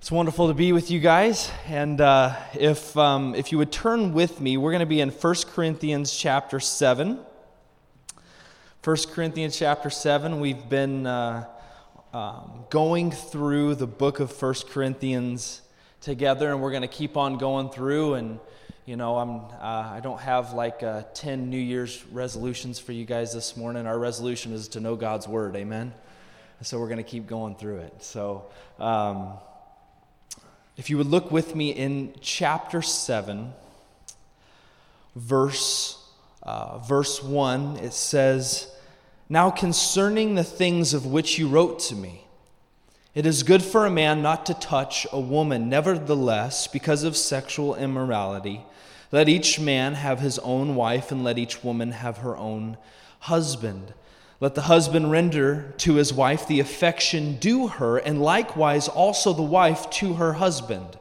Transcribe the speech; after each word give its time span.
It's 0.00 0.10
wonderful 0.10 0.48
to 0.48 0.54
be 0.54 0.72
with 0.72 0.90
you 0.90 0.98
guys. 0.98 1.50
And 1.66 2.00
uh, 2.00 2.34
if, 2.54 2.96
um, 2.96 3.34
if 3.34 3.52
you 3.52 3.58
would 3.58 3.70
turn 3.70 4.14
with 4.14 4.40
me, 4.40 4.56
we're 4.56 4.70
going 4.70 4.80
to 4.80 4.86
be 4.86 5.02
in 5.02 5.10
1 5.10 5.34
Corinthians 5.52 6.16
chapter 6.16 6.58
7. 6.58 7.20
1 8.82 8.96
Corinthians 9.12 9.58
chapter 9.58 9.90
7, 9.90 10.40
we've 10.40 10.70
been 10.70 11.06
uh, 11.06 11.44
um, 12.14 12.64
going 12.70 13.10
through 13.10 13.74
the 13.74 13.86
book 13.86 14.20
of 14.20 14.32
1 14.40 14.54
Corinthians 14.70 15.60
together, 16.00 16.50
and 16.50 16.62
we're 16.62 16.70
going 16.70 16.80
to 16.80 16.88
keep 16.88 17.18
on 17.18 17.36
going 17.36 17.68
through. 17.68 18.14
And, 18.14 18.40
you 18.86 18.96
know, 18.96 19.18
I'm, 19.18 19.40
uh, 19.60 19.96
I 19.96 20.00
don't 20.02 20.20
have 20.20 20.54
like 20.54 20.82
uh, 20.82 21.02
10 21.12 21.50
New 21.50 21.58
Year's 21.58 22.02
resolutions 22.06 22.78
for 22.78 22.92
you 22.92 23.04
guys 23.04 23.34
this 23.34 23.54
morning. 23.54 23.86
Our 23.86 23.98
resolution 23.98 24.54
is 24.54 24.68
to 24.68 24.80
know 24.80 24.96
God's 24.96 25.28
Word. 25.28 25.56
Amen? 25.56 25.92
So 26.62 26.80
we're 26.80 26.88
going 26.88 26.96
to 26.96 27.02
keep 27.02 27.26
going 27.26 27.54
through 27.54 27.80
it. 27.80 28.02
So, 28.02 28.46
um, 28.78 29.34
if 30.76 30.88
you 30.88 30.96
would 30.96 31.06
look 31.06 31.30
with 31.30 31.54
me 31.54 31.70
in 31.70 32.14
chapter 32.20 32.82
7, 32.82 33.52
verse, 35.14 36.02
uh, 36.42 36.78
verse 36.78 37.22
1, 37.22 37.76
it 37.78 37.92
says, 37.92 38.72
Now 39.28 39.50
concerning 39.50 40.34
the 40.34 40.44
things 40.44 40.94
of 40.94 41.06
which 41.06 41.38
you 41.38 41.48
wrote 41.48 41.80
to 41.80 41.94
me, 41.94 42.24
it 43.14 43.26
is 43.26 43.42
good 43.42 43.62
for 43.62 43.86
a 43.86 43.90
man 43.90 44.22
not 44.22 44.46
to 44.46 44.54
touch 44.54 45.06
a 45.12 45.20
woman. 45.20 45.68
Nevertheless, 45.68 46.68
because 46.68 47.02
of 47.02 47.16
sexual 47.16 47.74
immorality, 47.74 48.62
let 49.10 49.28
each 49.28 49.58
man 49.58 49.94
have 49.94 50.20
his 50.20 50.38
own 50.38 50.76
wife, 50.76 51.10
and 51.10 51.24
let 51.24 51.36
each 51.36 51.64
woman 51.64 51.90
have 51.90 52.18
her 52.18 52.36
own 52.36 52.76
husband. 53.20 53.92
Let 54.40 54.54
the 54.54 54.62
husband 54.62 55.10
render 55.10 55.74
to 55.78 55.96
his 55.96 56.14
wife 56.14 56.46
the 56.46 56.60
affection 56.60 57.36
due 57.36 57.68
her, 57.68 57.98
and 57.98 58.22
likewise 58.22 58.88
also 58.88 59.34
the 59.34 59.42
wife 59.42 59.90
to 59.90 60.14
her 60.14 60.32
husband. 60.34 60.98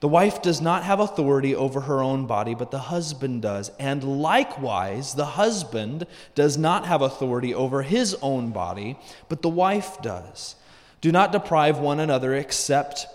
The 0.00 0.08
wife 0.08 0.40
does 0.40 0.62
not 0.62 0.84
have 0.84 0.98
authority 0.98 1.54
over 1.54 1.82
her 1.82 2.02
own 2.02 2.26
body, 2.26 2.54
but 2.54 2.70
the 2.70 2.78
husband 2.78 3.42
does. 3.42 3.70
And 3.78 4.22
likewise, 4.22 5.14
the 5.14 5.26
husband 5.26 6.06
does 6.34 6.56
not 6.56 6.86
have 6.86 7.02
authority 7.02 7.54
over 7.54 7.82
his 7.82 8.16
own 8.22 8.50
body, 8.50 8.98
but 9.28 9.42
the 9.42 9.50
wife 9.50 10.00
does. 10.00 10.54
Do 11.02 11.12
not 11.12 11.32
deprive 11.32 11.78
one 11.78 12.00
another 12.00 12.34
except 12.34 13.06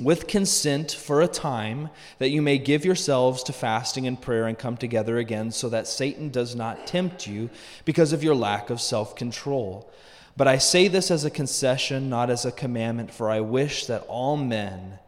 with 0.00 0.26
consent 0.26 0.92
for 0.92 1.20
a 1.20 1.28
time, 1.28 1.90
that 2.18 2.30
you 2.30 2.40
may 2.40 2.58
give 2.58 2.84
yourselves 2.84 3.42
to 3.42 3.52
fasting 3.52 4.06
and 4.06 4.20
prayer 4.20 4.46
and 4.46 4.58
come 4.58 4.76
together 4.76 5.18
again, 5.18 5.50
so 5.50 5.68
that 5.68 5.86
Satan 5.86 6.30
does 6.30 6.54
not 6.54 6.86
tempt 6.86 7.26
you 7.26 7.50
because 7.84 8.12
of 8.12 8.24
your 8.24 8.34
lack 8.34 8.70
of 8.70 8.80
self 8.80 9.14
control. 9.14 9.90
But 10.36 10.48
I 10.48 10.58
say 10.58 10.88
this 10.88 11.10
as 11.10 11.24
a 11.24 11.30
concession, 11.30 12.08
not 12.08 12.30
as 12.30 12.44
a 12.44 12.52
commandment, 12.52 13.12
for 13.12 13.30
I 13.30 13.40
wish 13.40 13.86
that 13.86 14.06
all 14.08 14.36
men 14.36 14.98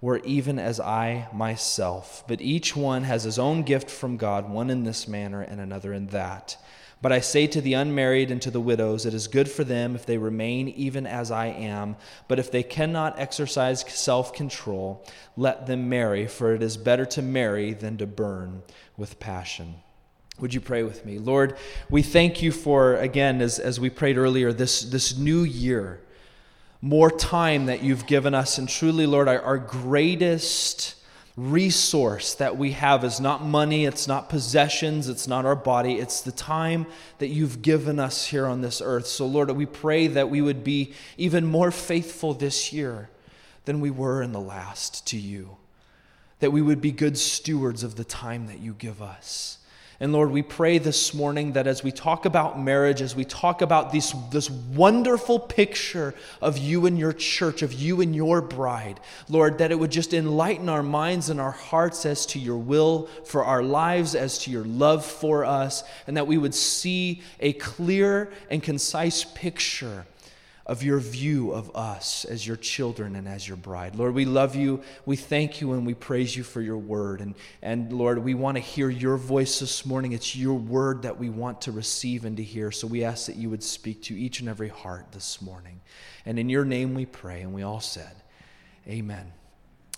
were 0.00 0.18
even 0.24 0.58
as 0.58 0.80
I 0.80 1.28
myself. 1.32 2.24
But 2.26 2.40
each 2.40 2.74
one 2.74 3.04
has 3.04 3.22
his 3.22 3.38
own 3.38 3.62
gift 3.62 3.88
from 3.88 4.16
God, 4.16 4.50
one 4.50 4.70
in 4.70 4.82
this 4.82 5.06
manner 5.06 5.40
and 5.40 5.60
another 5.60 5.92
in 5.92 6.08
that. 6.08 6.56
But 7.02 7.10
I 7.10 7.18
say 7.18 7.48
to 7.48 7.60
the 7.60 7.74
unmarried 7.74 8.30
and 8.30 8.40
to 8.42 8.50
the 8.50 8.60
widows, 8.60 9.06
it 9.06 9.12
is 9.12 9.26
good 9.26 9.50
for 9.50 9.64
them 9.64 9.96
if 9.96 10.06
they 10.06 10.18
remain 10.18 10.68
even 10.68 11.04
as 11.04 11.32
I 11.32 11.46
am. 11.46 11.96
But 12.28 12.38
if 12.38 12.52
they 12.52 12.62
cannot 12.62 13.18
exercise 13.18 13.84
self 13.88 14.32
control, 14.32 15.04
let 15.36 15.66
them 15.66 15.88
marry, 15.88 16.28
for 16.28 16.54
it 16.54 16.62
is 16.62 16.76
better 16.76 17.04
to 17.06 17.20
marry 17.20 17.72
than 17.72 17.98
to 17.98 18.06
burn 18.06 18.62
with 18.96 19.18
passion. 19.18 19.74
Would 20.38 20.54
you 20.54 20.60
pray 20.60 20.84
with 20.84 21.04
me? 21.04 21.18
Lord, 21.18 21.56
we 21.90 22.02
thank 22.02 22.40
you 22.40 22.52
for, 22.52 22.94
again, 22.94 23.42
as, 23.42 23.58
as 23.58 23.80
we 23.80 23.90
prayed 23.90 24.16
earlier, 24.16 24.52
this, 24.52 24.82
this 24.82 25.18
new 25.18 25.42
year, 25.42 26.00
more 26.80 27.10
time 27.10 27.66
that 27.66 27.82
you've 27.82 28.06
given 28.06 28.32
us. 28.32 28.58
And 28.58 28.68
truly, 28.68 29.06
Lord, 29.06 29.26
our, 29.28 29.42
our 29.42 29.58
greatest 29.58 30.94
resource 31.36 32.34
that 32.34 32.58
we 32.58 32.72
have 32.72 33.04
is 33.04 33.18
not 33.18 33.44
money, 33.44 33.86
it's 33.86 34.06
not 34.06 34.28
possessions, 34.28 35.08
it's 35.08 35.26
not 35.26 35.46
our 35.46 35.56
body, 35.56 35.94
it's 35.94 36.20
the 36.20 36.32
time 36.32 36.86
that 37.18 37.28
you've 37.28 37.62
given 37.62 37.98
us 37.98 38.26
here 38.26 38.46
on 38.46 38.60
this 38.60 38.82
earth. 38.84 39.06
So, 39.06 39.26
Lord, 39.26 39.50
we 39.50 39.64
pray 39.64 40.08
that 40.08 40.28
we 40.28 40.42
would 40.42 40.62
be 40.62 40.92
even 41.16 41.46
more 41.46 41.70
faithful 41.70 42.34
this 42.34 42.72
year 42.72 43.08
than 43.64 43.80
we 43.80 43.90
were 43.90 44.22
in 44.22 44.32
the 44.32 44.40
last 44.40 45.06
to 45.06 45.16
you, 45.16 45.56
that 46.40 46.50
we 46.50 46.60
would 46.60 46.82
be 46.82 46.92
good 46.92 47.16
stewards 47.16 47.82
of 47.82 47.96
the 47.96 48.04
time 48.04 48.46
that 48.48 48.60
you 48.60 48.74
give 48.74 49.00
us. 49.00 49.58
And 50.02 50.12
Lord, 50.12 50.32
we 50.32 50.42
pray 50.42 50.78
this 50.78 51.14
morning 51.14 51.52
that 51.52 51.68
as 51.68 51.84
we 51.84 51.92
talk 51.92 52.24
about 52.24 52.60
marriage, 52.60 53.00
as 53.00 53.14
we 53.14 53.24
talk 53.24 53.62
about 53.62 53.92
this, 53.92 54.10
this 54.32 54.50
wonderful 54.50 55.38
picture 55.38 56.12
of 56.40 56.58
you 56.58 56.86
and 56.86 56.98
your 56.98 57.12
church, 57.12 57.62
of 57.62 57.72
you 57.72 58.00
and 58.00 58.12
your 58.12 58.40
bride, 58.40 58.98
Lord, 59.28 59.58
that 59.58 59.70
it 59.70 59.78
would 59.78 59.92
just 59.92 60.12
enlighten 60.12 60.68
our 60.68 60.82
minds 60.82 61.30
and 61.30 61.40
our 61.40 61.52
hearts 61.52 62.04
as 62.04 62.26
to 62.26 62.40
your 62.40 62.56
will 62.56 63.06
for 63.26 63.44
our 63.44 63.62
lives, 63.62 64.16
as 64.16 64.38
to 64.38 64.50
your 64.50 64.64
love 64.64 65.06
for 65.06 65.44
us, 65.44 65.84
and 66.08 66.16
that 66.16 66.26
we 66.26 66.36
would 66.36 66.56
see 66.56 67.22
a 67.38 67.52
clear 67.52 68.32
and 68.50 68.60
concise 68.60 69.22
picture 69.22 70.04
of 70.66 70.82
your 70.82 70.98
view 70.98 71.52
of 71.52 71.74
us 71.74 72.24
as 72.24 72.46
your 72.46 72.56
children 72.56 73.16
and 73.16 73.28
as 73.28 73.46
your 73.46 73.56
bride. 73.56 73.96
Lord, 73.96 74.14
we 74.14 74.24
love 74.24 74.54
you. 74.54 74.82
We 75.04 75.16
thank 75.16 75.60
you 75.60 75.72
and 75.72 75.84
we 75.84 75.94
praise 75.94 76.36
you 76.36 76.44
for 76.44 76.60
your 76.60 76.78
word. 76.78 77.20
And, 77.20 77.34
and 77.62 77.92
Lord, 77.92 78.18
we 78.18 78.34
want 78.34 78.56
to 78.56 78.62
hear 78.62 78.88
your 78.88 79.16
voice 79.16 79.58
this 79.58 79.84
morning. 79.84 80.12
It's 80.12 80.36
your 80.36 80.54
word 80.54 81.02
that 81.02 81.18
we 81.18 81.30
want 81.30 81.62
to 81.62 81.72
receive 81.72 82.24
and 82.24 82.36
to 82.36 82.42
hear. 82.42 82.70
So 82.70 82.86
we 82.86 83.04
ask 83.04 83.26
that 83.26 83.36
you 83.36 83.50
would 83.50 83.62
speak 83.62 84.02
to 84.04 84.18
each 84.18 84.40
and 84.40 84.48
every 84.48 84.68
heart 84.68 85.12
this 85.12 85.42
morning. 85.42 85.80
And 86.24 86.38
in 86.38 86.48
your 86.48 86.64
name 86.64 86.94
we 86.94 87.06
pray. 87.06 87.42
And 87.42 87.52
we 87.52 87.62
all 87.62 87.80
said, 87.80 88.14
Amen. 88.86 89.32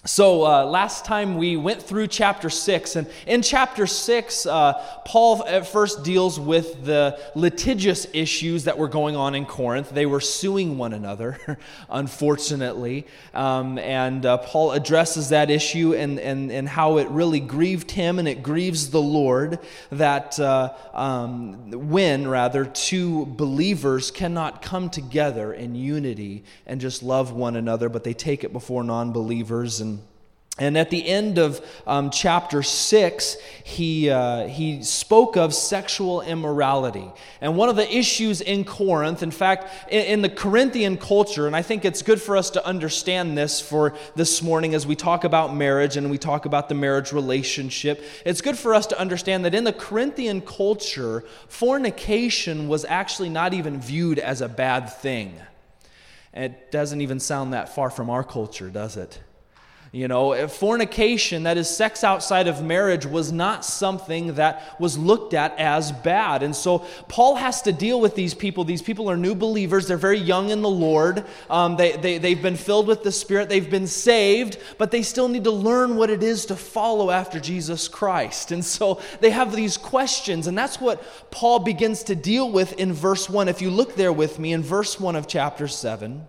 So, 0.06 0.44
uh, 0.44 0.66
last 0.66 1.06
time 1.06 1.38
we 1.38 1.56
went 1.56 1.80
through 1.80 2.08
chapter 2.08 2.50
6, 2.50 2.96
and 2.96 3.06
in 3.26 3.40
chapter 3.40 3.86
6, 3.86 4.44
uh, 4.44 4.74
Paul 5.06 5.42
at 5.46 5.66
first 5.66 6.04
deals 6.04 6.38
with 6.38 6.84
the 6.84 7.18
litigious 7.34 8.06
issues 8.12 8.64
that 8.64 8.76
were 8.76 8.88
going 8.88 9.16
on 9.16 9.34
in 9.34 9.46
Corinth. 9.46 9.88
They 9.88 10.04
were 10.04 10.20
suing 10.20 10.76
one 10.76 10.92
another, 10.92 11.58
unfortunately. 11.88 13.06
Um, 13.32 13.78
and 13.78 14.26
uh, 14.26 14.36
Paul 14.36 14.72
addresses 14.72 15.30
that 15.30 15.50
issue 15.50 15.94
and, 15.94 16.20
and, 16.20 16.52
and 16.52 16.68
how 16.68 16.98
it 16.98 17.08
really 17.08 17.40
grieved 17.40 17.90
him 17.90 18.18
and 18.18 18.28
it 18.28 18.42
grieves 18.42 18.90
the 18.90 19.00
Lord 19.00 19.58
that 19.90 20.38
uh, 20.38 20.74
um, 20.92 21.70
when, 21.70 22.28
rather, 22.28 22.66
two 22.66 23.24
believers 23.24 24.10
cannot 24.10 24.60
come 24.60 24.90
together 24.90 25.54
in 25.54 25.74
unity 25.74 26.44
and 26.66 26.78
just 26.78 27.02
love 27.02 27.32
one 27.32 27.56
another, 27.56 27.88
but 27.88 28.04
they 28.04 28.12
take 28.12 28.44
it 28.44 28.52
before 28.52 28.84
non 28.84 29.10
believers 29.10 29.80
and 29.80 29.93
and 30.56 30.78
at 30.78 30.88
the 30.88 31.04
end 31.04 31.38
of 31.38 31.66
um, 31.84 32.10
chapter 32.10 32.62
6, 32.62 33.36
he, 33.64 34.08
uh, 34.08 34.46
he 34.46 34.84
spoke 34.84 35.36
of 35.36 35.52
sexual 35.52 36.20
immorality. 36.20 37.10
And 37.40 37.56
one 37.56 37.68
of 37.68 37.74
the 37.74 37.92
issues 37.92 38.40
in 38.40 38.64
Corinth, 38.64 39.24
in 39.24 39.32
fact, 39.32 39.92
in, 39.92 40.04
in, 40.04 40.22
the 40.22 40.28
Corinthian 40.28 40.96
culture, 40.96 41.48
and 41.48 41.56
I 41.56 41.62
think 41.62 41.84
it's 41.84 42.02
good 42.02 42.22
for 42.22 42.36
us 42.36 42.50
to 42.50 42.64
understand 42.64 43.36
this 43.36 43.60
for 43.60 43.94
this 44.14 44.42
morning 44.42 44.76
as 44.76 44.86
we 44.86 44.94
talk 44.94 45.24
about 45.24 45.56
marriage 45.56 45.96
and 45.96 46.08
we 46.08 46.18
talk 46.18 46.46
about 46.46 46.68
the 46.68 46.76
marriage 46.76 47.12
relationship, 47.12 48.04
it's 48.24 48.40
good 48.40 48.56
for 48.56 48.74
us 48.74 48.86
to 48.86 49.00
understand 49.00 49.44
that 49.46 49.56
in 49.56 49.64
the 49.64 49.72
Corinthian 49.72 50.40
culture, 50.40 51.24
fornication 51.48 52.68
was 52.68 52.84
actually 52.84 53.28
not 53.28 53.54
even 53.54 53.80
viewed 53.80 54.20
as 54.20 54.40
a 54.40 54.48
bad 54.48 54.86
thing. 54.86 55.34
It 56.32 56.70
doesn't 56.70 57.00
even 57.00 57.18
sound 57.18 57.54
that 57.54 57.74
far 57.74 57.90
from 57.90 58.08
our 58.08 58.22
culture, 58.22 58.70
does 58.70 58.96
it? 58.96 59.18
You 59.94 60.08
know, 60.08 60.48
fornication, 60.48 61.44
that 61.44 61.56
is 61.56 61.70
sex 61.70 62.02
outside 62.02 62.48
of 62.48 62.64
marriage, 62.64 63.06
was 63.06 63.30
not 63.30 63.64
something 63.64 64.34
that 64.34 64.80
was 64.80 64.98
looked 64.98 65.34
at 65.34 65.56
as 65.56 65.92
bad. 65.92 66.42
And 66.42 66.56
so 66.56 66.80
Paul 67.06 67.36
has 67.36 67.62
to 67.62 67.72
deal 67.72 68.00
with 68.00 68.16
these 68.16 68.34
people. 68.34 68.64
These 68.64 68.82
people 68.82 69.08
are 69.08 69.16
new 69.16 69.36
believers, 69.36 69.86
they're 69.86 69.96
very 69.96 70.18
young 70.18 70.50
in 70.50 70.62
the 70.62 70.68
Lord. 70.68 71.24
Um, 71.48 71.76
they, 71.76 71.92
they, 71.92 72.18
they've 72.18 72.42
been 72.42 72.56
filled 72.56 72.88
with 72.88 73.04
the 73.04 73.12
Spirit, 73.12 73.48
they've 73.48 73.70
been 73.70 73.86
saved, 73.86 74.58
but 74.78 74.90
they 74.90 75.02
still 75.02 75.28
need 75.28 75.44
to 75.44 75.52
learn 75.52 75.94
what 75.94 76.10
it 76.10 76.24
is 76.24 76.46
to 76.46 76.56
follow 76.56 77.12
after 77.12 77.38
Jesus 77.38 77.86
Christ. 77.86 78.50
And 78.50 78.64
so 78.64 79.00
they 79.20 79.30
have 79.30 79.54
these 79.54 79.76
questions, 79.76 80.48
and 80.48 80.58
that's 80.58 80.80
what 80.80 81.04
Paul 81.30 81.60
begins 81.60 82.02
to 82.04 82.16
deal 82.16 82.50
with 82.50 82.72
in 82.80 82.92
verse 82.92 83.30
1. 83.30 83.46
If 83.46 83.62
you 83.62 83.70
look 83.70 83.94
there 83.94 84.12
with 84.12 84.40
me 84.40 84.54
in 84.54 84.64
verse 84.64 84.98
1 84.98 85.14
of 85.14 85.28
chapter 85.28 85.68
7 85.68 86.26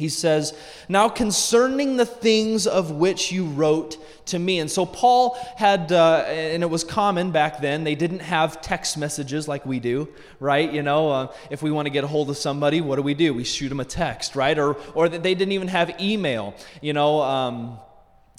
he 0.00 0.08
says, 0.08 0.54
Now 0.88 1.08
concerning 1.08 1.98
the 1.98 2.06
things 2.06 2.66
of 2.66 2.90
which 2.90 3.30
you 3.30 3.44
wrote 3.44 3.98
to 4.26 4.38
me. 4.38 4.58
And 4.58 4.70
so 4.70 4.86
Paul 4.86 5.36
had, 5.56 5.92
uh, 5.92 6.24
and 6.26 6.62
it 6.62 6.70
was 6.70 6.84
common 6.84 7.30
back 7.30 7.60
then, 7.60 7.84
they 7.84 7.94
didn't 7.94 8.20
have 8.20 8.62
text 8.62 8.96
messages 8.96 9.46
like 9.46 9.66
we 9.66 9.78
do, 9.78 10.08
right? 10.40 10.72
You 10.72 10.82
know, 10.82 11.10
uh, 11.10 11.32
if 11.50 11.62
we 11.62 11.70
want 11.70 11.86
to 11.86 11.90
get 11.90 12.02
a 12.02 12.06
hold 12.06 12.30
of 12.30 12.38
somebody, 12.38 12.80
what 12.80 12.96
do 12.96 13.02
we 13.02 13.14
do? 13.14 13.34
We 13.34 13.44
shoot 13.44 13.68
them 13.68 13.80
a 13.80 13.84
text, 13.84 14.34
right? 14.34 14.58
Or, 14.58 14.76
or 14.94 15.08
they 15.08 15.34
didn't 15.34 15.52
even 15.52 15.68
have 15.68 16.00
email, 16.00 16.54
you 16.80 16.92
know. 16.92 17.20
Um, 17.20 17.78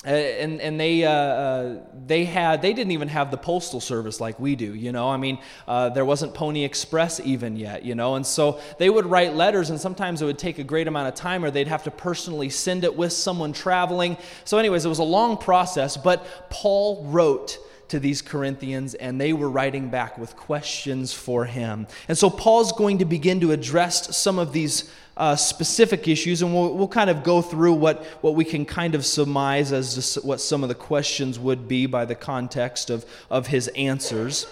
uh, 0.03 0.09
and 0.09 0.59
and 0.61 0.79
they 0.79 1.03
uh, 1.03 1.11
uh, 1.11 1.79
they 2.07 2.25
had 2.25 2.63
they 2.63 2.73
didn't 2.73 2.91
even 2.91 3.07
have 3.07 3.29
the 3.29 3.37
postal 3.37 3.79
service 3.79 4.19
like 4.19 4.39
we 4.39 4.55
do 4.55 4.73
you 4.73 4.91
know? 4.91 5.09
I 5.09 5.17
mean 5.17 5.37
uh, 5.67 5.89
there 5.89 6.05
wasn't 6.05 6.33
pony 6.33 6.63
express 6.63 7.19
even 7.19 7.55
yet 7.55 7.85
you 7.85 7.93
know? 7.93 8.15
And 8.15 8.25
so 8.25 8.59
they 8.79 8.89
would 8.89 9.05
write 9.05 9.35
letters 9.35 9.69
and 9.69 9.79
sometimes 9.79 10.23
it 10.23 10.25
would 10.25 10.39
take 10.39 10.57
a 10.57 10.63
great 10.63 10.87
amount 10.87 11.07
of 11.07 11.13
time 11.13 11.45
or 11.45 11.51
they'd 11.51 11.67
have 11.67 11.83
to 11.83 11.91
personally 11.91 12.49
send 12.49 12.83
it 12.83 12.95
with 12.97 13.13
someone 13.13 13.53
traveling. 13.53 14.17
So 14.43 14.57
anyways 14.57 14.85
it 14.85 14.89
was 14.89 14.99
a 14.99 15.03
long 15.03 15.37
process 15.37 15.97
but 15.97 16.49
paul 16.49 17.05
wrote 17.05 17.59
to 17.89 17.99
these 17.99 18.21
Corinthians, 18.21 18.93
and 18.93 19.19
they 19.19 19.33
were 19.33 19.49
writing 19.49 19.89
back 19.89 20.17
with 20.17 20.37
questions 20.37 21.13
for 21.13 21.43
him. 21.43 21.87
And 22.07 22.17
so 22.17 22.29
Paul's 22.29 22.71
going 22.71 22.99
to 22.99 23.05
begin 23.05 23.41
to 23.41 23.51
address 23.51 24.15
some 24.15 24.39
of 24.39 24.53
these 24.53 24.89
uh, 25.21 25.35
specific 25.35 26.07
issues, 26.07 26.41
and 26.41 26.51
we'll, 26.51 26.73
we'll 26.73 26.87
kind 26.87 27.07
of 27.07 27.21
go 27.21 27.43
through 27.43 27.73
what, 27.73 28.03
what 28.21 28.33
we 28.33 28.43
can 28.43 28.65
kind 28.65 28.95
of 28.95 29.05
surmise 29.05 29.71
as 29.71 30.15
to 30.15 30.19
what 30.21 30.41
some 30.41 30.63
of 30.63 30.67
the 30.67 30.73
questions 30.73 31.37
would 31.37 31.67
be 31.67 31.85
by 31.85 32.05
the 32.05 32.15
context 32.15 32.89
of, 32.89 33.05
of 33.29 33.45
his 33.45 33.67
answers. 33.69 34.47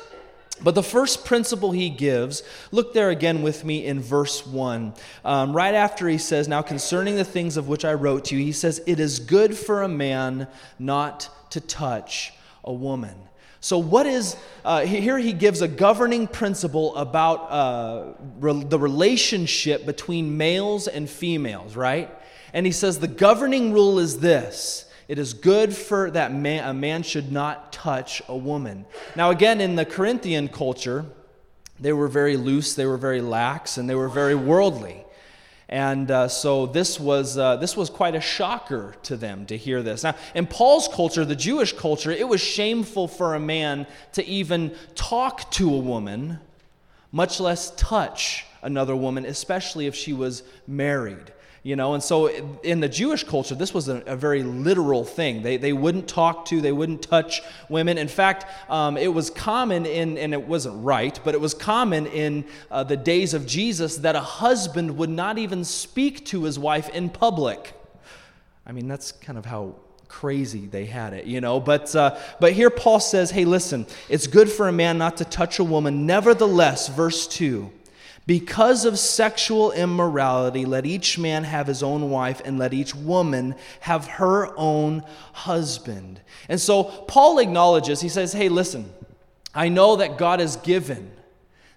But 0.62 0.76
the 0.76 0.84
first 0.84 1.26
principle 1.26 1.72
he 1.72 1.90
gives, 1.90 2.44
look 2.70 2.94
there 2.94 3.10
again 3.10 3.42
with 3.42 3.66
me 3.66 3.84
in 3.84 4.00
verse 4.00 4.46
1. 4.46 4.94
Um, 5.26 5.56
right 5.56 5.74
after 5.74 6.08
he 6.08 6.20
says, 6.20 6.48
Now 6.48 6.62
concerning 6.62 7.16
the 7.16 7.26
things 7.26 7.58
of 7.58 7.68
which 7.68 7.84
I 7.84 7.96
wrote 7.96 8.26
to 8.26 8.36
you, 8.36 8.44
he 8.44 8.52
says, 8.52 8.80
It 8.86 9.00
is 9.00 9.18
good 9.18 9.58
for 9.58 9.82
a 9.82 9.88
man 9.88 10.48
not 10.78 11.30
to 11.50 11.62
touch 11.62 12.32
a 12.64 12.72
woman. 12.72 13.16
So, 13.62 13.78
what 13.78 14.06
is, 14.06 14.38
uh, 14.64 14.82
here 14.86 15.18
he 15.18 15.34
gives 15.34 15.62
a 15.62 15.68
governing 15.68 16.28
principle 16.28 16.96
about 16.96 17.52
uh, 17.52 18.14
re- 18.40 18.64
the 18.64 18.80
relationship 18.80 19.86
between 19.86 20.38
males 20.38 20.88
and 20.88 21.10
females, 21.10 21.76
right? 21.76 22.10
And 22.54 22.66
he 22.66 22.72
says 22.72 23.00
the 23.00 23.08
governing 23.08 23.74
rule 23.74 24.00
is 24.00 24.20
this 24.20 24.86
it 25.10 25.18
is 25.18 25.34
good 25.34 25.76
for 25.76 26.12
that 26.12 26.32
man, 26.32 26.70
a 26.70 26.74
man 26.74 27.04
should 27.04 27.32
not 27.32 27.74
touch 27.74 28.22
a 28.28 28.38
woman. 28.38 28.86
Now, 29.16 29.32
again, 29.32 29.60
in 29.60 29.76
the 29.76 29.86
Corinthian 29.86 30.48
culture, 30.48 31.06
they 31.80 31.94
were 31.94 32.08
very 32.08 32.38
loose, 32.38 32.76
they 32.76 32.86
were 32.86 32.98
very 32.98 33.20
lax, 33.20 33.78
and 33.78 33.90
they 33.90 33.96
were 33.96 34.10
very 34.10 34.36
worldly. 34.36 35.04
And 35.70 36.10
uh, 36.10 36.28
so 36.28 36.66
this 36.66 37.00
was, 37.00 37.38
uh, 37.38 37.58
this 37.58 37.78
was 37.78 37.92
quite 37.92 38.16
a 38.16 38.22
shocker 38.22 38.96
to 39.04 39.16
them 39.16 39.46
to 39.46 39.56
hear 39.56 39.84
this. 39.84 40.04
Now, 40.04 40.16
in 40.34 40.48
Paul's 40.48 40.88
culture, 40.88 41.24
the 41.24 41.36
Jewish 41.36 41.74
culture, 41.74 42.12
it 42.12 42.28
was 42.28 42.42
shameful 42.42 43.08
for 43.08 43.36
a 43.36 43.40
man 43.40 43.86
to 44.14 44.26
even 44.26 44.76
talk 44.96 45.52
to 45.52 45.72
a 45.72 45.78
woman, 45.78 46.40
much 47.12 47.40
less 47.40 47.72
touch 47.76 48.46
another 48.64 48.96
woman, 48.96 49.26
especially 49.26 49.86
if 49.86 49.96
she 49.96 50.12
was 50.12 50.42
married 50.68 51.32
you 51.64 51.76
know? 51.76 51.94
And 51.94 52.04
so 52.04 52.28
in 52.64 52.80
the 52.80 52.90
jewish 52.90 53.24
culture 53.24 53.56
this 53.56 53.74
was 53.74 53.90
a, 53.90 53.98
a, 54.06 54.16
very 54.16 54.44
literal 54.44 55.04
thing. 55.04 55.42
They, 55.42 55.58
they 55.58 55.74
wouldn't 55.74 56.08
talk 56.08 56.46
to 56.46 56.62
they 56.62 56.72
wouldn't 56.72 57.02
touch 57.02 57.42
women. 57.70 57.98
In 57.98 58.08
fact 58.08 58.46
um, 58.70 58.98
it 58.98 59.14
was 59.14 59.30
common 59.30 59.86
in 59.86 60.18
and 60.18 60.34
it 60.34 60.48
wasn't 60.48 60.84
right 60.84 61.20
but 61.24 61.34
it 61.34 61.42
was 61.42 61.54
common 61.54 62.06
in 62.08 62.46
uh, 62.72 62.84
the 62.84 62.98
days 62.98 63.34
of 63.34 63.46
jesus 63.46 63.98
that 63.98 64.16
a 64.16 64.22
husband 64.22 64.98
would 64.98 65.10
not 65.10 65.38
even 65.38 65.64
speak 65.64 66.26
to 66.28 66.44
his 66.44 66.58
wife 66.58 66.90
in 66.90 67.10
public. 67.10 67.74
I 68.66 68.72
mean 68.72 68.88
that's 68.88 69.12
kind 69.12 69.38
of 69.38 69.46
how 69.46 69.76
crazy 70.08 70.66
they 70.66 70.86
had 70.86 71.14
it 71.14 71.26
you 71.26 71.42
know? 71.42 71.60
But 71.60 71.96
uh, 71.96 72.18
but 72.40 72.54
here 72.54 72.70
paul 72.70 73.00
says 73.00 73.32
hey 73.32 73.46
listen 73.46 73.86
it's 74.08 74.28
good 74.28 74.50
for 74.50 74.68
a 74.68 74.72
man 74.72 74.98
not 74.98 75.18
to 75.18 75.26
touch 75.26 75.60
a 75.60 75.64
woman. 75.64 76.06
Nevertheless 76.06 76.88
verse 76.88 77.28
2 77.28 77.72
because 78.30 78.86
of 78.86 79.00
sexual 79.00 79.72
immorality, 79.72 80.64
let 80.64 80.86
each 80.86 81.18
man 81.18 81.44
have 81.44 81.66
his 81.66 81.82
own 81.82 82.12
wife, 82.12 82.44
and 82.46 82.60
let 82.60 82.76
each 82.76 82.94
woman 82.94 83.56
have 83.80 84.06
her 84.06 84.56
own 84.56 85.04
husband. 85.34 86.22
And 86.48 86.62
so 86.62 86.84
Paul 86.84 87.40
acknowledges, 87.40 88.02
he 88.02 88.08
says, 88.08 88.32
Hey, 88.32 88.48
listen, 88.48 88.94
I 89.56 89.70
know 89.70 89.96
that 89.96 90.20
God 90.20 90.42
has 90.42 90.58
given 90.58 91.12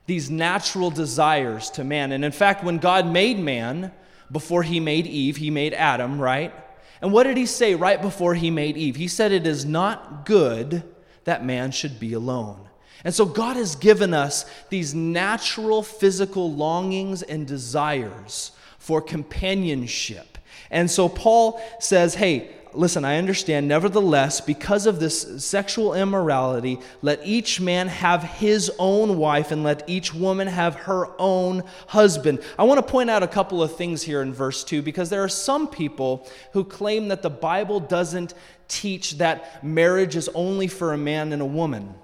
these 0.05 0.29
natural 0.29 0.91
desires 0.91 1.71
to 1.71 1.85
man. 1.85 2.13
And 2.13 2.23
in 2.23 2.33
fact, 2.33 2.63
when 2.63 2.77
God 2.77 3.07
made 3.11 3.39
man, 3.39 3.91
before 4.31 4.63
he 4.63 4.79
made 4.79 5.07
Eve, 5.07 5.39
he 5.39 5.49
made 5.49 5.73
Adam, 5.73 6.21
right? 6.21 6.53
And 7.01 7.15
what 7.15 7.23
did 7.23 7.39
he 7.39 7.47
say 7.47 7.75
right 7.77 8.03
before 8.03 8.35
he 8.35 8.51
made 8.51 8.77
Eve? 8.77 8.97
He 8.97 9.09
said, 9.09 9.33
It 9.33 9.47
is 9.47 9.65
not 9.65 10.27
good 10.27 10.83
that 11.25 11.47
man 11.47 11.71
should 11.71 11.99
be 11.99 12.13
alone. 12.13 12.69
And 13.05 13.15
so 13.15 13.25
God 13.25 13.57
has 13.57 13.75
given 13.75 14.15
us 14.15 14.45
these 14.71 14.95
natural 14.95 15.83
physical 15.83 16.53
longings 16.53 17.23
and 17.23 17.47
desires 17.47 18.53
for 18.79 19.01
companionship. 19.01 20.39
And 20.71 20.91
so 20.91 21.09
Paul 21.09 21.61
says, 21.81 22.15
hey, 22.15 22.51
listen, 22.75 23.05
I 23.05 23.19
understand. 23.19 23.69
Nevertheless, 23.69 24.41
because 24.41 24.87
of 24.87 25.01
this 25.01 25.45
sexual 25.45 25.95
immorality, 25.95 26.79
let 27.03 27.21
each 27.25 27.61
man 27.61 27.89
have 27.89 28.23
his 28.23 28.71
own 28.79 29.19
wife 29.19 29.51
and 29.51 29.63
let 29.63 29.89
each 29.89 30.15
woman 30.15 30.49
have 30.49 30.75
her 30.75 31.09
own 31.19 31.65
husband. 31.89 32.41
I 32.59 32.65
want 32.65 32.79
to 32.79 32.91
point 32.91 33.11
out 33.11 33.23
a 33.23 33.29
couple 33.29 33.63
of 33.63 33.77
things 33.77 34.03
here 34.03 34.23
in 34.23 34.33
verse 34.33 34.65
2 34.65 34.83
because 34.83 35.11
there 35.11 35.23
are 35.23 35.29
some 35.29 35.69
people 35.69 36.29
who 36.53 36.65
claim 36.65 37.09
that 37.09 37.23
the 37.23 37.31
Bible 37.31 37.81
doesn't 37.81 38.35
teach 38.69 39.19
that 39.19 39.63
marriage 39.63 40.17
is 40.17 40.31
only 40.35 40.67
for 40.67 40.93
a 40.93 40.99
man 40.99 41.33
and 41.33 41.43
a 41.43 41.47
woman. 41.47 41.95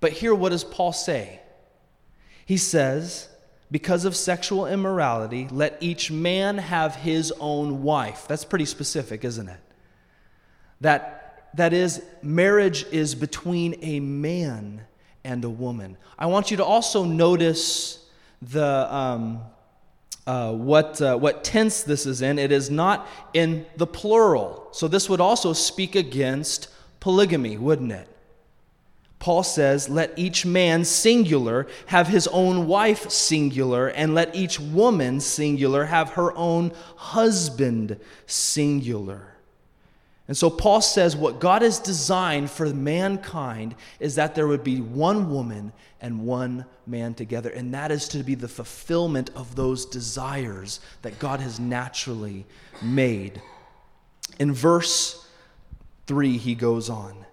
But 0.00 0.12
here, 0.12 0.34
what 0.34 0.50
does 0.50 0.64
Paul 0.64 0.92
say? 0.92 1.40
He 2.44 2.56
says, 2.56 3.28
because 3.70 4.04
of 4.04 4.14
sexual 4.14 4.66
immorality, 4.66 5.48
let 5.50 5.78
each 5.80 6.10
man 6.10 6.58
have 6.58 6.94
his 6.94 7.32
own 7.40 7.82
wife. 7.82 8.26
That's 8.28 8.44
pretty 8.44 8.66
specific, 8.66 9.24
isn't 9.24 9.48
it? 9.48 9.60
That, 10.80 11.50
that 11.54 11.72
is, 11.72 12.02
marriage 12.22 12.84
is 12.92 13.14
between 13.14 13.76
a 13.82 14.00
man 14.00 14.82
and 15.24 15.44
a 15.44 15.50
woman. 15.50 15.96
I 16.18 16.26
want 16.26 16.50
you 16.50 16.58
to 16.58 16.64
also 16.64 17.04
notice 17.04 18.06
the, 18.42 18.94
um, 18.94 19.40
uh, 20.26 20.52
what, 20.52 21.00
uh, 21.00 21.16
what 21.16 21.42
tense 21.42 21.82
this 21.82 22.06
is 22.06 22.22
in. 22.22 22.38
It 22.38 22.52
is 22.52 22.70
not 22.70 23.08
in 23.32 23.66
the 23.76 23.86
plural. 23.86 24.68
So 24.72 24.86
this 24.86 25.08
would 25.08 25.20
also 25.20 25.52
speak 25.52 25.96
against 25.96 26.68
polygamy, 27.00 27.56
wouldn't 27.56 27.92
it? 27.92 28.08
Paul 29.26 29.42
says, 29.42 29.88
Let 29.88 30.16
each 30.16 30.46
man, 30.46 30.84
singular, 30.84 31.66
have 31.86 32.06
his 32.06 32.28
own 32.28 32.68
wife, 32.68 33.10
singular, 33.10 33.88
and 33.88 34.14
let 34.14 34.36
each 34.36 34.60
woman, 34.60 35.18
singular, 35.18 35.86
have 35.86 36.10
her 36.10 36.32
own 36.36 36.70
husband, 36.94 37.98
singular. 38.26 39.34
And 40.28 40.36
so 40.36 40.48
Paul 40.48 40.80
says, 40.80 41.16
What 41.16 41.40
God 41.40 41.62
has 41.62 41.80
designed 41.80 42.52
for 42.52 42.72
mankind 42.72 43.74
is 43.98 44.14
that 44.14 44.36
there 44.36 44.46
would 44.46 44.62
be 44.62 44.80
one 44.80 45.28
woman 45.28 45.72
and 46.00 46.24
one 46.24 46.64
man 46.86 47.12
together. 47.12 47.50
And 47.50 47.74
that 47.74 47.90
is 47.90 48.06
to 48.10 48.22
be 48.22 48.36
the 48.36 48.46
fulfillment 48.46 49.30
of 49.34 49.56
those 49.56 49.86
desires 49.86 50.78
that 51.02 51.18
God 51.18 51.40
has 51.40 51.58
naturally 51.58 52.46
made. 52.80 53.42
In 54.38 54.54
verse 54.54 55.28
3, 56.06 56.38
he 56.38 56.54
goes 56.54 56.88
on. 56.88 57.25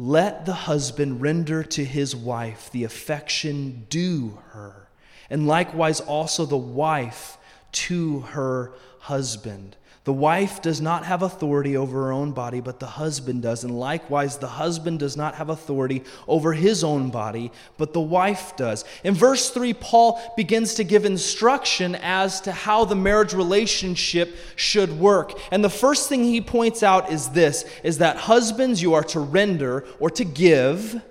Let 0.00 0.46
the 0.46 0.54
husband 0.54 1.20
render 1.20 1.64
to 1.64 1.84
his 1.84 2.14
wife 2.14 2.70
the 2.70 2.84
affection 2.84 3.86
due 3.90 4.38
her, 4.50 4.88
and 5.28 5.44
likewise 5.48 5.98
also 5.98 6.46
the 6.46 6.56
wife 6.56 7.36
to 7.72 8.20
her 8.20 8.74
husband. 9.00 9.76
The 10.08 10.14
wife 10.14 10.62
does 10.62 10.80
not 10.80 11.04
have 11.04 11.20
authority 11.20 11.76
over 11.76 12.04
her 12.04 12.12
own 12.12 12.32
body, 12.32 12.62
but 12.62 12.80
the 12.80 12.86
husband 12.86 13.42
does. 13.42 13.62
And 13.62 13.78
likewise, 13.78 14.38
the 14.38 14.46
husband 14.46 15.00
does 15.00 15.18
not 15.18 15.34
have 15.34 15.50
authority 15.50 16.02
over 16.26 16.54
his 16.54 16.82
own 16.82 17.10
body, 17.10 17.52
but 17.76 17.92
the 17.92 18.00
wife 18.00 18.56
does. 18.56 18.86
In 19.04 19.12
verse 19.12 19.50
3, 19.50 19.74
Paul 19.74 20.18
begins 20.34 20.72
to 20.76 20.84
give 20.84 21.04
instruction 21.04 21.94
as 21.96 22.40
to 22.40 22.52
how 22.52 22.86
the 22.86 22.96
marriage 22.96 23.34
relationship 23.34 24.34
should 24.56 24.98
work. 24.98 25.38
And 25.52 25.62
the 25.62 25.68
first 25.68 26.08
thing 26.08 26.24
he 26.24 26.40
points 26.40 26.82
out 26.82 27.12
is 27.12 27.28
this 27.28 27.66
is 27.82 27.98
that 27.98 28.16
husbands, 28.16 28.80
you 28.80 28.94
are 28.94 29.04
to 29.04 29.20
render 29.20 29.84
or 30.00 30.08
to 30.12 30.24
give 30.24 31.02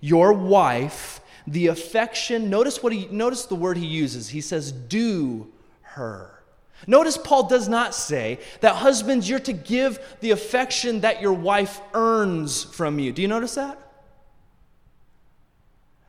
your 0.00 0.32
wife 0.32 1.20
the 1.48 1.66
affection. 1.66 2.50
Notice 2.50 2.84
what 2.84 2.92
he 2.92 3.08
notice 3.10 3.46
the 3.46 3.56
word 3.56 3.78
he 3.78 3.86
uses. 3.86 4.28
He 4.28 4.42
says, 4.42 4.70
do 4.70 5.48
her. 5.80 6.37
Notice 6.86 7.18
Paul 7.18 7.48
does 7.48 7.68
not 7.68 7.94
say 7.94 8.38
that 8.60 8.76
husbands, 8.76 9.28
you're 9.28 9.40
to 9.40 9.52
give 9.52 9.98
the 10.20 10.30
affection 10.30 11.00
that 11.00 11.20
your 11.20 11.32
wife 11.32 11.80
earns 11.92 12.64
from 12.64 12.98
you. 12.98 13.12
Do 13.12 13.22
you 13.22 13.28
notice 13.28 13.56
that? 13.56 13.78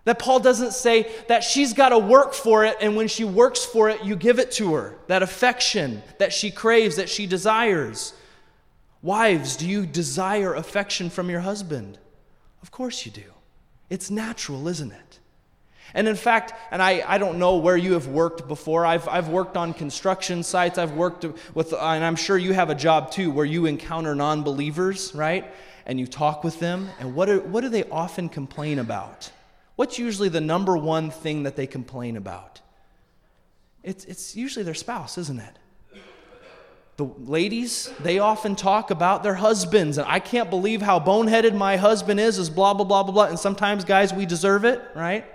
That 0.06 0.20
Paul 0.20 0.40
doesn't 0.40 0.74
say 0.74 1.12
that 1.28 1.44
she's 1.44 1.74
got 1.74 1.90
to 1.90 2.00
work 2.00 2.34
for 2.34 2.66
it, 2.66 2.78
and 2.82 2.96
when 2.96 3.08
she 3.08 3.24
works 3.24 3.66
for 3.66 3.90
it, 3.90 4.04
you 4.04 4.16
give 4.16 4.40
it 4.40 4.52
to 4.54 4.74
her. 4.76 4.96
That 5.08 5.22
affection 5.24 6.02
that 6.18 6.34
she 6.34 6.52
craves, 6.52 6.96
that 6.96 7.10
she 7.10 7.28
desires. 7.28 8.14
Wives, 9.02 9.56
do 9.56 9.68
you 9.68 9.86
desire 9.86 10.54
affection 10.54 11.10
from 11.10 11.30
your 11.30 11.42
husband? 11.42 11.98
Of 12.62 12.72
course 12.72 13.06
you 13.06 13.12
do. 13.12 13.34
It's 13.90 14.10
natural, 14.10 14.68
isn't 14.68 14.92
it? 14.92 15.19
And 15.94 16.08
in 16.08 16.16
fact, 16.16 16.54
and 16.72 16.82
I, 16.82 17.04
I 17.08 17.18
don't 17.18 17.40
know 17.40 17.58
where 17.58 17.78
you 17.78 17.94
have 17.94 18.08
worked 18.08 18.48
before. 18.48 18.86
I've, 18.86 19.08
I've 19.08 19.30
worked 19.30 19.58
on 19.58 19.74
construction 19.74 20.44
sites. 20.44 20.78
I've 20.78 20.94
worked 20.94 21.26
with, 21.54 21.74
and 21.74 22.04
I'm 22.04 22.16
sure 22.16 22.38
you 22.38 22.54
have 22.54 22.70
a 22.70 22.76
job 22.76 23.12
too, 23.12 23.32
where 23.32 23.46
you 23.46 23.66
encounter 23.66 24.14
non 24.14 24.44
believers, 24.44 25.14
right? 25.16 25.52
And 25.86 26.00
you 26.00 26.06
talk 26.06 26.44
with 26.44 26.60
them. 26.60 26.90
And 27.00 27.16
what, 27.16 27.30
are, 27.30 27.40
what 27.40 27.62
do 27.62 27.70
they 27.70 27.84
often 27.86 28.30
complain 28.30 28.80
about? 28.80 29.32
What's 29.76 29.98
usually 29.98 30.30
the 30.30 30.42
number 30.42 30.78
one 30.78 31.10
thing 31.10 31.44
that 31.44 31.56
they 31.56 31.66
complain 31.66 32.18
about? 32.18 32.62
It's, 33.82 34.06
it's 34.06 34.36
usually 34.36 34.64
their 34.64 34.74
spouse, 34.74 35.18
isn't 35.18 35.40
it? 35.40 35.58
The 36.98 37.06
ladies, 37.06 37.90
they 38.02 38.20
often 38.20 38.58
talk 38.58 38.92
about 38.92 39.24
their 39.24 39.36
husbands, 39.36 39.98
and 39.98 40.06
I 40.06 40.20
can't 40.20 40.50
believe 40.50 40.82
how 40.82 41.00
boneheaded 41.00 41.56
my 41.56 41.78
husband 41.78 42.20
is, 42.20 42.38
is 42.38 42.50
blah, 42.50 42.74
blah, 42.74 42.84
blah, 42.84 43.04
blah, 43.04 43.14
blah. 43.14 43.26
And 43.28 43.40
sometimes, 43.40 43.86
guys, 43.86 44.14
we 44.14 44.26
deserve 44.26 44.66
it, 44.66 44.82
right? 44.94 45.26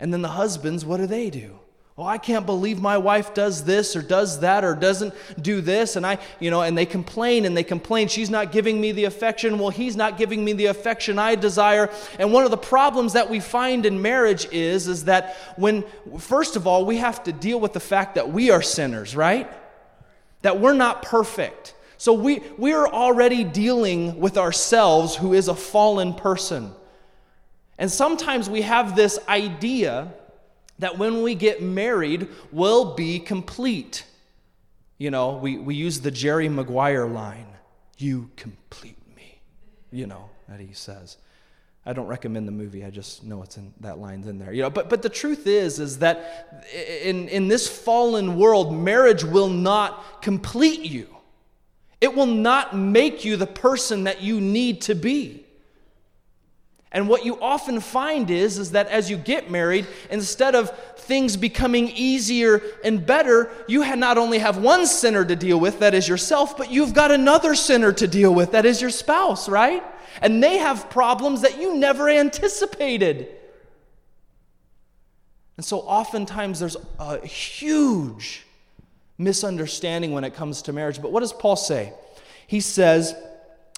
And 0.00 0.12
then 0.12 0.22
the 0.22 0.28
husbands, 0.28 0.84
what 0.84 0.96
do 0.96 1.06
they 1.06 1.30
do? 1.30 1.60
Oh, 1.98 2.04
I 2.04 2.16
can't 2.16 2.46
believe 2.46 2.80
my 2.80 2.96
wife 2.96 3.34
does 3.34 3.64
this 3.64 3.94
or 3.94 4.00
does 4.00 4.40
that 4.40 4.64
or 4.64 4.74
doesn't 4.74 5.12
do 5.42 5.60
this. 5.60 5.96
And 5.96 6.06
I, 6.06 6.16
you 6.38 6.50
know, 6.50 6.62
and 6.62 6.76
they 6.78 6.86
complain 6.86 7.44
and 7.44 7.54
they 7.54 7.62
complain. 7.62 8.08
She's 8.08 8.30
not 8.30 8.52
giving 8.52 8.80
me 8.80 8.92
the 8.92 9.04
affection. 9.04 9.58
Well, 9.58 9.68
he's 9.68 9.96
not 9.96 10.16
giving 10.16 10.42
me 10.42 10.54
the 10.54 10.66
affection 10.66 11.18
I 11.18 11.34
desire. 11.34 11.90
And 12.18 12.32
one 12.32 12.44
of 12.44 12.50
the 12.50 12.56
problems 12.56 13.12
that 13.12 13.28
we 13.28 13.38
find 13.38 13.84
in 13.84 14.00
marriage 14.00 14.48
is, 14.50 14.88
is 14.88 15.04
that 15.04 15.36
when, 15.56 15.84
first 16.18 16.56
of 16.56 16.66
all, 16.66 16.86
we 16.86 16.96
have 16.96 17.22
to 17.24 17.32
deal 17.32 17.60
with 17.60 17.74
the 17.74 17.80
fact 17.80 18.14
that 18.14 18.32
we 18.32 18.50
are 18.50 18.62
sinners, 18.62 19.14
right? 19.14 19.52
That 20.40 20.58
we're 20.58 20.72
not 20.72 21.02
perfect. 21.02 21.74
So 21.98 22.14
we, 22.14 22.40
we 22.56 22.72
are 22.72 22.88
already 22.88 23.44
dealing 23.44 24.18
with 24.20 24.38
ourselves, 24.38 25.16
who 25.16 25.34
is 25.34 25.48
a 25.48 25.54
fallen 25.54 26.14
person. 26.14 26.72
And 27.80 27.90
sometimes 27.90 28.50
we 28.50 28.60
have 28.60 28.94
this 28.94 29.18
idea 29.26 30.12
that 30.80 30.98
when 30.98 31.22
we 31.22 31.34
get 31.34 31.62
married, 31.62 32.28
we'll 32.52 32.94
be 32.94 33.18
complete. 33.18 34.04
You 34.98 35.10
know, 35.10 35.38
we, 35.38 35.56
we 35.56 35.74
use 35.74 36.00
the 36.00 36.10
Jerry 36.10 36.50
Maguire 36.50 37.06
line 37.06 37.46
You 37.96 38.30
complete 38.36 38.98
me, 39.16 39.40
you 39.90 40.06
know, 40.06 40.28
that 40.46 40.60
he 40.60 40.74
says. 40.74 41.16
I 41.86 41.94
don't 41.94 42.06
recommend 42.06 42.46
the 42.46 42.52
movie. 42.52 42.84
I 42.84 42.90
just 42.90 43.24
know 43.24 43.42
it's 43.42 43.56
in 43.56 43.72
that 43.80 43.98
line's 43.98 44.26
in 44.26 44.38
there. 44.38 44.52
You 44.52 44.62
know, 44.64 44.70
but 44.70 44.90
but 44.90 45.00
the 45.00 45.08
truth 45.08 45.46
is 45.46 45.80
is 45.80 46.00
that 46.00 46.62
in 47.02 47.28
in 47.28 47.48
this 47.48 47.66
fallen 47.66 48.36
world, 48.36 48.74
marriage 48.74 49.24
will 49.24 49.48
not 49.48 50.20
complete 50.20 50.82
you. 50.82 51.08
It 52.02 52.14
will 52.14 52.26
not 52.26 52.76
make 52.76 53.24
you 53.24 53.38
the 53.38 53.46
person 53.46 54.04
that 54.04 54.20
you 54.20 54.38
need 54.38 54.82
to 54.82 54.94
be. 54.94 55.46
And 56.92 57.08
what 57.08 57.24
you 57.24 57.40
often 57.40 57.80
find 57.80 58.30
is, 58.30 58.58
is 58.58 58.72
that 58.72 58.88
as 58.88 59.08
you 59.08 59.16
get 59.16 59.50
married, 59.50 59.86
instead 60.10 60.56
of 60.56 60.76
things 60.96 61.36
becoming 61.36 61.88
easier 61.88 62.62
and 62.82 63.04
better, 63.04 63.50
you 63.68 63.84
not 63.96 64.18
only 64.18 64.38
have 64.38 64.56
one 64.56 64.86
sinner 64.86 65.24
to 65.24 65.36
deal 65.36 65.60
with, 65.60 65.78
that 65.80 65.94
is 65.94 66.08
yourself, 66.08 66.56
but 66.56 66.70
you've 66.70 66.92
got 66.92 67.12
another 67.12 67.54
sinner 67.54 67.92
to 67.92 68.08
deal 68.08 68.34
with, 68.34 68.52
that 68.52 68.66
is 68.66 68.80
your 68.80 68.90
spouse, 68.90 69.48
right? 69.48 69.84
And 70.20 70.42
they 70.42 70.58
have 70.58 70.90
problems 70.90 71.42
that 71.42 71.60
you 71.60 71.76
never 71.76 72.08
anticipated. 72.08 73.28
And 75.56 75.64
so 75.64 75.80
oftentimes 75.80 76.58
there's 76.58 76.76
a 76.98 77.24
huge 77.24 78.44
misunderstanding 79.16 80.10
when 80.10 80.24
it 80.24 80.34
comes 80.34 80.62
to 80.62 80.72
marriage. 80.72 81.00
But 81.00 81.12
what 81.12 81.20
does 81.20 81.32
Paul 81.32 81.54
say? 81.54 81.92
He 82.48 82.60
says, 82.60 83.14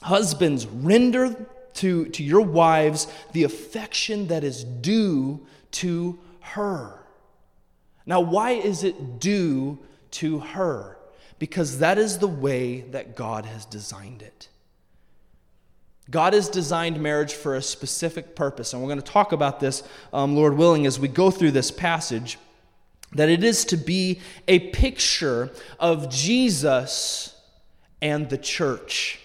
Husbands, 0.00 0.66
render 0.66 1.36
to, 1.74 2.06
to 2.06 2.22
your 2.22 2.42
wives 2.42 3.06
the 3.32 3.44
affection 3.44 4.28
that 4.28 4.44
is 4.44 4.64
due 4.64 5.46
to 5.72 6.18
her. 6.40 6.98
Now, 8.04 8.20
why 8.20 8.52
is 8.52 8.84
it 8.84 9.20
due 9.20 9.78
to 10.12 10.40
her? 10.40 10.98
Because 11.38 11.78
that 11.78 11.98
is 11.98 12.18
the 12.18 12.28
way 12.28 12.80
that 12.80 13.16
God 13.16 13.46
has 13.46 13.64
designed 13.64 14.22
it. 14.22 14.48
God 16.10 16.34
has 16.34 16.48
designed 16.48 17.00
marriage 17.00 17.32
for 17.32 17.54
a 17.54 17.62
specific 17.62 18.34
purpose, 18.34 18.72
and 18.72 18.82
we're 18.82 18.88
going 18.88 19.00
to 19.00 19.12
talk 19.12 19.32
about 19.32 19.60
this, 19.60 19.82
um, 20.12 20.34
Lord 20.34 20.56
willing, 20.56 20.84
as 20.84 20.98
we 20.98 21.08
go 21.08 21.30
through 21.30 21.52
this 21.52 21.70
passage. 21.70 22.38
That 23.12 23.28
it 23.28 23.44
is 23.44 23.64
to 23.66 23.76
be 23.76 24.20
a 24.48 24.70
picture 24.70 25.50
of 25.78 26.08
Jesus 26.08 27.34
and 28.00 28.28
the 28.28 28.38
church. 28.38 29.21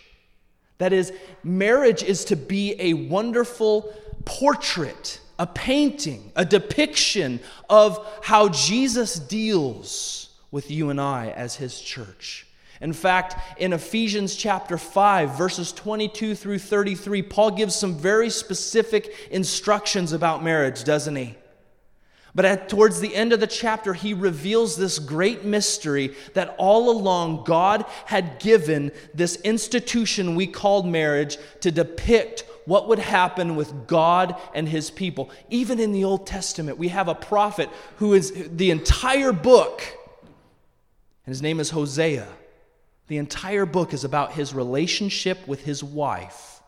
That 0.78 0.94
is, 0.94 1.12
marriage 1.44 2.04
is 2.04 2.26
to 2.26 2.36
be 2.36 2.76
a 2.80 2.94
wonderful 2.94 3.94
portrait, 4.26 5.20
a 5.40 5.48
painting, 5.48 6.32
a 6.36 6.46
depiction 6.46 7.40
of 7.70 8.06
how 8.22 8.50
Jesus 8.50 9.16
deals 9.16 10.30
with 10.52 10.70
you 10.70 10.90
and 10.90 11.02
I 11.02 11.30
as 11.30 11.56
his 11.56 11.80
church. 11.80 12.48
In 12.80 12.94
fact, 12.94 13.60
in 13.60 13.74
Ephesians 13.74 14.36
chapter 14.36 14.78
5, 14.78 15.36
verses 15.36 15.72
22 15.72 16.36
through 16.36 16.60
33, 16.60 17.24
Paul 17.24 17.52
gives 17.52 17.76
some 17.76 17.96
very 17.96 18.30
specific 18.30 19.14
instructions 19.32 20.14
about 20.14 20.44
marriage, 20.44 20.84
doesn't 20.84 21.16
he? 21.16 21.36
But 22.38 22.46
at, 22.46 22.70
towards 22.70 23.00
the 23.00 23.16
end 23.16 23.34
of 23.34 23.40
the 23.40 23.48
chapter, 23.48 23.96
he 23.96 24.14
reveals 24.14 24.78
this 24.78 25.00
great 25.00 25.44
mystery 25.44 26.14
that 26.36 26.54
all 26.60 26.92
along 26.92 27.46
God 27.46 27.84
had 28.06 28.38
given 28.38 28.92
this 29.12 29.38
institution 29.38 30.36
we 30.36 30.46
called 30.46 30.86
marriage 30.86 31.40
to 31.62 31.72
depict 31.72 32.44
what 32.66 32.90
would 32.90 33.00
happen 33.00 33.56
with 33.56 33.88
God 33.88 34.40
and 34.54 34.70
his 34.70 34.92
people. 34.92 35.32
Even 35.50 35.80
in 35.80 35.94
the 35.94 36.04
Old 36.04 36.28
Testament, 36.28 36.78
we 36.78 36.90
have 36.90 37.08
a 37.08 37.16
prophet 37.16 37.72
who 37.96 38.14
is 38.14 38.32
the 38.56 38.70
entire 38.70 39.34
book, 39.34 39.82
and 41.26 41.32
his 41.32 41.42
name 41.42 41.60
is 41.60 41.72
Hosea. 41.72 42.28
The 43.08 43.18
entire 43.18 43.66
book 43.66 43.96
is 43.96 44.04
about 44.04 44.34
his 44.34 44.54
relationship 44.54 45.48
with 45.48 45.64
his 45.64 45.84
wife, 45.84 46.62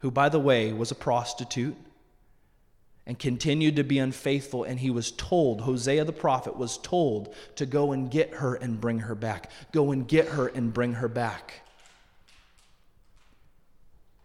who, 0.00 0.10
by 0.10 0.28
the 0.28 0.38
way, 0.38 0.74
was 0.74 0.90
a 0.90 0.94
prostitute 0.94 1.76
and 3.06 3.18
continued 3.18 3.76
to 3.76 3.84
be 3.84 3.98
unfaithful. 3.98 4.64
And 4.64 4.80
he 4.80 4.90
was 4.90 5.10
told, 5.10 5.62
Hosea 5.62 6.04
the 6.04 6.12
prophet 6.12 6.56
was 6.56 6.78
told 6.78 7.34
to 7.56 7.66
go 7.66 7.92
and 7.92 8.10
get 8.10 8.34
her 8.34 8.54
and 8.54 8.80
bring 8.80 9.00
her 9.00 9.14
back. 9.14 9.50
Go 9.72 9.92
and 9.92 10.08
get 10.08 10.28
her 10.28 10.48
and 10.48 10.72
bring 10.72 10.94
her 10.94 11.08
back. 11.08 11.62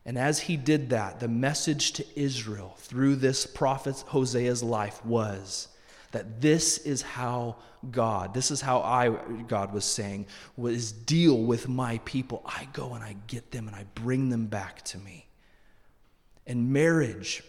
And 0.05 0.17
as 0.17 0.39
he 0.39 0.57
did 0.57 0.89
that, 0.89 1.19
the 1.19 1.27
message 1.27 1.91
to 1.93 2.05
Israel 2.19 2.75
through 2.77 3.17
this 3.17 3.45
prophet 3.45 4.03
Hosea's 4.07 4.63
life 4.63 5.05
was 5.05 5.67
that 6.11 6.41
this 6.41 6.79
is 6.79 7.01
how 7.01 7.57
God, 7.91 8.33
this 8.33 8.49
is 8.49 8.61
how 8.61 8.79
I, 8.79 9.09
God 9.47 9.73
was 9.73 9.85
saying, 9.85 10.25
was 10.57 10.91
deal 10.91 11.37
with 11.37 11.69
my 11.69 11.99
people. 12.05 12.41
I 12.45 12.67
go 12.73 12.93
and 12.93 13.03
I 13.03 13.15
get 13.27 13.51
them 13.51 13.67
and 13.67 13.75
I 13.75 13.85
bring 13.93 14.29
them 14.29 14.47
back 14.47 14.81
to 14.85 14.97
me. 14.97 15.27
And 16.47 16.73
marriage 16.73 17.43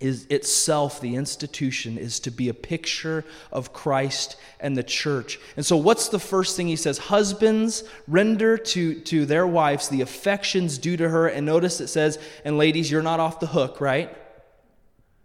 is 0.00 0.26
itself, 0.30 1.00
the 1.00 1.16
institution, 1.16 1.98
is 1.98 2.20
to 2.20 2.30
be 2.30 2.48
a 2.48 2.54
picture 2.54 3.24
of 3.50 3.72
Christ 3.72 4.36
and 4.60 4.76
the 4.76 4.82
church. 4.84 5.40
And 5.56 5.66
so, 5.66 5.76
what's 5.76 6.08
the 6.08 6.20
first 6.20 6.56
thing 6.56 6.68
he 6.68 6.76
says? 6.76 6.98
Husbands, 6.98 7.82
render 8.06 8.56
to, 8.56 9.00
to 9.00 9.26
their 9.26 9.46
wives 9.46 9.88
the 9.88 10.00
affections 10.00 10.78
due 10.78 10.96
to 10.96 11.08
her. 11.08 11.26
And 11.26 11.44
notice 11.44 11.80
it 11.80 11.88
says, 11.88 12.18
and 12.44 12.56
ladies, 12.56 12.90
you're 12.90 13.02
not 13.02 13.18
off 13.18 13.40
the 13.40 13.48
hook, 13.48 13.80
right? 13.80 14.16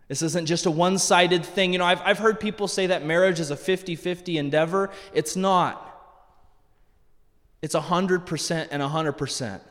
This 0.08 0.24
isn't 0.24 0.48
just 0.48 0.66
a 0.66 0.72
one 0.72 0.98
sided 0.98 1.46
thing. 1.46 1.74
You 1.74 1.80
know, 1.80 1.86
I've, 1.86 2.02
I've 2.02 2.20
heard 2.20 2.40
people 2.40 2.68
say 2.68 2.88
that 2.88 3.06
marriage 3.06 3.40
is 3.40 3.52
a 3.52 3.56
50 3.56 3.96
50 3.96 4.40
endeavor. 4.40 4.90
It's 5.14 5.36
not, 5.36 5.90
it's 7.62 7.76
100% 7.76 8.68
and 8.72 8.82
100%. 8.82 9.62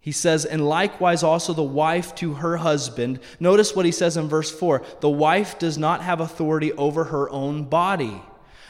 He 0.00 0.12
says, 0.12 0.44
and 0.44 0.68
likewise 0.68 1.22
also 1.22 1.52
the 1.52 1.62
wife 1.62 2.14
to 2.16 2.34
her 2.34 2.58
husband. 2.58 3.20
Notice 3.40 3.74
what 3.74 3.84
he 3.84 3.92
says 3.92 4.16
in 4.16 4.28
verse 4.28 4.50
4 4.50 4.82
the 5.00 5.08
wife 5.08 5.58
does 5.58 5.76
not 5.76 6.02
have 6.02 6.20
authority 6.20 6.72
over 6.72 7.04
her 7.04 7.28
own 7.30 7.64
body. 7.64 8.22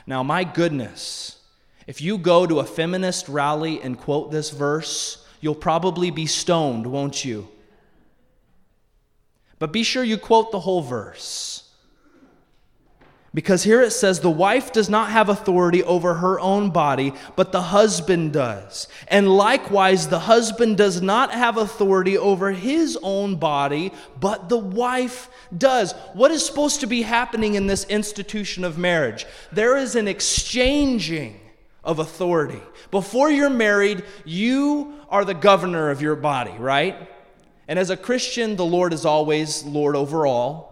Now, 0.07 0.23
my 0.23 0.43
goodness, 0.45 1.39
if 1.87 2.01
you 2.01 2.19
go 2.19 2.47
to 2.47 2.61
a 2.61 2.65
feminist 2.65 3.29
rally 3.29 3.81
and 3.83 3.99
quote 3.99 4.31
this 4.31 4.51
verse, 4.51 5.27
you'll 5.41 5.55
probably 5.55 6.11
be 6.11 6.27
stoned, 6.27 6.87
won't 6.87 7.25
you? 7.25 7.49
But 9.59 9.73
be 9.73 9.83
sure 9.83 10.05
you 10.05 10.19
quote 10.19 10.53
the 10.53 10.61
whole 10.61 10.83
verse. 10.83 11.58
Because 13.35 13.63
here 13.63 13.83
it 13.83 13.91
says, 13.91 14.21
the 14.21 14.31
wife 14.31 14.73
does 14.73 14.89
not 14.89 15.11
have 15.11 15.29
authority 15.29 15.83
over 15.83 16.15
her 16.15 16.41
own 16.41 16.71
body, 16.71 17.13
but 17.37 17.53
the 17.53 17.61
husband 17.61 18.33
does. 18.33 18.89
And 19.07 19.29
likewise, 19.29 20.09
the 20.09 20.21
husband 20.21 20.79
does 20.79 21.03
not 21.03 21.33
have 21.33 21.59
authority 21.59 22.17
over 22.17 22.53
his 22.53 22.99
own 23.03 23.37
body, 23.37 23.93
but 24.19 24.49
the 24.49 24.59
wife 24.59 25.29
does. 25.57 25.93
What 26.15 26.31
is 26.31 26.45
supposed 26.45 26.81
to 26.81 26.87
be 26.87 27.03
happening 27.03 27.55
in 27.55 27.67
this 27.67 27.85
institution 27.85 28.65
of 28.65 28.79
marriage? 28.79 29.27
There 29.53 29.77
is 29.77 29.95
an 29.95 30.09
exchanging 30.09 31.39
of 31.85 31.99
authority. 31.99 32.63
Before 32.91 33.31
you're 33.31 33.51
married, 33.51 34.05
you 34.25 34.95
are 35.11 35.27
the 35.27 35.35
governor 35.35 35.91
of 35.91 36.01
your 36.01 36.17
body, 36.17 36.55
right? 36.59 37.09
And 37.67 37.79
as 37.79 37.91
a 37.91 37.97
Christian, 37.97 38.57
the 38.57 38.65
Lord 38.65 38.95
is 38.95 39.05
always 39.05 39.65
Lord 39.65 39.97
over 39.97 40.27
all. 40.27 40.68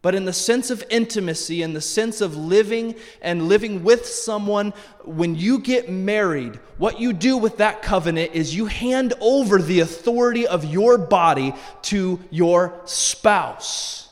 But 0.00 0.14
in 0.14 0.26
the 0.26 0.32
sense 0.32 0.70
of 0.70 0.84
intimacy, 0.90 1.62
in 1.62 1.72
the 1.72 1.80
sense 1.80 2.20
of 2.20 2.36
living 2.36 2.94
and 3.20 3.48
living 3.48 3.82
with 3.82 4.06
someone, 4.06 4.72
when 5.04 5.34
you 5.34 5.58
get 5.58 5.90
married, 5.90 6.56
what 6.76 7.00
you 7.00 7.12
do 7.12 7.36
with 7.36 7.56
that 7.56 7.82
covenant 7.82 8.32
is 8.32 8.54
you 8.54 8.66
hand 8.66 9.14
over 9.20 9.60
the 9.60 9.80
authority 9.80 10.46
of 10.46 10.64
your 10.64 10.98
body 10.98 11.52
to 11.82 12.20
your 12.30 12.80
spouse. 12.84 14.08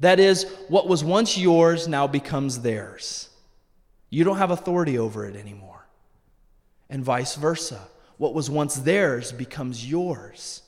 That 0.00 0.18
is, 0.18 0.44
what 0.68 0.88
was 0.88 1.04
once 1.04 1.36
yours 1.36 1.86
now 1.86 2.06
becomes 2.06 2.60
theirs. 2.60 3.28
You 4.08 4.24
don't 4.24 4.38
have 4.38 4.50
authority 4.50 4.98
over 4.98 5.26
it 5.26 5.36
anymore. 5.36 5.86
And 6.88 7.04
vice 7.04 7.34
versa. 7.34 7.80
What 8.16 8.32
was 8.32 8.48
once 8.48 8.76
theirs 8.76 9.30
becomes 9.30 9.88
yours. 9.88 10.62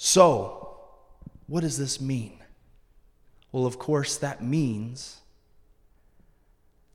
So, 0.00 0.76
what 1.48 1.62
does 1.62 1.76
this 1.76 2.00
mean? 2.00 2.38
Well, 3.50 3.66
of 3.66 3.80
course, 3.80 4.16
that 4.18 4.44
means 4.44 5.18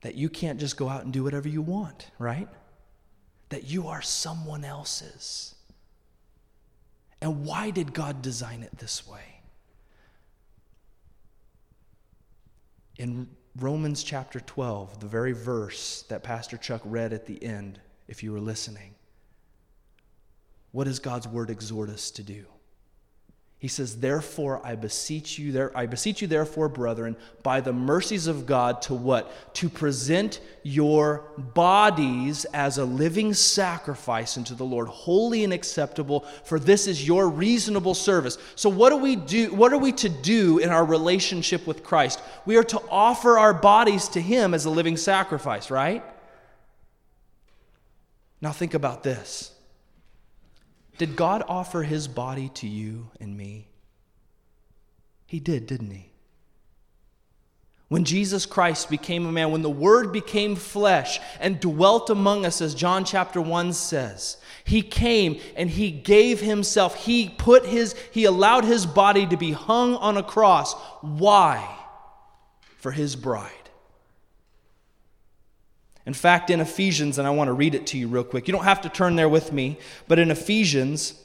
that 0.03 0.15
you 0.15 0.29
can't 0.29 0.57
just 0.57 0.77
go 0.77 0.87
out 0.87 1.03
and 1.03 1.11
do 1.11 1.21
whatever 1.21 1.49
you 1.49 1.61
want, 1.61 2.09
right? 2.17 2.47
That 3.49 3.65
you 3.65 3.89
are 3.89 4.01
someone 4.01 4.63
else's. 4.63 5.53
And 7.21 7.43
why 7.43 7.71
did 7.71 7.93
God 7.93 8.21
design 8.21 8.63
it 8.63 8.77
this 8.77 9.05
way? 9.05 9.41
In 12.97 13.27
Romans 13.57 14.01
chapter 14.01 14.39
12, 14.39 15.01
the 15.01 15.07
very 15.07 15.33
verse 15.33 16.03
that 16.03 16.23
Pastor 16.23 16.55
Chuck 16.55 16.81
read 16.85 17.11
at 17.11 17.25
the 17.25 17.43
end, 17.43 17.81
if 18.07 18.23
you 18.23 18.31
were 18.31 18.39
listening, 18.39 18.95
what 20.71 20.85
does 20.85 20.99
God's 20.99 21.27
word 21.27 21.49
exhort 21.49 21.89
us 21.89 22.09
to 22.11 22.23
do? 22.23 22.45
He 23.63 23.69
says, 23.69 23.95
Therefore, 23.95 24.59
I 24.61 24.75
beseech 24.75 25.39
you, 25.39 25.53
there, 25.53 25.71
I 25.73 25.85
beseech 25.85 26.21
you, 26.21 26.27
therefore, 26.27 26.67
brethren, 26.67 27.15
by 27.43 27.61
the 27.61 27.71
mercies 27.71 28.27
of 28.27 28.45
God, 28.45 28.81
to 28.81 28.93
what? 28.93 29.53
To 29.55 29.69
present 29.69 30.41
your 30.63 31.23
bodies 31.37 32.43
as 32.53 32.77
a 32.77 32.83
living 32.83 33.33
sacrifice 33.33 34.37
unto 34.37 34.53
the 34.53 34.65
Lord, 34.65 34.89
holy 34.89 35.45
and 35.45 35.53
acceptable, 35.53 36.25
for 36.43 36.59
this 36.59 36.87
is 36.87 37.07
your 37.07 37.29
reasonable 37.29 37.93
service. 37.93 38.37
So, 38.55 38.67
what 38.67 38.89
do 38.89 38.97
we 38.97 39.15
do? 39.15 39.53
What 39.53 39.71
are 39.71 39.79
we 39.79 39.93
to 39.93 40.09
do 40.09 40.57
in 40.57 40.67
our 40.67 40.83
relationship 40.83 41.65
with 41.65 41.85
Christ? 41.85 42.21
We 42.45 42.57
are 42.57 42.65
to 42.65 42.81
offer 42.89 43.39
our 43.39 43.53
bodies 43.53 44.09
to 44.09 44.19
Him 44.19 44.53
as 44.53 44.65
a 44.65 44.69
living 44.69 44.97
sacrifice, 44.97 45.71
right? 45.71 46.03
Now, 48.41 48.51
think 48.51 48.73
about 48.73 49.03
this. 49.03 49.52
Did 50.97 51.15
God 51.15 51.43
offer 51.47 51.83
his 51.83 52.07
body 52.07 52.49
to 52.55 52.67
you 52.67 53.09
and 53.19 53.35
me? 53.35 53.67
He 55.25 55.39
did, 55.39 55.65
didn't 55.65 55.91
he? 55.91 56.11
When 57.93 58.05
Jesus 58.05 58.47
Christ 58.47 58.89
became 58.89 59.25
a 59.25 59.31
man, 59.31 59.51
when 59.51 59.61
the 59.61 59.69
Word 59.69 60.11
became 60.11 60.55
flesh 60.55 61.19
and 61.39 61.59
dwelt 61.59 62.09
among 62.09 62.45
us, 62.45 62.61
as 62.61 62.73
John 62.73 63.05
chapter 63.05 63.39
1 63.39 63.73
says, 63.73 64.37
he 64.63 64.81
came 64.81 65.39
and 65.55 65.69
he 65.69 65.91
gave 65.91 66.39
himself. 66.39 66.95
He 66.95 67.29
put 67.29 67.65
his, 67.65 67.95
he 68.11 68.25
allowed 68.25 68.65
his 68.65 68.85
body 68.85 69.27
to 69.27 69.37
be 69.37 69.51
hung 69.51 69.95
on 69.95 70.17
a 70.17 70.23
cross. 70.23 70.73
Why? 71.01 71.67
For 72.77 72.91
his 72.91 73.15
bride. 73.15 73.62
In 76.05 76.13
fact, 76.13 76.49
in 76.49 76.59
Ephesians, 76.59 77.17
and 77.17 77.27
I 77.27 77.31
want 77.31 77.47
to 77.47 77.53
read 77.53 77.75
it 77.75 77.87
to 77.87 77.97
you 77.97 78.07
real 78.07 78.23
quick, 78.23 78.47
you 78.47 78.51
don't 78.51 78.65
have 78.65 78.81
to 78.81 78.89
turn 78.89 79.15
there 79.15 79.29
with 79.29 79.53
me, 79.53 79.77
but 80.07 80.19
in 80.19 80.31
Ephesians 80.31 81.19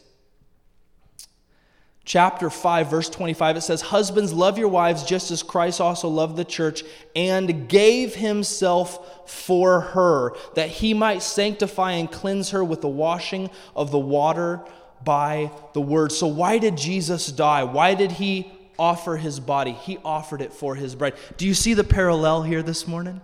chapter 2.08 2.48
5, 2.48 2.88
verse 2.88 3.10
25, 3.10 3.58
it 3.58 3.60
says, 3.60 3.82
Husbands, 3.82 4.32
love 4.32 4.56
your 4.56 4.68
wives 4.68 5.04
just 5.04 5.30
as 5.30 5.42
Christ 5.42 5.80
also 5.80 6.08
loved 6.08 6.36
the 6.36 6.44
church 6.44 6.82
and 7.14 7.68
gave 7.68 8.14
himself 8.14 9.30
for 9.30 9.80
her, 9.80 10.32
that 10.54 10.70
he 10.70 10.94
might 10.94 11.22
sanctify 11.22 11.92
and 11.92 12.10
cleanse 12.10 12.50
her 12.50 12.64
with 12.64 12.80
the 12.80 12.88
washing 12.88 13.50
of 13.76 13.90
the 13.90 13.98
water 13.98 14.62
by 15.04 15.52
the 15.74 15.82
word. 15.82 16.10
So, 16.10 16.26
why 16.26 16.58
did 16.58 16.78
Jesus 16.78 17.30
die? 17.30 17.64
Why 17.64 17.94
did 17.94 18.12
he 18.12 18.50
offer 18.78 19.18
his 19.18 19.38
body? 19.38 19.72
He 19.72 19.98
offered 20.04 20.40
it 20.40 20.52
for 20.52 20.74
his 20.74 20.94
bride. 20.94 21.14
Do 21.36 21.46
you 21.46 21.54
see 21.54 21.74
the 21.74 21.84
parallel 21.84 22.42
here 22.42 22.62
this 22.62 22.88
morning? 22.88 23.20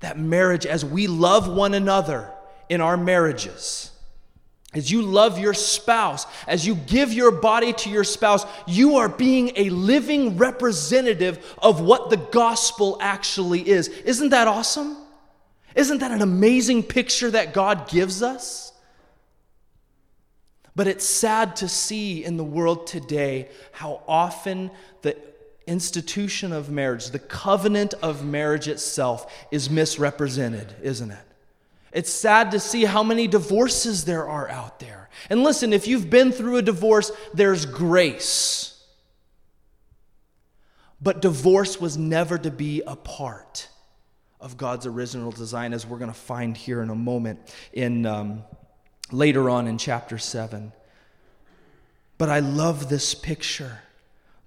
That 0.00 0.18
marriage, 0.18 0.66
as 0.66 0.84
we 0.84 1.06
love 1.06 1.48
one 1.48 1.74
another 1.74 2.30
in 2.68 2.80
our 2.80 2.96
marriages, 2.96 3.90
as 4.74 4.90
you 4.90 5.02
love 5.02 5.38
your 5.38 5.54
spouse, 5.54 6.26
as 6.46 6.66
you 6.66 6.74
give 6.74 7.12
your 7.12 7.30
body 7.30 7.72
to 7.72 7.90
your 7.90 8.04
spouse, 8.04 8.44
you 8.66 8.96
are 8.96 9.08
being 9.08 9.52
a 9.56 9.70
living 9.70 10.36
representative 10.36 11.56
of 11.58 11.80
what 11.80 12.10
the 12.10 12.18
gospel 12.18 12.98
actually 13.00 13.66
is. 13.66 13.88
Isn't 13.88 14.28
that 14.28 14.46
awesome? 14.46 14.96
Isn't 15.74 15.98
that 15.98 16.10
an 16.10 16.22
amazing 16.22 16.82
picture 16.82 17.30
that 17.30 17.54
God 17.54 17.88
gives 17.88 18.22
us? 18.22 18.72
But 20.76 20.86
it's 20.86 21.06
sad 21.06 21.56
to 21.56 21.68
see 21.68 22.24
in 22.24 22.36
the 22.36 22.44
world 22.44 22.86
today 22.86 23.48
how 23.72 24.02
often 24.06 24.70
the 25.02 25.16
institution 25.68 26.52
of 26.52 26.70
marriage, 26.70 27.10
the 27.10 27.18
covenant 27.18 27.94
of 28.02 28.24
marriage 28.24 28.66
itself, 28.66 29.46
is 29.50 29.70
misrepresented, 29.70 30.74
isn't 30.82 31.10
it? 31.10 31.18
It's 31.92 32.10
sad 32.10 32.50
to 32.50 32.60
see 32.60 32.84
how 32.84 33.02
many 33.02 33.28
divorces 33.28 34.04
there 34.04 34.28
are 34.28 34.48
out 34.48 34.80
there. 34.80 35.08
And 35.30 35.42
listen, 35.42 35.72
if 35.72 35.86
you've 35.86 36.10
been 36.10 36.32
through 36.32 36.56
a 36.56 36.62
divorce, 36.62 37.12
there's 37.34 37.66
grace. 37.66 38.82
But 41.00 41.22
divorce 41.22 41.80
was 41.80 41.96
never 41.96 42.38
to 42.38 42.50
be 42.50 42.82
a 42.86 42.96
part 42.96 43.68
of 44.40 44.56
God's 44.56 44.86
original 44.86 45.30
design, 45.30 45.72
as 45.72 45.86
we're 45.86 45.98
going 45.98 46.12
to 46.12 46.18
find 46.18 46.56
here 46.56 46.82
in 46.82 46.90
a 46.90 46.94
moment, 46.94 47.40
in 47.72 48.06
um, 48.06 48.44
later 49.10 49.48
on 49.50 49.66
in 49.66 49.78
chapter 49.78 50.18
seven. 50.18 50.72
But 52.18 52.28
I 52.28 52.40
love 52.40 52.88
this 52.88 53.14
picture 53.14 53.80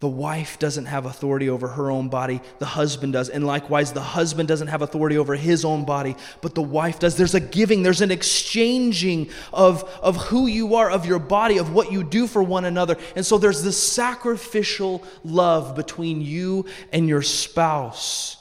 the 0.01 0.07
wife 0.07 0.57
doesn't 0.57 0.87
have 0.87 1.05
authority 1.05 1.47
over 1.47 1.67
her 1.67 1.91
own 1.91 2.09
body, 2.09 2.41
the 2.57 2.65
husband 2.65 3.13
does. 3.13 3.29
And 3.29 3.45
likewise, 3.45 3.93
the 3.93 4.01
husband 4.01 4.47
doesn't 4.47 4.67
have 4.67 4.81
authority 4.81 5.15
over 5.15 5.35
his 5.35 5.63
own 5.63 5.85
body, 5.85 6.15
but 6.41 6.55
the 6.55 6.61
wife 6.63 6.97
does. 6.97 7.15
There's 7.15 7.35
a 7.35 7.39
giving, 7.39 7.83
there's 7.83 8.01
an 8.01 8.09
exchanging 8.09 9.29
of, 9.53 9.83
of 10.01 10.17
who 10.17 10.47
you 10.47 10.73
are, 10.73 10.89
of 10.89 11.05
your 11.05 11.19
body, 11.19 11.59
of 11.59 11.71
what 11.71 11.91
you 11.91 12.03
do 12.03 12.25
for 12.25 12.41
one 12.41 12.65
another. 12.65 12.97
And 13.15 13.23
so 13.23 13.37
there's 13.37 13.61
this 13.61 13.81
sacrificial 13.81 15.03
love 15.23 15.75
between 15.75 16.19
you 16.19 16.65
and 16.91 17.07
your 17.07 17.21
spouse. 17.21 18.40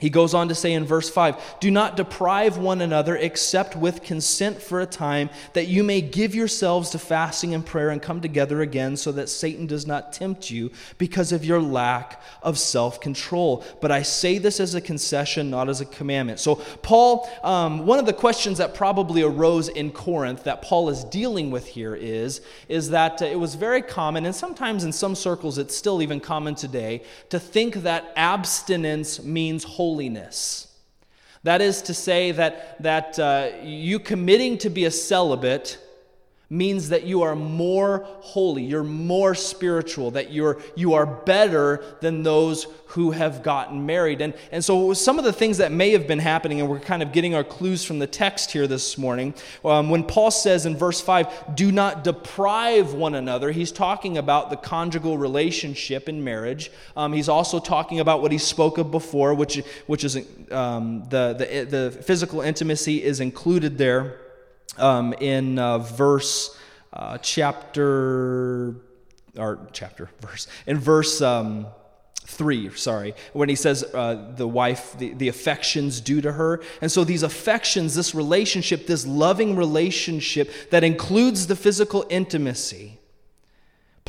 He 0.00 0.08
goes 0.10 0.32
on 0.32 0.48
to 0.48 0.54
say 0.54 0.72
in 0.72 0.84
verse 0.84 1.10
5 1.10 1.60
Do 1.60 1.70
not 1.70 1.96
deprive 1.96 2.56
one 2.56 2.80
another 2.80 3.16
except 3.16 3.76
with 3.76 4.02
consent 4.02 4.60
for 4.60 4.80
a 4.80 4.86
time, 4.86 5.30
that 5.52 5.68
you 5.68 5.84
may 5.84 6.00
give 6.00 6.34
yourselves 6.34 6.90
to 6.90 6.98
fasting 6.98 7.54
and 7.54 7.64
prayer 7.64 7.90
and 7.90 8.00
come 8.00 8.20
together 8.20 8.62
again, 8.62 8.96
so 8.96 9.12
that 9.12 9.28
Satan 9.28 9.66
does 9.66 9.86
not 9.86 10.12
tempt 10.12 10.50
you 10.50 10.70
because 10.98 11.32
of 11.32 11.44
your 11.44 11.60
lack 11.60 12.20
of 12.42 12.58
self 12.58 13.00
control. 13.00 13.64
But 13.80 13.92
I 13.92 14.02
say 14.02 14.38
this 14.38 14.58
as 14.58 14.74
a 14.74 14.80
concession, 14.80 15.50
not 15.50 15.68
as 15.68 15.80
a 15.80 15.86
commandment. 15.86 16.40
So, 16.40 16.56
Paul, 16.82 17.28
um, 17.42 17.86
one 17.86 17.98
of 17.98 18.06
the 18.06 18.12
questions 18.12 18.58
that 18.58 18.74
probably 18.74 19.22
arose 19.22 19.68
in 19.68 19.90
Corinth 19.90 20.44
that 20.44 20.62
Paul 20.62 20.88
is 20.88 21.04
dealing 21.04 21.50
with 21.50 21.66
here 21.66 21.94
is, 21.94 22.40
is 22.68 22.90
that 22.90 23.20
uh, 23.20 23.26
it 23.26 23.38
was 23.38 23.54
very 23.54 23.82
common, 23.82 24.24
and 24.24 24.34
sometimes 24.34 24.84
in 24.84 24.92
some 24.92 25.14
circles 25.14 25.58
it's 25.58 25.76
still 25.76 26.00
even 26.00 26.20
common 26.20 26.54
today, 26.54 27.02
to 27.28 27.38
think 27.38 27.74
that 27.74 28.12
abstinence 28.16 29.22
means 29.22 29.64
holiness 29.64 29.89
holiness. 29.90 30.68
That 31.42 31.60
is 31.60 31.82
to 31.82 31.94
say, 31.94 32.30
that, 32.32 32.80
that 32.80 33.18
uh, 33.18 33.50
you 33.62 33.98
committing 33.98 34.56
to 34.58 34.70
be 34.70 34.84
a 34.84 34.90
celibate 34.90 35.78
means 36.52 36.88
that 36.88 37.04
you 37.04 37.22
are 37.22 37.36
more 37.36 38.04
holy, 38.18 38.64
you're 38.64 38.82
more 38.82 39.36
spiritual, 39.36 40.10
that 40.10 40.32
you're, 40.32 40.60
you 40.74 40.94
are 40.94 41.06
better 41.06 41.82
than 42.00 42.24
those 42.24 42.66
who 42.86 43.12
have 43.12 43.44
gotten 43.44 43.86
married. 43.86 44.20
And, 44.20 44.34
and 44.50 44.64
so, 44.64 44.92
some 44.92 45.16
of 45.16 45.24
the 45.24 45.32
things 45.32 45.58
that 45.58 45.70
may 45.70 45.90
have 45.92 46.08
been 46.08 46.18
happening, 46.18 46.60
and 46.60 46.68
we're 46.68 46.80
kind 46.80 47.04
of 47.04 47.12
getting 47.12 47.36
our 47.36 47.44
clues 47.44 47.84
from 47.84 48.00
the 48.00 48.06
text 48.08 48.50
here 48.50 48.66
this 48.66 48.98
morning, 48.98 49.32
um, 49.64 49.90
when 49.90 50.02
Paul 50.02 50.32
says 50.32 50.66
in 50.66 50.76
verse 50.76 51.00
5, 51.00 51.54
do 51.54 51.70
not 51.70 52.02
deprive 52.02 52.94
one 52.94 53.14
another, 53.14 53.52
he's 53.52 53.70
talking 53.70 54.18
about 54.18 54.50
the 54.50 54.56
conjugal 54.56 55.16
relationship 55.16 56.08
in 56.08 56.24
marriage. 56.24 56.72
Um, 56.96 57.12
he's 57.12 57.28
also 57.28 57.60
talking 57.60 58.00
about 58.00 58.22
what 58.22 58.32
he 58.32 58.38
spoke 58.38 58.76
of 58.76 58.90
before, 58.90 59.34
which, 59.34 59.62
which 59.86 60.02
is 60.02 60.16
um, 60.50 61.04
the, 61.10 61.34
the, 61.38 61.64
the 61.92 62.02
physical 62.02 62.40
intimacy 62.40 63.04
is 63.04 63.20
included 63.20 63.78
there 63.78 64.18
um, 64.78 65.12
in 65.14 65.58
uh, 65.58 65.78
verse 65.78 66.56
uh, 66.92 67.18
chapter 67.18 68.76
or 69.36 69.68
chapter 69.72 70.10
verse 70.20 70.46
in 70.66 70.78
verse 70.78 71.20
um, 71.20 71.66
3 72.24 72.70
sorry 72.76 73.14
when 73.32 73.48
he 73.48 73.54
says 73.54 73.82
uh, 73.94 74.32
the 74.36 74.46
wife 74.46 74.96
the, 74.98 75.12
the 75.14 75.28
affections 75.28 76.00
due 76.00 76.20
to 76.20 76.32
her. 76.32 76.62
And 76.80 76.90
so 76.90 77.04
these 77.04 77.22
affections 77.22 77.94
this 77.94 78.14
relationship 78.14 78.86
this 78.86 79.06
loving 79.06 79.56
relationship 79.56 80.50
that 80.70 80.84
includes 80.84 81.48
the 81.48 81.56
physical 81.56 82.06
intimacy 82.08 82.99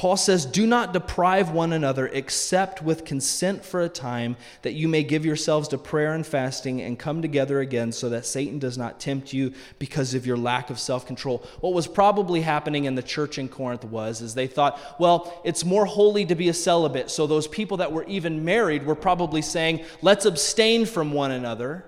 Paul 0.01 0.17
says, 0.17 0.47
Do 0.47 0.65
not 0.65 0.93
deprive 0.93 1.51
one 1.51 1.71
another 1.73 2.07
except 2.07 2.81
with 2.81 3.05
consent 3.05 3.63
for 3.63 3.81
a 3.81 3.87
time, 3.87 4.35
that 4.63 4.73
you 4.73 4.87
may 4.87 5.03
give 5.03 5.27
yourselves 5.27 5.67
to 5.67 5.77
prayer 5.77 6.13
and 6.13 6.25
fasting 6.25 6.81
and 6.81 6.97
come 6.97 7.21
together 7.21 7.59
again, 7.59 7.91
so 7.91 8.09
that 8.09 8.25
Satan 8.25 8.57
does 8.57 8.79
not 8.79 8.99
tempt 8.99 9.31
you 9.31 9.53
because 9.77 10.15
of 10.15 10.25
your 10.25 10.37
lack 10.37 10.71
of 10.71 10.79
self 10.79 11.05
control. 11.05 11.45
What 11.59 11.75
was 11.75 11.85
probably 11.85 12.41
happening 12.41 12.85
in 12.85 12.95
the 12.95 13.03
church 13.03 13.37
in 13.37 13.47
Corinth 13.47 13.85
was 13.85 14.21
is 14.21 14.33
they 14.33 14.47
thought, 14.47 14.79
well, 14.97 15.39
it's 15.43 15.63
more 15.63 15.85
holy 15.85 16.25
to 16.25 16.33
be 16.33 16.49
a 16.49 16.53
celibate. 16.55 17.11
So 17.11 17.27
those 17.27 17.47
people 17.47 17.77
that 17.77 17.91
were 17.91 18.05
even 18.05 18.43
married 18.43 18.87
were 18.87 18.95
probably 18.95 19.43
saying, 19.43 19.85
let's 20.01 20.25
abstain 20.25 20.87
from 20.87 21.11
one 21.13 21.29
another. 21.29 21.85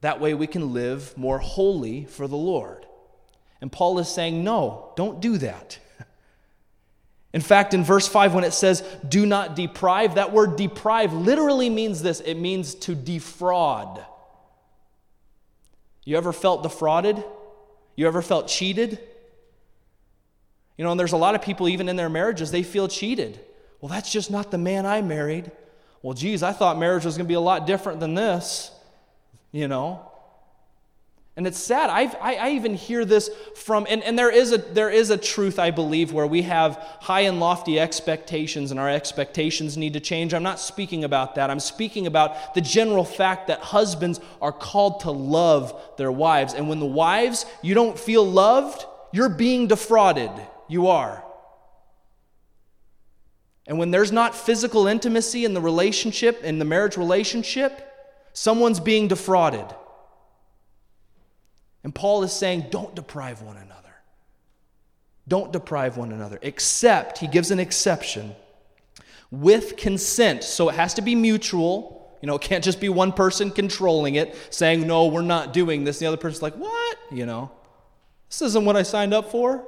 That 0.00 0.18
way 0.18 0.32
we 0.32 0.46
can 0.46 0.72
live 0.72 1.14
more 1.18 1.40
holy 1.40 2.06
for 2.06 2.26
the 2.26 2.38
Lord. 2.38 2.86
And 3.64 3.72
Paul 3.72 3.98
is 3.98 4.10
saying, 4.10 4.44
no, 4.44 4.92
don't 4.94 5.22
do 5.22 5.38
that. 5.38 5.78
In 7.32 7.40
fact, 7.40 7.72
in 7.72 7.82
verse 7.82 8.06
5, 8.06 8.34
when 8.34 8.44
it 8.44 8.52
says, 8.52 8.82
do 9.08 9.24
not 9.24 9.56
deprive, 9.56 10.16
that 10.16 10.34
word 10.34 10.56
deprive 10.56 11.14
literally 11.14 11.70
means 11.70 12.02
this 12.02 12.20
it 12.20 12.34
means 12.34 12.74
to 12.74 12.94
defraud. 12.94 14.04
You 16.04 16.18
ever 16.18 16.30
felt 16.30 16.62
defrauded? 16.62 17.24
You 17.96 18.06
ever 18.06 18.20
felt 18.20 18.48
cheated? 18.48 18.98
You 20.76 20.84
know, 20.84 20.90
and 20.90 21.00
there's 21.00 21.12
a 21.12 21.16
lot 21.16 21.34
of 21.34 21.40
people, 21.40 21.66
even 21.66 21.88
in 21.88 21.96
their 21.96 22.10
marriages, 22.10 22.50
they 22.50 22.62
feel 22.62 22.86
cheated. 22.86 23.40
Well, 23.80 23.88
that's 23.88 24.12
just 24.12 24.30
not 24.30 24.50
the 24.50 24.58
man 24.58 24.84
I 24.84 25.00
married. 25.00 25.50
Well, 26.02 26.12
geez, 26.12 26.42
I 26.42 26.52
thought 26.52 26.76
marriage 26.76 27.06
was 27.06 27.16
going 27.16 27.24
to 27.24 27.28
be 27.28 27.32
a 27.32 27.40
lot 27.40 27.66
different 27.66 27.98
than 27.98 28.14
this. 28.14 28.70
You 29.52 29.68
know? 29.68 30.10
And 31.36 31.48
it's 31.48 31.58
sad. 31.58 31.90
I've, 31.90 32.14
i 32.20 32.34
I, 32.36 32.50
even 32.50 32.74
hear 32.74 33.04
this 33.04 33.28
from, 33.56 33.86
and, 33.90 34.04
and 34.04 34.16
there, 34.16 34.30
is 34.30 34.52
a, 34.52 34.58
there 34.58 34.88
is 34.88 35.10
a 35.10 35.16
truth, 35.16 35.58
I 35.58 35.72
believe, 35.72 36.12
where 36.12 36.28
we 36.28 36.42
have 36.42 36.76
high 37.00 37.22
and 37.22 37.40
lofty 37.40 37.80
expectations 37.80 38.70
and 38.70 38.78
our 38.78 38.88
expectations 38.88 39.76
need 39.76 39.94
to 39.94 40.00
change. 40.00 40.32
I'm 40.32 40.44
not 40.44 40.60
speaking 40.60 41.02
about 41.02 41.34
that. 41.34 41.50
I'm 41.50 41.58
speaking 41.58 42.06
about 42.06 42.54
the 42.54 42.60
general 42.60 43.04
fact 43.04 43.48
that 43.48 43.58
husbands 43.58 44.20
are 44.40 44.52
called 44.52 45.00
to 45.00 45.10
love 45.10 45.96
their 45.96 46.12
wives. 46.12 46.54
And 46.54 46.68
when 46.68 46.78
the 46.78 46.86
wives, 46.86 47.46
you 47.62 47.74
don't 47.74 47.98
feel 47.98 48.24
loved, 48.24 48.84
you're 49.12 49.28
being 49.28 49.66
defrauded. 49.66 50.30
You 50.68 50.86
are. 50.86 51.24
And 53.66 53.78
when 53.78 53.90
there's 53.90 54.12
not 54.12 54.36
physical 54.36 54.86
intimacy 54.86 55.44
in 55.44 55.52
the 55.54 55.60
relationship, 55.60 56.44
in 56.44 56.60
the 56.60 56.64
marriage 56.64 56.96
relationship, 56.96 57.90
someone's 58.34 58.78
being 58.78 59.08
defrauded. 59.08 59.64
And 61.84 61.94
Paul 61.94 62.24
is 62.24 62.32
saying, 62.32 62.66
don't 62.70 62.94
deprive 62.94 63.42
one 63.42 63.56
another. 63.56 63.94
Don't 65.28 65.52
deprive 65.52 65.96
one 65.96 66.12
another, 66.12 66.38
except, 66.42 67.18
he 67.18 67.26
gives 67.26 67.50
an 67.50 67.60
exception, 67.60 68.34
with 69.30 69.76
consent. 69.76 70.44
So 70.44 70.68
it 70.68 70.74
has 70.74 70.94
to 70.94 71.02
be 71.02 71.14
mutual. 71.14 72.16
You 72.20 72.26
know, 72.26 72.36
it 72.36 72.42
can't 72.42 72.64
just 72.64 72.80
be 72.80 72.88
one 72.88 73.12
person 73.12 73.50
controlling 73.50 74.14
it, 74.14 74.34
saying, 74.50 74.86
no, 74.86 75.06
we're 75.06 75.22
not 75.22 75.52
doing 75.52 75.84
this. 75.84 75.98
And 75.98 76.06
the 76.06 76.08
other 76.08 76.16
person's 76.16 76.42
like, 76.42 76.56
what? 76.56 76.98
You 77.10 77.26
know, 77.26 77.50
this 78.28 78.42
isn't 78.42 78.64
what 78.64 78.76
I 78.76 78.82
signed 78.82 79.12
up 79.12 79.30
for. 79.30 79.66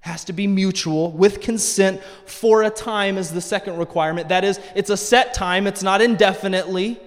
Has 0.00 0.24
to 0.24 0.32
be 0.32 0.46
mutual 0.46 1.12
with 1.12 1.40
consent 1.40 2.02
for 2.26 2.64
a 2.64 2.70
time, 2.70 3.16
is 3.16 3.32
the 3.32 3.40
second 3.40 3.78
requirement. 3.78 4.28
That 4.28 4.44
is, 4.44 4.60
it's 4.74 4.90
a 4.90 4.96
set 4.96 5.32
time, 5.32 5.66
it's 5.66 5.82
not 5.82 6.02
indefinitely. 6.02 7.00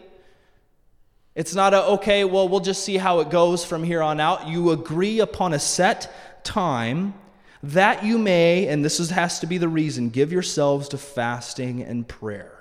It's 1.35 1.53
not 1.53 1.73
a, 1.73 1.83
okay, 1.83 2.23
well, 2.23 2.47
we'll 2.47 2.61
just 2.61 2.83
see 2.85 2.95
how 2.95 3.19
it 3.19 3.29
goes 3.29 3.65
from 3.65 3.83
here 3.83 4.01
on 4.01 4.21
out. 4.21 4.47
You 4.47 4.71
agree 4.71 5.19
upon 5.19 5.53
a 5.53 5.59
set 5.59 6.11
time 6.45 7.13
that 7.61 8.05
you 8.05 8.17
may, 8.17 8.67
and 8.67 8.85
this 8.85 8.99
is, 9.01 9.09
has 9.09 9.39
to 9.41 9.47
be 9.47 9.57
the 9.57 9.67
reason, 9.67 10.09
give 10.09 10.31
yourselves 10.31 10.87
to 10.89 10.97
fasting 10.97 11.81
and 11.81 12.07
prayer. 12.07 12.51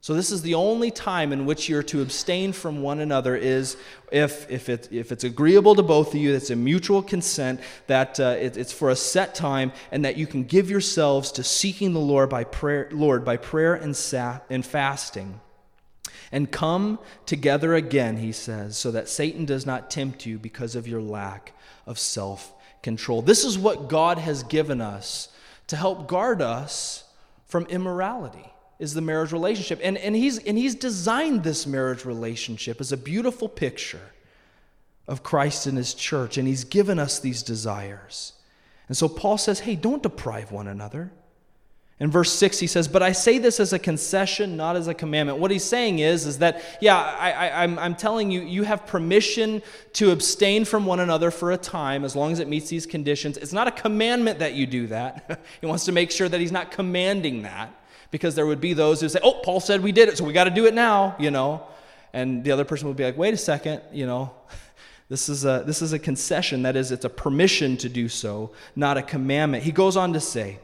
So, 0.00 0.14
this 0.14 0.30
is 0.30 0.42
the 0.42 0.54
only 0.54 0.92
time 0.92 1.32
in 1.32 1.46
which 1.46 1.68
you're 1.68 1.82
to 1.84 2.00
abstain 2.00 2.52
from 2.52 2.80
one 2.80 3.00
another 3.00 3.34
is 3.34 3.76
if, 4.12 4.48
if, 4.48 4.68
it, 4.68 4.88
if 4.92 5.10
it's 5.10 5.24
agreeable 5.24 5.74
to 5.74 5.82
both 5.82 6.14
of 6.14 6.20
you, 6.20 6.32
it's 6.32 6.50
a 6.50 6.56
mutual 6.56 7.02
consent, 7.02 7.60
that 7.88 8.20
uh, 8.20 8.36
it, 8.38 8.56
it's 8.56 8.72
for 8.72 8.90
a 8.90 8.96
set 8.96 9.34
time, 9.34 9.72
and 9.90 10.04
that 10.04 10.16
you 10.16 10.28
can 10.28 10.44
give 10.44 10.70
yourselves 10.70 11.32
to 11.32 11.42
seeking 11.42 11.92
the 11.92 11.98
Lord 11.98 12.30
by 12.30 12.44
prayer, 12.44 12.88
Lord 12.92 13.24
by 13.24 13.36
prayer 13.36 13.74
and, 13.74 13.96
sa- 13.96 14.38
and 14.48 14.64
fasting 14.64 15.40
and 16.36 16.52
come 16.52 16.98
together 17.24 17.74
again, 17.74 18.18
he 18.18 18.30
says, 18.30 18.76
so 18.76 18.90
that 18.90 19.08
Satan 19.08 19.46
does 19.46 19.64
not 19.64 19.90
tempt 19.90 20.26
you 20.26 20.38
because 20.38 20.76
of 20.76 20.86
your 20.86 21.00
lack 21.00 21.54
of 21.86 21.98
self 21.98 22.52
control. 22.82 23.22
This 23.22 23.42
is 23.42 23.58
what 23.58 23.88
God 23.88 24.18
has 24.18 24.42
given 24.42 24.82
us 24.82 25.30
to 25.68 25.76
help 25.76 26.06
guard 26.06 26.42
us 26.42 27.04
from 27.46 27.64
immorality 27.68 28.52
is 28.78 28.92
the 28.92 29.00
marriage 29.00 29.32
relationship. 29.32 29.80
And, 29.82 29.96
and, 29.96 30.14
he's, 30.14 30.36
and 30.36 30.58
he's 30.58 30.74
designed 30.74 31.42
this 31.42 31.66
marriage 31.66 32.04
relationship 32.04 32.82
as 32.82 32.92
a 32.92 32.98
beautiful 32.98 33.48
picture 33.48 34.12
of 35.08 35.22
Christ 35.22 35.66
and 35.66 35.78
his 35.78 35.94
church, 35.94 36.36
and 36.36 36.46
he's 36.46 36.64
given 36.64 36.98
us 36.98 37.18
these 37.18 37.42
desires. 37.42 38.34
And 38.88 38.96
so 38.96 39.08
Paul 39.08 39.38
says, 39.38 39.60
hey, 39.60 39.74
don't 39.74 40.02
deprive 40.02 40.52
one 40.52 40.68
another. 40.68 41.12
In 41.98 42.10
verse 42.10 42.30
6, 42.32 42.58
he 42.58 42.66
says, 42.66 42.88
But 42.88 43.02
I 43.02 43.12
say 43.12 43.38
this 43.38 43.58
as 43.58 43.72
a 43.72 43.78
concession, 43.78 44.54
not 44.54 44.76
as 44.76 44.86
a 44.86 44.92
commandment. 44.92 45.38
What 45.38 45.50
he's 45.50 45.64
saying 45.64 46.00
is, 46.00 46.26
is 46.26 46.38
that, 46.38 46.62
yeah, 46.78 46.98
I, 46.98 47.64
am 47.64 47.70
I'm, 47.72 47.78
I'm 47.78 47.94
telling 47.94 48.30
you, 48.30 48.42
you 48.42 48.64
have 48.64 48.86
permission 48.86 49.62
to 49.94 50.10
abstain 50.10 50.66
from 50.66 50.84
one 50.84 51.00
another 51.00 51.30
for 51.30 51.52
a 51.52 51.56
time 51.56 52.04
as 52.04 52.14
long 52.14 52.32
as 52.32 52.38
it 52.38 52.48
meets 52.48 52.68
these 52.68 52.84
conditions. 52.84 53.38
It's 53.38 53.54
not 53.54 53.66
a 53.66 53.70
commandment 53.70 54.40
that 54.40 54.52
you 54.52 54.66
do 54.66 54.88
that. 54.88 55.40
he 55.60 55.66
wants 55.66 55.86
to 55.86 55.92
make 55.92 56.10
sure 56.10 56.28
that 56.28 56.38
he's 56.38 56.52
not 56.52 56.70
commanding 56.70 57.42
that 57.42 57.74
because 58.10 58.34
there 58.34 58.46
would 58.46 58.60
be 58.60 58.74
those 58.74 59.00
who 59.00 59.08
say, 59.08 59.20
Oh, 59.22 59.40
Paul 59.42 59.60
said 59.60 59.82
we 59.82 59.92
did 59.92 60.10
it, 60.10 60.18
so 60.18 60.24
we 60.24 60.34
got 60.34 60.44
to 60.44 60.50
do 60.50 60.66
it 60.66 60.74
now, 60.74 61.16
you 61.18 61.30
know. 61.30 61.66
And 62.12 62.44
the 62.44 62.52
other 62.52 62.64
person 62.66 62.88
would 62.88 62.96
be 62.98 63.04
like, 63.04 63.16
Wait 63.16 63.32
a 63.32 63.38
second, 63.38 63.80
you 63.92 64.06
know. 64.06 64.34
This 65.08 65.28
is, 65.28 65.44
a, 65.44 65.62
this 65.64 65.82
is 65.82 65.92
a 65.92 66.00
concession. 66.00 66.62
That 66.62 66.74
is, 66.74 66.90
it's 66.90 67.04
a 67.04 67.08
permission 67.08 67.76
to 67.76 67.88
do 67.88 68.08
so, 68.08 68.50
not 68.74 68.96
a 68.96 69.02
commandment. 69.02 69.62
He 69.62 69.70
goes 69.70 69.96
on 69.96 70.12
to 70.14 70.20
say, 70.20 70.58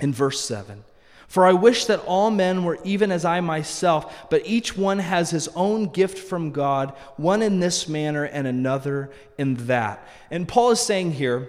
in 0.00 0.12
verse 0.12 0.40
7. 0.40 0.84
For 1.28 1.46
I 1.46 1.52
wish 1.52 1.84
that 1.84 2.04
all 2.06 2.32
men 2.32 2.64
were 2.64 2.80
even 2.82 3.12
as 3.12 3.24
I 3.24 3.40
myself, 3.40 4.28
but 4.30 4.42
each 4.44 4.76
one 4.76 4.98
has 4.98 5.30
his 5.30 5.46
own 5.54 5.86
gift 5.86 6.18
from 6.18 6.50
God, 6.50 6.92
one 7.16 7.40
in 7.40 7.60
this 7.60 7.88
manner 7.88 8.24
and 8.24 8.48
another 8.48 9.12
in 9.38 9.54
that. 9.66 10.04
And 10.30 10.48
Paul 10.48 10.72
is 10.72 10.80
saying 10.80 11.12
here, 11.12 11.48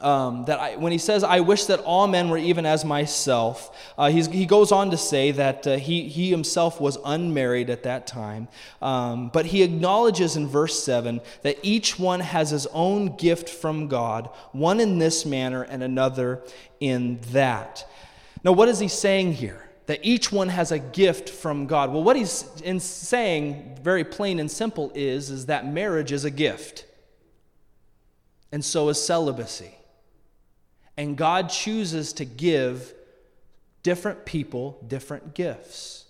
um, 0.00 0.44
that 0.44 0.60
I, 0.60 0.76
when 0.76 0.92
he 0.92 0.98
says, 0.98 1.24
I 1.24 1.40
wish 1.40 1.64
that 1.66 1.80
all 1.80 2.06
men 2.06 2.28
were 2.28 2.38
even 2.38 2.64
as 2.66 2.84
myself, 2.84 3.76
uh, 3.96 4.10
he 4.10 4.46
goes 4.46 4.70
on 4.72 4.90
to 4.90 4.96
say 4.96 5.32
that 5.32 5.66
uh, 5.66 5.76
he, 5.76 6.08
he 6.08 6.30
himself 6.30 6.80
was 6.80 6.98
unmarried 7.04 7.70
at 7.70 7.82
that 7.82 8.06
time. 8.06 8.48
Um, 8.80 9.28
but 9.28 9.46
he 9.46 9.62
acknowledges 9.62 10.36
in 10.36 10.46
verse 10.46 10.82
7 10.82 11.20
that 11.42 11.58
each 11.62 11.98
one 11.98 12.20
has 12.20 12.50
his 12.50 12.66
own 12.68 13.16
gift 13.16 13.48
from 13.48 13.88
God, 13.88 14.30
one 14.52 14.80
in 14.80 14.98
this 14.98 15.26
manner 15.26 15.62
and 15.62 15.82
another 15.82 16.42
in 16.80 17.20
that. 17.32 17.88
Now, 18.44 18.52
what 18.52 18.68
is 18.68 18.78
he 18.78 18.88
saying 18.88 19.34
here? 19.34 19.64
That 19.86 20.00
each 20.02 20.30
one 20.30 20.50
has 20.50 20.70
a 20.70 20.78
gift 20.78 21.30
from 21.30 21.66
God. 21.66 21.92
Well, 21.92 22.04
what 22.04 22.14
he's 22.14 22.44
in 22.62 22.78
saying, 22.78 23.78
very 23.82 24.04
plain 24.04 24.38
and 24.38 24.50
simple, 24.50 24.92
is, 24.94 25.30
is 25.30 25.46
that 25.46 25.66
marriage 25.66 26.12
is 26.12 26.24
a 26.24 26.30
gift. 26.30 26.84
And 28.52 28.64
so 28.64 28.88
is 28.90 29.02
celibacy. 29.02 29.77
And 30.98 31.16
God 31.16 31.48
chooses 31.48 32.12
to 32.14 32.26
give 32.26 32.92
different 33.82 34.26
people 34.26 34.84
different 34.86 35.32
gifts. 35.34 36.04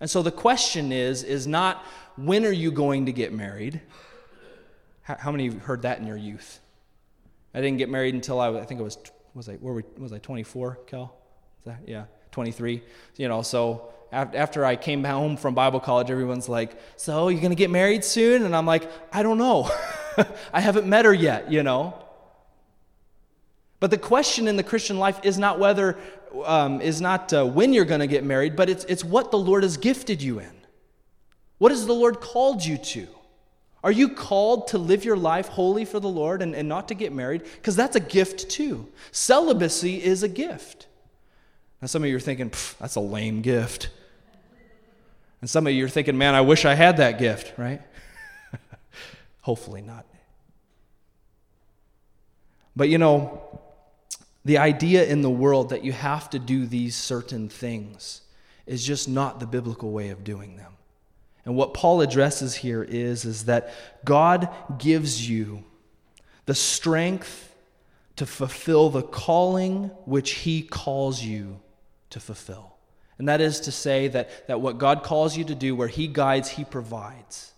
And 0.00 0.08
so 0.08 0.22
the 0.22 0.30
question 0.30 0.92
is 0.92 1.22
is 1.22 1.46
not 1.46 1.84
when 2.16 2.46
are 2.46 2.52
you 2.52 2.70
going 2.70 3.06
to 3.06 3.12
get 3.12 3.32
married? 3.32 3.80
How, 5.02 5.16
how 5.18 5.32
many 5.32 5.48
heard 5.48 5.82
that 5.82 5.98
in 5.98 6.06
your 6.06 6.16
youth? 6.16 6.60
I 7.52 7.60
didn't 7.60 7.78
get 7.78 7.90
married 7.90 8.14
until 8.14 8.40
I, 8.40 8.48
I 8.60 8.64
think 8.64 8.80
it 8.80 8.84
was 8.84 8.96
was 9.34 9.48
I 9.48 9.54
where 9.54 9.82
was 9.98 10.12
I 10.12 10.18
24, 10.18 10.78
Kel? 10.86 11.14
That, 11.66 11.80
yeah, 11.86 12.04
23. 12.30 12.82
You 13.16 13.28
know, 13.28 13.42
so 13.42 13.92
after 14.12 14.64
I 14.64 14.76
came 14.76 15.04
home 15.04 15.36
from 15.36 15.54
Bible 15.54 15.80
college, 15.80 16.10
everyone's 16.10 16.48
like, 16.48 16.80
"So 16.96 17.28
you're 17.28 17.42
gonna 17.42 17.54
get 17.54 17.70
married 17.70 18.04
soon?" 18.04 18.44
And 18.44 18.54
I'm 18.54 18.66
like, 18.66 18.90
"I 19.12 19.22
don't 19.24 19.38
know. 19.38 19.70
I 20.52 20.60
haven't 20.60 20.86
met 20.86 21.04
her 21.04 21.14
yet." 21.14 21.50
You 21.50 21.64
know. 21.64 22.06
But 23.80 23.90
the 23.90 23.98
question 23.98 24.46
in 24.46 24.56
the 24.56 24.62
Christian 24.62 24.98
life 24.98 25.20
is 25.22 25.38
not 25.38 25.58
whether, 25.58 25.98
um, 26.44 26.80
is 26.82 27.00
not 27.00 27.32
uh, 27.32 27.46
when 27.46 27.72
you're 27.72 27.86
going 27.86 28.00
to 28.00 28.06
get 28.06 28.24
married, 28.24 28.54
but 28.54 28.68
it's, 28.68 28.84
it's 28.84 29.02
what 29.02 29.30
the 29.30 29.38
Lord 29.38 29.62
has 29.62 29.78
gifted 29.78 30.22
you 30.22 30.38
in. 30.38 30.52
What 31.58 31.72
has 31.72 31.86
the 31.86 31.94
Lord 31.94 32.20
called 32.20 32.64
you 32.64 32.76
to? 32.76 33.08
Are 33.82 33.90
you 33.90 34.10
called 34.10 34.68
to 34.68 34.78
live 34.78 35.06
your 35.06 35.16
life 35.16 35.48
holy 35.48 35.86
for 35.86 35.98
the 35.98 36.08
Lord 36.08 36.42
and, 36.42 36.54
and 36.54 36.68
not 36.68 36.88
to 36.88 36.94
get 36.94 37.12
married? 37.12 37.42
Because 37.42 37.76
that's 37.76 37.96
a 37.96 38.00
gift 38.00 38.50
too. 38.50 38.86
Celibacy 39.10 40.02
is 40.02 40.22
a 40.22 40.28
gift. 40.28 40.86
Now, 41.80 41.86
some 41.86 42.02
of 42.02 42.10
you 42.10 42.16
are 42.16 42.20
thinking, 42.20 42.52
that's 42.78 42.96
a 42.96 43.00
lame 43.00 43.40
gift. 43.40 43.88
And 45.40 45.48
some 45.48 45.66
of 45.66 45.72
you 45.72 45.86
are 45.86 45.88
thinking, 45.88 46.18
man, 46.18 46.34
I 46.34 46.42
wish 46.42 46.66
I 46.66 46.74
had 46.74 46.98
that 46.98 47.18
gift, 47.18 47.56
right? 47.56 47.80
Hopefully 49.40 49.80
not. 49.80 50.04
But 52.76 52.88
you 52.88 52.98
know, 52.98 53.59
the 54.44 54.58
idea 54.58 55.04
in 55.04 55.22
the 55.22 55.30
world 55.30 55.70
that 55.70 55.84
you 55.84 55.92
have 55.92 56.30
to 56.30 56.38
do 56.38 56.66
these 56.66 56.96
certain 56.96 57.48
things 57.48 58.22
is 58.66 58.84
just 58.84 59.08
not 59.08 59.40
the 59.40 59.46
biblical 59.46 59.90
way 59.90 60.10
of 60.10 60.24
doing 60.24 60.56
them. 60.56 60.72
And 61.44 61.56
what 61.56 61.74
Paul 61.74 62.00
addresses 62.00 62.54
here 62.54 62.82
is, 62.82 63.24
is 63.24 63.46
that 63.46 63.72
God 64.04 64.48
gives 64.78 65.28
you 65.28 65.64
the 66.46 66.54
strength 66.54 67.54
to 68.16 68.26
fulfill 68.26 68.90
the 68.90 69.02
calling 69.02 69.84
which 70.04 70.32
he 70.32 70.62
calls 70.62 71.22
you 71.22 71.60
to 72.10 72.20
fulfill. 72.20 72.76
And 73.18 73.28
that 73.28 73.40
is 73.40 73.60
to 73.60 73.72
say 73.72 74.08
that, 74.08 74.46
that 74.48 74.60
what 74.60 74.78
God 74.78 75.02
calls 75.02 75.36
you 75.36 75.44
to 75.44 75.54
do, 75.54 75.74
where 75.74 75.88
he 75.88 76.06
guides, 76.06 76.48
he 76.48 76.64
provides. 76.64 77.49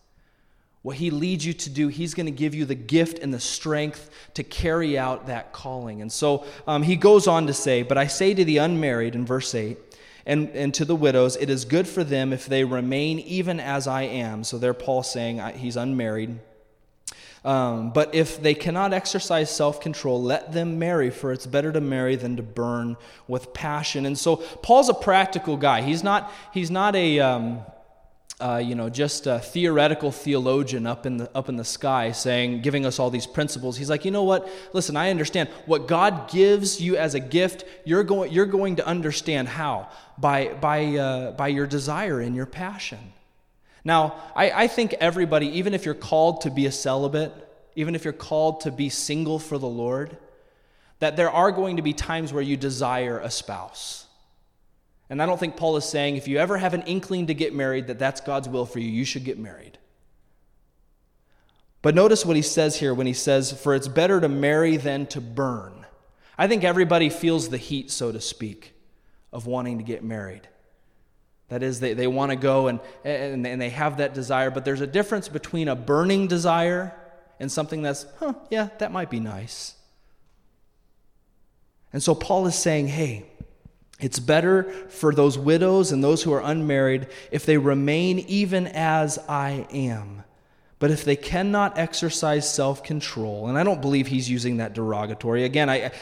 What 0.83 0.97
he 0.97 1.11
leads 1.11 1.47
you 1.47 1.53
to 1.53 1.71
do, 1.71 1.89
he's 1.89 2.13
going 2.13 2.27
to 2.27 2.33
give 2.33 2.55
you 2.55 2.65
the 2.65 2.75
gift 2.75 3.21
and 3.21 3.33
the 3.33 3.39
strength 3.39 4.11
to 4.35 4.43
carry 4.43 4.99
out 4.99 5.29
that 5.29 5.53
calling. 5.53 6.03
And 6.03 6.11
so 6.11 6.45
um, 6.67 6.83
he 6.83 6.97
goes 6.97 7.29
on 7.29 7.47
to 7.47 7.53
say, 7.53 7.83
But 7.83 7.99
I 7.99 8.09
say 8.09 8.35
to 8.35 8.45
the 8.45 8.57
unmarried 8.59 9.15
in 9.15 9.25
verse 9.25 9.55
8, 9.55 9.79
and, 10.27 10.51
and 10.51 10.75
to 10.75 10.85
the 10.85 10.97
widows, 10.97 11.37
it 11.37 11.51
is 11.51 11.65
good 11.65 11.87
for 11.87 12.05
them 12.05 12.33
if 12.33 12.47
they 12.47 12.65
remain 12.65 13.21
even 13.21 13.61
as 13.61 13.87
I 13.87 14.03
am. 14.03 14.45
So 14.45 14.59
there, 14.59 14.75
Paul 14.75 15.03
saying 15.03 15.41
he's 15.57 15.77
unmarried. 15.77 16.39
Um, 17.45 17.91
but 17.91 18.15
if 18.15 18.41
they 18.41 18.55
cannot 18.55 18.93
exercise 18.93 19.55
self 19.55 19.81
control, 19.81 20.23
let 20.23 20.53
them 20.53 20.79
marry, 20.79 21.11
for 21.11 21.33
it's 21.33 21.47
better 21.47 21.73
to 21.73 21.81
marry 21.81 22.15
than 22.15 22.37
to 22.37 22.43
burn 22.43 22.97
with 23.27 23.53
passion. 23.53 24.07
And 24.07 24.17
so 24.17 24.37
Paul's 24.37 24.89
a 24.89 24.95
practical 24.95 25.57
guy. 25.57 25.83
He's 25.83 26.05
not, 26.05 26.33
he's 26.53 26.71
not 26.71 26.95
a. 26.97 27.21
Um, 27.21 27.63
uh, 28.43 28.59
you 28.59 28.75
know, 28.75 28.89
just 28.89 29.27
a 29.27 29.39
theoretical 29.39 30.11
theologian 30.11 30.87
up 30.87 31.07
in 31.07 31.17
the 31.17 31.31
up 31.35 31.49
in 31.49 31.57
the 31.57 31.65
sky 31.65 32.13
saying, 32.13 32.63
giving 32.63 32.85
us 32.85 32.99
all 32.99 33.09
these 33.09 33.27
principles. 33.27 33.77
He's 33.77 33.89
like, 33.89 34.05
you 34.05 34.11
know 34.11 34.25
what? 34.25 34.49
Listen, 34.73 34.97
I 34.97 35.11
understand 35.11 35.49
what 35.67 35.87
God 35.87 36.31
gives 36.31 36.81
you 36.81 36.97
as 36.97 37.15
a 37.15 37.21
gift. 37.21 37.65
You're 37.85 38.05
going 38.05 38.33
you're 38.33 38.47
going 38.47 38.77
to 38.77 38.87
understand 38.87 39.49
how 39.49 39.89
by 40.19 40.49
by 40.55 40.97
uh, 40.97 41.33
by 41.33 41.49
your 41.49 41.67
desire 41.67 42.21
and 42.21 42.35
your 42.35 42.47
passion. 42.47 42.99
Now, 43.85 44.17
I, 44.35 44.51
I 44.51 44.69
think 44.69 44.95
everybody, 44.95 45.59
even 45.59 45.75
if 45.75 45.85
you're 45.85 45.95
called 45.95 46.43
to 46.43 46.51
be 46.51 46.67
a 46.67 46.73
celibate, 46.73 47.33
even 47.75 47.95
if 47.95 48.05
you're 48.05 48.13
called 48.13 48.61
to 48.63 48.71
be 48.71 48.89
single 48.89 49.39
for 49.39 49.59
the 49.59 49.69
Lord, 49.69 50.17
that 51.01 51.17
there 51.17 51.31
are 51.31 51.51
going 51.51 51.77
to 51.77 51.83
be 51.83 51.93
times 51.93 52.33
where 52.33 52.43
you 52.43 52.57
desire 52.57 53.19
a 53.19 53.31
spouse. 53.31 54.07
And 55.11 55.23
I 55.23 55.27
don't 55.27 55.39
think 55.39 55.57
Paul 55.57 55.77
is 55.77 55.85
saying 55.85 56.17
if 56.17 56.29
you 56.29 56.39
ever 56.39 56.57
have 56.57 56.75
an 56.75 56.83
inkling 56.83 57.27
to 57.27 57.35
get 57.35 57.55
married, 57.55 57.89
that 57.89 57.99
that's 57.99 58.21
God's 58.21 58.49
will 58.49 58.67
for 58.67 58.79
you, 58.79 58.89
you 58.89 59.05
should 59.05 59.25
get 59.25 59.39
married. 59.39 59.79
But 61.83 61.95
notice 61.95 62.25
what 62.25 62.37
he 62.37 62.43
says 62.43 62.77
here 62.77 62.95
when 62.95 63.07
he 63.09 63.13
says, 63.13 63.53
For 63.53 63.75
it's 63.75 63.89
better 63.89 64.21
to 64.21 64.29
marry 64.29 64.77
than 64.77 65.07
to 65.07 65.21
burn. 65.21 65.85
I 66.39 66.47
think 66.47 66.65
everybody 66.65 67.11
feels 67.11 67.49
the 67.49 67.59
heat, 67.59 67.91
so 67.91 68.13
to 68.13 68.21
speak, 68.21 68.73
of 69.33 69.47
wanting 69.47 69.79
to 69.79 69.85
get 69.85 70.03
married. 70.03 70.49
That 71.49 71.63
is, 71.63 71.81
they, 71.81 71.93
they 71.93 72.07
want 72.07 72.31
to 72.31 72.37
go 72.37 72.69
and, 72.69 72.81
and, 73.05 73.47
and 73.47 73.61
they 73.61 73.69
have 73.69 73.99
that 73.99 74.15
desire, 74.15 74.51
but 74.51 74.65
there's 74.65 74.81
a 74.81 74.87
difference 74.87 75.29
between 75.29 75.69
a 75.69 75.77
burning 75.77 76.27
desire 76.27 76.95
and 77.39 77.53
something 77.53 77.83
that's, 77.83 78.07
huh, 78.19 78.33
yeah, 78.51 78.71
that 78.79 78.91
might 78.91 79.11
be 79.11 79.21
nice. 79.21 79.75
And 81.93 82.03
so 82.03 82.15
Paul 82.15 82.47
is 82.47 82.55
saying, 82.55 82.89
hey, 82.89 83.27
it's 84.03 84.19
better 84.19 84.65
for 84.89 85.15
those 85.15 85.39
widows 85.39 85.93
and 85.93 86.05
those 86.05 86.23
who 86.23 86.33
are 86.33 86.43
unmarried 86.43 87.07
if 87.31 87.47
they 87.47 87.57
remain 87.57 88.19
even 88.19 88.67
as 88.67 89.19
I 89.29 89.67
am. 89.73 90.25
But 90.81 90.91
if 90.91 91.05
they 91.05 91.15
cannot 91.15 91.79
exercise 91.79 92.53
self 92.53 92.83
control, 92.83 93.47
and 93.47 93.57
I 93.57 93.63
don't 93.63 93.81
believe 93.81 94.09
he's 94.09 94.29
using 94.29 94.57
that 94.57 94.75
derogatory, 94.75 95.45
again, 95.45 95.71
I, 95.71 95.93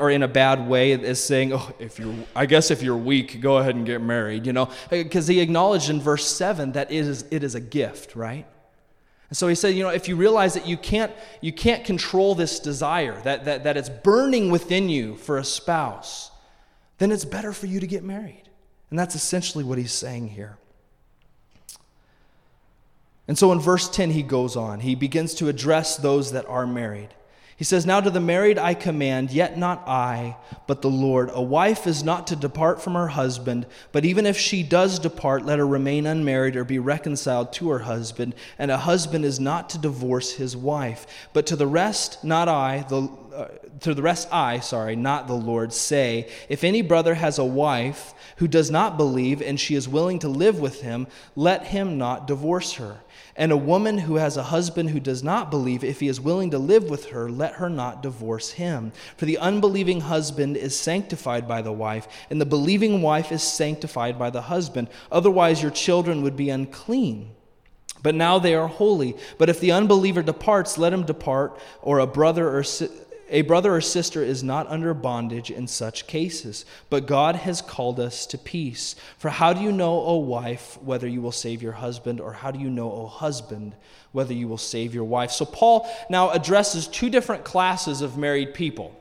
or 0.00 0.10
in 0.10 0.22
a 0.22 0.28
bad 0.28 0.66
way, 0.66 0.92
as 0.92 1.22
saying, 1.22 1.52
oh, 1.52 1.70
if 1.78 1.98
you're, 1.98 2.14
I 2.34 2.46
guess 2.46 2.70
if 2.70 2.82
you're 2.82 2.96
weak, 2.96 3.42
go 3.42 3.58
ahead 3.58 3.74
and 3.74 3.84
get 3.84 4.00
married, 4.00 4.46
you 4.46 4.54
know, 4.54 4.70
because 4.88 5.26
he 5.26 5.40
acknowledged 5.40 5.90
in 5.90 6.00
verse 6.00 6.26
7 6.26 6.72
that 6.72 6.90
it 6.90 6.96
is, 6.96 7.26
it 7.30 7.44
is 7.44 7.54
a 7.54 7.60
gift, 7.60 8.16
right? 8.16 8.46
And 9.28 9.36
so 9.36 9.48
he 9.48 9.54
said, 9.54 9.74
you 9.74 9.82
know, 9.82 9.90
if 9.90 10.08
you 10.08 10.16
realize 10.16 10.54
that 10.54 10.66
you 10.66 10.78
can't, 10.78 11.12
you 11.42 11.52
can't 11.52 11.84
control 11.84 12.34
this 12.34 12.58
desire, 12.58 13.20
that, 13.24 13.44
that, 13.44 13.64
that 13.64 13.76
it's 13.76 13.90
burning 13.90 14.50
within 14.50 14.88
you 14.88 15.16
for 15.16 15.36
a 15.36 15.44
spouse, 15.44 16.30
then 17.02 17.10
it's 17.10 17.24
better 17.24 17.52
for 17.52 17.66
you 17.66 17.80
to 17.80 17.86
get 17.86 18.04
married. 18.04 18.44
And 18.90 18.98
that's 18.98 19.14
essentially 19.14 19.64
what 19.64 19.78
he's 19.78 19.92
saying 19.92 20.28
here. 20.28 20.58
And 23.26 23.38
so 23.38 23.50
in 23.52 23.60
verse 23.60 23.88
10, 23.88 24.10
he 24.10 24.22
goes 24.22 24.56
on. 24.56 24.80
He 24.80 24.94
begins 24.94 25.34
to 25.34 25.48
address 25.48 25.96
those 25.96 26.32
that 26.32 26.46
are 26.46 26.66
married. 26.66 27.08
He 27.56 27.64
says, 27.64 27.86
Now 27.86 28.00
to 28.00 28.10
the 28.10 28.20
married 28.20 28.58
I 28.58 28.74
command, 28.74 29.30
yet 29.30 29.56
not 29.56 29.86
I, 29.86 30.36
but 30.66 30.82
the 30.82 30.90
Lord. 30.90 31.30
A 31.32 31.40
wife 31.40 31.86
is 31.86 32.02
not 32.02 32.26
to 32.26 32.36
depart 32.36 32.82
from 32.82 32.94
her 32.94 33.08
husband, 33.08 33.66
but 33.92 34.04
even 34.04 34.26
if 34.26 34.36
she 34.36 34.62
does 34.62 34.98
depart, 34.98 35.44
let 35.44 35.58
her 35.58 35.66
remain 35.66 36.04
unmarried 36.06 36.56
or 36.56 36.64
be 36.64 36.78
reconciled 36.78 37.52
to 37.54 37.70
her 37.70 37.78
husband. 37.80 38.34
And 38.58 38.70
a 38.70 38.78
husband 38.78 39.24
is 39.24 39.38
not 39.38 39.70
to 39.70 39.78
divorce 39.78 40.32
his 40.32 40.56
wife. 40.56 41.06
But 41.32 41.46
to 41.46 41.56
the 41.56 41.66
rest, 41.66 42.24
not 42.24 42.48
I, 42.48 42.84
the, 42.88 43.08
uh, 43.34 43.48
to 43.80 43.94
the 43.94 44.02
rest 44.02 44.28
I, 44.32 44.60
sorry, 44.60 44.96
not 44.96 45.26
the 45.26 45.34
Lord, 45.34 45.72
say, 45.72 46.28
If 46.48 46.64
any 46.64 46.82
brother 46.82 47.14
has 47.14 47.38
a 47.38 47.44
wife 47.44 48.14
who 48.36 48.48
does 48.48 48.70
not 48.70 48.96
believe 48.96 49.40
and 49.40 49.58
she 49.58 49.74
is 49.74 49.88
willing 49.88 50.18
to 50.20 50.28
live 50.28 50.60
with 50.60 50.82
him, 50.82 51.06
let 51.34 51.66
him 51.66 51.98
not 51.98 52.26
divorce 52.26 52.74
her. 52.74 53.00
And 53.34 53.50
a 53.50 53.56
woman 53.56 53.98
who 53.98 54.16
has 54.16 54.36
a 54.36 54.42
husband 54.42 54.90
who 54.90 55.00
does 55.00 55.22
not 55.22 55.50
believe, 55.50 55.82
if 55.82 56.00
he 56.00 56.08
is 56.08 56.20
willing 56.20 56.50
to 56.50 56.58
live 56.58 56.90
with 56.90 57.06
her, 57.06 57.30
let 57.30 57.54
her 57.54 57.70
not 57.70 58.02
divorce 58.02 58.52
him. 58.52 58.92
For 59.16 59.24
the 59.24 59.38
unbelieving 59.38 60.02
husband 60.02 60.56
is 60.56 60.78
sanctified 60.78 61.48
by 61.48 61.62
the 61.62 61.72
wife, 61.72 62.06
and 62.28 62.40
the 62.40 62.46
believing 62.46 63.00
wife 63.00 63.32
is 63.32 63.42
sanctified 63.42 64.18
by 64.18 64.28
the 64.28 64.42
husband. 64.42 64.88
Otherwise, 65.10 65.62
your 65.62 65.70
children 65.70 66.22
would 66.22 66.36
be 66.36 66.50
unclean. 66.50 67.30
But 68.02 68.14
now 68.14 68.38
they 68.38 68.54
are 68.54 68.66
holy. 68.66 69.16
But 69.38 69.48
if 69.48 69.60
the 69.60 69.72
unbeliever 69.72 70.22
departs, 70.22 70.76
let 70.76 70.92
him 70.92 71.04
depart, 71.04 71.58
or 71.80 72.00
a 72.00 72.06
brother 72.06 72.54
or 72.54 72.64
a 73.32 73.42
brother 73.42 73.74
or 73.74 73.80
sister 73.80 74.22
is 74.22 74.44
not 74.44 74.68
under 74.68 74.92
bondage 74.92 75.50
in 75.50 75.66
such 75.66 76.06
cases, 76.06 76.66
but 76.90 77.06
God 77.06 77.34
has 77.34 77.62
called 77.62 77.98
us 77.98 78.26
to 78.26 78.38
peace. 78.38 78.94
For 79.16 79.30
how 79.30 79.54
do 79.54 79.62
you 79.62 79.72
know, 79.72 80.02
O 80.02 80.16
wife, 80.16 80.78
whether 80.82 81.08
you 81.08 81.22
will 81.22 81.32
save 81.32 81.62
your 81.62 81.72
husband, 81.72 82.20
or 82.20 82.34
how 82.34 82.50
do 82.50 82.60
you 82.60 82.68
know, 82.68 82.92
O 82.92 83.06
husband, 83.06 83.74
whether 84.12 84.34
you 84.34 84.48
will 84.48 84.58
save 84.58 84.94
your 84.94 85.04
wife? 85.04 85.30
So 85.30 85.46
Paul 85.46 85.90
now 86.10 86.30
addresses 86.30 86.86
two 86.86 87.08
different 87.08 87.42
classes 87.42 88.02
of 88.02 88.18
married 88.18 88.52
people. 88.52 88.94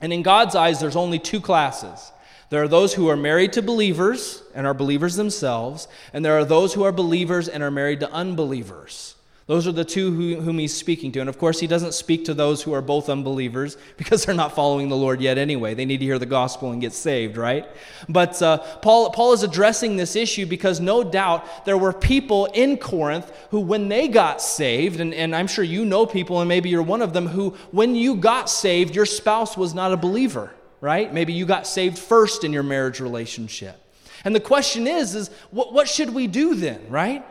And 0.00 0.12
in 0.12 0.22
God's 0.22 0.56
eyes, 0.56 0.80
there's 0.80 0.96
only 0.96 1.20
two 1.20 1.40
classes. 1.40 2.10
There 2.48 2.64
are 2.64 2.68
those 2.68 2.94
who 2.94 3.08
are 3.08 3.16
married 3.16 3.52
to 3.52 3.62
believers 3.62 4.42
and 4.52 4.66
are 4.66 4.74
believers 4.74 5.14
themselves, 5.14 5.86
and 6.12 6.24
there 6.24 6.36
are 6.36 6.44
those 6.44 6.74
who 6.74 6.82
are 6.82 6.90
believers 6.90 7.48
and 7.48 7.62
are 7.62 7.70
married 7.70 8.00
to 8.00 8.10
unbelievers. 8.10 9.14
Those 9.50 9.66
are 9.66 9.72
the 9.72 9.84
two 9.84 10.12
who, 10.12 10.40
whom 10.40 10.60
he's 10.60 10.72
speaking 10.72 11.10
to. 11.10 11.18
And 11.18 11.28
of 11.28 11.36
course, 11.36 11.58
he 11.58 11.66
doesn't 11.66 11.92
speak 11.92 12.26
to 12.26 12.34
those 12.34 12.62
who 12.62 12.72
are 12.72 12.80
both 12.80 13.08
unbelievers 13.08 13.76
because 13.96 14.24
they're 14.24 14.32
not 14.32 14.54
following 14.54 14.88
the 14.88 14.96
Lord 14.96 15.20
yet 15.20 15.38
anyway. 15.38 15.74
They 15.74 15.84
need 15.84 15.98
to 15.98 16.04
hear 16.04 16.20
the 16.20 16.24
gospel 16.24 16.70
and 16.70 16.80
get 16.80 16.92
saved, 16.92 17.36
right? 17.36 17.66
But 18.08 18.40
uh, 18.40 18.58
Paul, 18.58 19.10
Paul 19.10 19.32
is 19.32 19.42
addressing 19.42 19.96
this 19.96 20.14
issue 20.14 20.46
because 20.46 20.78
no 20.78 21.02
doubt 21.02 21.64
there 21.64 21.76
were 21.76 21.92
people 21.92 22.44
in 22.54 22.76
Corinth 22.76 23.32
who, 23.50 23.58
when 23.58 23.88
they 23.88 24.06
got 24.06 24.40
saved, 24.40 25.00
and, 25.00 25.12
and 25.12 25.34
I'm 25.34 25.48
sure 25.48 25.64
you 25.64 25.84
know 25.84 26.06
people, 26.06 26.38
and 26.38 26.48
maybe 26.48 26.68
you're 26.68 26.80
one 26.80 27.02
of 27.02 27.12
them, 27.12 27.26
who, 27.26 27.56
when 27.72 27.96
you 27.96 28.14
got 28.14 28.48
saved, 28.48 28.94
your 28.94 29.04
spouse 29.04 29.56
was 29.56 29.74
not 29.74 29.92
a 29.92 29.96
believer, 29.96 30.54
right? 30.80 31.12
Maybe 31.12 31.32
you 31.32 31.44
got 31.44 31.66
saved 31.66 31.98
first 31.98 32.44
in 32.44 32.52
your 32.52 32.62
marriage 32.62 33.00
relationship. 33.00 33.76
And 34.24 34.32
the 34.32 34.38
question 34.38 34.86
is, 34.86 35.16
is 35.16 35.28
what, 35.50 35.72
what 35.72 35.88
should 35.88 36.14
we 36.14 36.28
do 36.28 36.54
then, 36.54 36.88
right? 36.88 37.24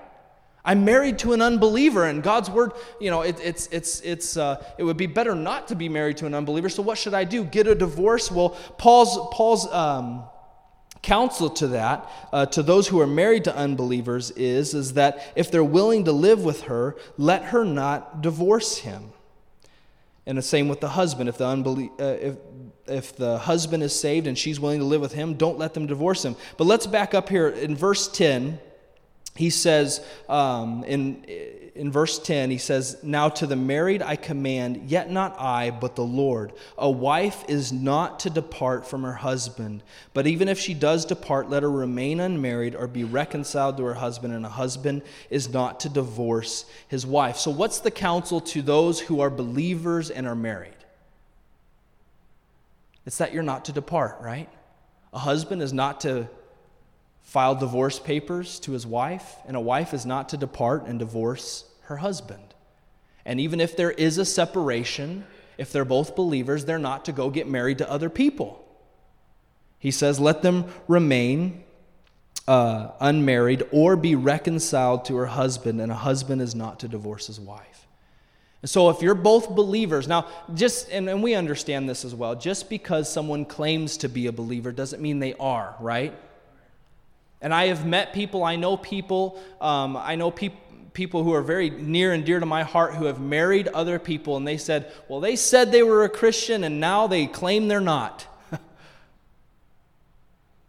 I'm 0.65 0.84
married 0.84 1.19
to 1.19 1.34
an 1.34 1.41
unbeliever, 1.41 2.04
and 2.04 2.22
God's 2.22 2.50
word, 2.50 2.74
you 3.00 3.10
know, 3.10 3.22
it, 3.22 3.39
it's, 3.41 3.67
it's, 3.67 4.02
it's, 4.02 4.36
uh, 4.36 4.63
it 4.78 4.84
would 4.84 4.98
be 4.98 5.08
better 5.08 5.34
not 5.34 5.69
to 5.69 5.76
be 5.76 5.88
married 5.88 6.17
to 6.17 6.26
an 6.26 6.34
unbeliever. 6.34 6.69
So, 6.69 6.84
what 6.84 6.98
should 6.98 7.13
I 7.13 7.24
do? 7.24 7.45
Get 7.45 7.67
a 7.67 7.76
divorce? 7.76 8.30
Well, 8.30 8.50
Paul's, 8.78 9.17
Paul's 9.34 9.72
um, 9.72 10.24
counsel 11.02 11.50
to 11.52 11.67
that, 11.67 12.10
uh, 12.34 12.45
to 12.48 12.62
those 12.62 12.89
who 12.89 13.00
are 13.00 13.08
married 13.08 13.45
to 13.45 13.56
unbelievers, 13.56 14.32
is, 14.32 14.74
is 14.74 14.93
that 14.93 15.32
if 15.36 15.50
they're 15.50 15.63
willing 15.63 16.06
to 16.06 16.12
live 16.12 16.43
with 16.43 16.63
her, 16.63 16.98
let 17.17 17.45
her 17.45 17.63
not 17.63 18.22
divorce 18.22 18.80
him. 18.80 19.12
And 20.26 20.38
the 20.38 20.43
same 20.43 20.67
with 20.67 20.82
the 20.82 20.89
husband. 20.89 21.30
If 21.30 21.38
the, 21.38 21.45
unbelie- 21.45 22.00
uh, 22.00 22.04
if, 22.04 22.36
if 22.86 23.15
the 23.15 23.39
husband 23.39 23.82
is 23.82 23.98
saved 23.98 24.28
and 24.28 24.38
she's 24.38 24.60
willing 24.60 24.80
to 24.80 24.86
live 24.86 25.02
with 25.02 25.13
him, 25.13 25.36
don't 25.36 25.58
let 25.58 25.74
them 25.74 25.88
divorce 25.88 26.24
him. 26.26 26.36
But 26.58 26.65
let's 26.65 26.86
back 26.86 27.13
up 27.13 27.30
here 27.30 27.48
in 27.48 27.76
verse 27.76 28.10
10 28.10 28.60
he 29.36 29.50
says 29.50 30.06
um, 30.28 30.84
in, 30.84 31.24
in 31.76 31.92
verse 31.92 32.20
10, 32.20 32.52
he 32.52 32.58
says, 32.58 32.98
Now 33.04 33.30
to 33.30 33.48
the 33.48 33.56
married 33.56 34.02
I 34.02 34.18
command, 34.18 34.89
yet 34.89 35.10
not 35.10 35.39
I, 35.39 35.72
but 35.72 35.96
the 35.96 36.04
Lord. 36.04 36.52
A 36.78 36.89
wife 36.89 37.46
is 37.48 37.72
not 37.72 38.20
to 38.22 38.30
depart 38.30 38.86
from 38.86 39.04
her 39.04 39.13
husband, 39.13 39.84
but 40.13 40.28
even 40.28 40.50
if 40.50 40.60
she 40.60 40.74
does 40.74 41.06
depart, 41.06 41.50
let 41.50 41.63
her 41.63 41.72
remain 41.72 42.20
unmarried 42.20 42.76
or 42.76 42.88
be 42.88 43.06
reconciled 43.06 43.78
to 43.78 43.86
her 43.86 43.94
husband, 43.94 44.34
and 44.34 44.46
a 44.46 44.50
husband 44.50 45.04
is 45.30 45.48
not 45.54 45.80
to 45.82 45.89
divorce 45.89 46.65
his 46.89 47.06
wife. 47.06 47.38
So, 47.38 47.50
what's 47.52 47.80
the 47.80 47.92
counsel 47.92 48.42
to 48.42 48.62
those 48.62 49.00
who 49.00 49.22
are 49.22 49.30
believers 49.30 50.10
and 50.10 50.28
are 50.28 50.36
married? 50.36 50.74
It's 53.06 53.20
that 53.20 53.34
you're 53.34 53.42
not 53.42 53.65
to 53.65 53.72
depart, 53.72 54.18
right? 54.22 54.50
A 55.13 55.20
husband 55.20 55.62
is 55.62 55.72
not 55.72 56.02
to 56.02 56.28
file 57.30 57.54
divorce 57.54 58.00
papers 58.00 58.60
to 58.60 58.72
his 58.72 58.88
wife, 58.88 59.36
and 59.46 59.56
a 59.56 59.60
wife 59.60 59.94
is 59.94 60.04
not 60.04 60.30
to 60.30 60.36
depart 60.36 60.88
and 60.88 60.98
divorce 60.98 61.63
her 61.84 61.98
husband. 61.98 62.56
And 63.24 63.39
even 63.39 63.62
if 63.62 63.78
there 63.78 63.92
is 63.92 64.18
a 64.18 64.26
separation, 64.26 65.26
if 65.56 65.72
they're 65.72 65.86
both 65.86 66.15
believers, 66.15 66.65
they're 66.65 66.80
not 66.80 67.06
to 67.06 67.12
go 67.12 67.30
get 67.30 67.48
married 67.48 67.78
to 67.78 67.89
other 67.89 68.10
people. 68.10 68.65
He 69.78 69.92
says, 69.92 70.20
let 70.20 70.42
them 70.42 70.65
remain 70.88 71.63
uh, 72.48 72.89
unmarried 73.00 73.62
or 73.72 73.96
be 73.96 74.15
reconciled 74.15 75.06
to 75.06 75.15
her 75.18 75.28
husband, 75.28 75.80
and 75.80 75.92
a 75.92 75.96
husband 75.96 76.42
is 76.42 76.56
not 76.56 76.80
to 76.80 76.88
divorce 76.88 77.28
his 77.28 77.39
wife. 77.39 77.86
And 78.63 78.70
so, 78.72 78.89
if 78.89 79.04
you're 79.04 79.13
both 79.13 79.52
believers, 79.52 80.08
now, 80.08 80.26
just, 80.56 80.89
and, 80.89 81.08
and 81.08 81.22
we 81.22 81.36
understand 81.36 81.88
this 81.88 82.04
as 82.04 82.15
well, 82.15 82.34
just 82.34 82.72
because 82.72 83.08
someone 83.08 83.46
claims 83.46 83.98
to 83.98 84.10
be 84.10 84.26
a 84.26 84.32
believer 84.32 84.72
doesn't 84.72 85.00
mean 85.00 85.20
they 85.20 85.36
are, 85.36 85.76
right? 85.80 86.15
And 87.41 87.54
I 87.54 87.67
have 87.67 87.86
met 87.86 88.13
people, 88.13 88.43
I 88.43 88.56
know 88.56 88.75
people, 88.78 89.39
um, 89.62 89.95
I 89.95 90.15
know 90.15 90.32
people 90.32 90.60
people 90.93 91.23
who 91.23 91.34
are 91.34 91.41
very 91.41 91.69
near 91.69 92.13
and 92.13 92.25
dear 92.25 92.39
to 92.39 92.45
my 92.45 92.63
heart 92.63 92.93
who 92.95 93.06
have 93.06 93.21
married 93.21 93.67
other 93.69 93.99
people 93.99 94.38
and 94.38 94.47
they 94.47 94.58
said, 94.58 94.91
well, 95.08 95.19
they 95.19 95.36
said 95.36 95.71
they 95.71 95.84
were 95.84 96.04
a 96.04 96.10
Christian 96.10 96.63
and 96.63 96.80
now 96.80 97.08
they 97.08 97.28
claim 97.28 97.67
they're 97.67 97.80
not. 97.80 98.28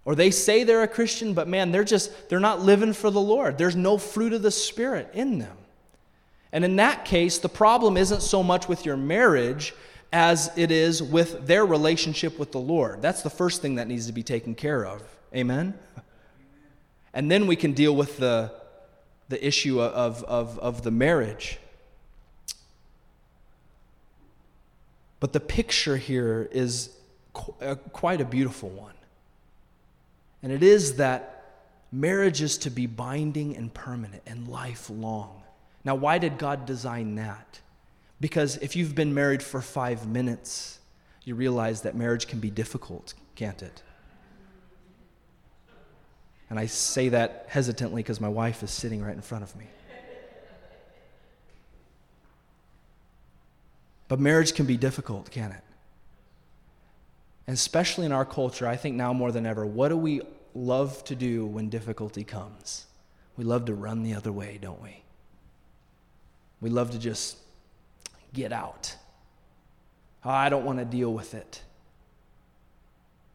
or 0.05 0.15
they 0.15 0.31
say 0.31 0.63
they're 0.63 0.83
a 0.83 0.89
Christian, 0.89 1.35
but 1.35 1.49
man, 1.49 1.73
they're 1.73 1.85
just, 1.85 2.29
they're 2.29 2.39
not 2.39 2.61
living 2.61 2.93
for 2.93 3.11
the 3.11 3.21
Lord. 3.21 3.59
There's 3.59 3.77
no 3.77 3.99
fruit 3.99 4.33
of 4.33 4.43
the 4.43 4.51
Spirit 4.51 5.11
in 5.15 5.39
them. 5.39 5.57
And 6.53 6.65
in 6.65 6.77
that 6.77 7.05
case, 7.05 7.39
the 7.39 7.49
problem 7.49 7.97
isn't 7.97 8.23
so 8.23 8.43
much 8.43 8.69
with 8.69 8.85
your 8.85 8.97
marriage 8.97 9.75
as 10.13 10.51
it 10.57 10.71
is 10.73 11.03
with 11.03 11.47
their 11.47 11.65
relationship 11.65 12.39
with 12.39 12.51
the 12.51 12.61
Lord. 12.61 13.01
That's 13.01 13.23
the 13.23 13.31
first 13.31 13.63
thing 13.63 13.77
that 13.77 13.87
needs 13.87 14.07
to 14.07 14.13
be 14.13 14.25
taken 14.25 14.55
care 14.55 14.85
of. 14.85 15.03
Amen? 15.35 15.75
And 17.13 17.31
then 17.31 17.47
we 17.47 17.57
can 17.57 17.73
deal 17.73 17.95
with 17.95 18.19
the, 18.19 18.53
the 19.29 19.45
issue 19.45 19.81
of, 19.81 20.23
of, 20.25 20.59
of 20.59 20.83
the 20.83 20.91
marriage. 20.91 21.59
But 25.19 25.33
the 25.33 25.41
picture 25.41 25.97
here 25.97 26.49
is 26.51 26.91
qu- 27.33 27.55
uh, 27.61 27.75
quite 27.93 28.21
a 28.21 28.25
beautiful 28.25 28.71
one. 28.71 28.95
And 30.43 30.51
it 30.53 30.63
is 30.63 30.97
that 30.97 31.45
marriage 31.93 32.41
is 32.41 32.57
to 32.59 32.71
be 32.71 32.87
binding 32.87 33.57
and 33.57 33.73
permanent 33.75 34.23
and 34.27 34.49
lifelong. 34.49 35.43
Now, 35.85 35.95
why 35.95 36.19
did 36.19 36.39
God 36.39 36.65
design 36.65 37.17
that? 37.17 37.61
Because 38.21 38.57
if 38.59 38.77
you've 38.77 38.95
been 38.95 39.15
married 39.15 39.43
for 39.43 39.61
five 39.61 40.07
minutes, 40.07 40.79
you 41.25 41.35
realize 41.35 41.83
that 41.83 41.95
marriage 41.95 42.27
can 42.27 42.39
be 42.39 42.51
difficult, 42.51 43.15
can't 43.35 43.63
it? 43.63 43.83
And 46.51 46.59
I 46.59 46.67
say 46.67 47.09
that 47.11 47.47
hesitantly 47.49 48.03
because 48.03 48.21
my 48.21 48.29
wife 48.29 48.63
is 48.63 48.71
sitting 48.71 49.03
right 49.03 49.15
in 49.15 49.23
front 49.23 49.45
of 49.45 49.55
me. 49.57 49.67
But 54.09 54.19
marriage 54.19 54.55
can 54.55 54.67
be 54.67 54.77
difficult, 54.77 55.31
can 55.31 55.53
it? 55.53 55.63
And 57.47 57.55
especially 57.55 58.07
in 58.07 58.13
our 58.13 58.25
culture, 58.25 58.67
I 58.67 58.75
think 58.75 58.97
now 58.97 59.13
more 59.13 59.31
than 59.31 59.47
ever, 59.47 59.65
what 59.65 59.89
do 59.89 59.97
we 59.97 60.21
love 60.53 61.05
to 61.05 61.15
do 61.15 61.47
when 61.47 61.69
difficulty 61.69 62.25
comes? 62.25 62.87
We 63.37 63.45
love 63.45 63.67
to 63.67 63.75
run 63.75 64.03
the 64.03 64.15
other 64.15 64.33
way, 64.33 64.59
don't 64.61 64.83
we? 64.83 65.05
We 66.61 66.71
love 66.71 66.91
to 66.91 66.99
just 66.99 67.39
get 68.35 68.53
out. 68.53 68.97
Oh, 70.25 70.31
I 70.31 70.49
don't 70.49 70.65
want 70.65 70.81
to 70.81 70.85
deal 70.85 71.15
with 71.15 71.35
it. 71.35 71.63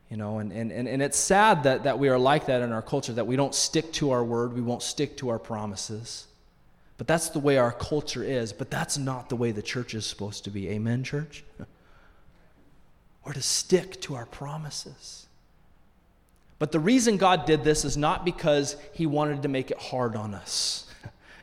You 0.10 0.18
know, 0.18 0.38
and, 0.40 0.52
and, 0.52 0.72
and, 0.72 0.88
and 0.88 1.02
it's 1.02 1.18
sad 1.18 1.64
that, 1.64 1.84
that 1.84 1.98
we 1.98 2.10
are 2.10 2.20
like 2.20 2.46
that 2.46 2.62
in 2.62 2.72
our 2.72 2.82
culture, 2.82 3.14
that 3.14 3.26
we 3.26 3.36
don't 3.36 3.56
stick 3.56 3.92
to 3.94 4.12
our 4.12 4.24
word, 4.24 4.54
we 4.54 4.62
won't 4.62 4.84
stick 4.84 5.18
to 5.18 5.30
our 5.30 5.40
promises. 5.40 6.28
But 6.98 7.08
that's 7.08 7.30
the 7.30 7.40
way 7.40 7.58
our 7.58 7.72
culture 7.72 8.24
is, 8.24 8.54
but 8.54 8.70
that's 8.70 8.98
not 8.98 9.30
the 9.30 9.36
way 9.36 9.52
the 9.52 9.62
church 9.62 9.94
is 9.94 10.06
supposed 10.06 10.44
to 10.46 10.52
be. 10.52 10.70
Amen, 10.70 11.04
church? 11.04 11.44
We're 13.26 13.34
to 13.34 13.42
stick 13.42 14.00
to 14.02 14.16
our 14.16 14.28
promises. 14.28 15.26
But 16.60 16.72
the 16.72 16.80
reason 16.80 17.18
God 17.18 17.46
did 17.46 17.64
this 17.64 17.84
is 17.84 17.98
not 17.98 18.24
because 18.24 18.78
He 18.94 19.08
wanted 19.08 19.42
to 19.42 19.48
make 19.48 19.72
it 19.72 19.78
hard 19.78 20.16
on 20.16 20.34
us. 20.34 20.85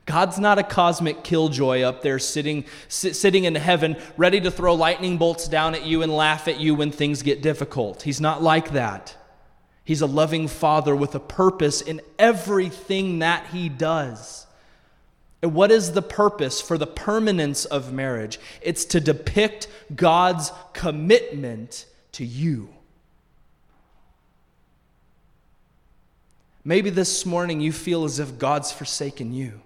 God's 0.05 0.39
not 0.39 0.59
a 0.59 0.65
cosmic 0.65 1.23
killjoy 1.23 1.83
up 1.83 2.03
there 2.03 2.19
sitting, 2.19 2.65
sitting 2.89 3.45
in 3.45 3.55
heaven, 3.55 3.97
ready 4.17 4.41
to 4.41 4.51
throw 4.51 4.75
lightning 4.75 5.17
bolts 5.17 5.47
down 5.47 5.75
at 5.75 5.85
you 5.85 6.03
and 6.03 6.15
laugh 6.15 6.49
at 6.49 6.59
you 6.59 6.75
when 6.75 6.91
things 6.91 7.23
get 7.23 7.41
difficult. 7.41 8.03
He's 8.03 8.21
not 8.21 8.43
like 8.43 8.73
that. 8.73 9.17
He's 9.85 10.01
a 10.01 10.07
loving 10.07 10.49
father 10.49 10.95
with 10.95 11.15
a 11.15 11.21
purpose 11.21 11.81
in 11.81 12.01
everything 12.19 13.21
that 13.21 13.47
he 13.47 13.69
does. 13.69 14.47
And 15.41 15.55
what 15.55 15.73
is 15.73 15.93
the 15.93 16.03
purpose 16.03 16.61
for 16.61 16.79
the 16.79 16.87
permanence 16.87 17.65
of 17.65 17.93
marriage? 17.93 18.39
It's 18.61 18.85
to 18.87 19.01
depict 19.01 19.67
God's 19.95 20.53
commitment 20.73 21.87
to 22.13 22.25
you. 22.25 22.69
Maybe 26.65 26.91
this 26.91 27.27
morning 27.27 27.61
you 27.61 27.73
feel 27.73 28.05
as 28.05 28.21
if 28.21 28.39
God's 28.39 28.71
forsaken 28.71 29.33
you. 29.33 29.61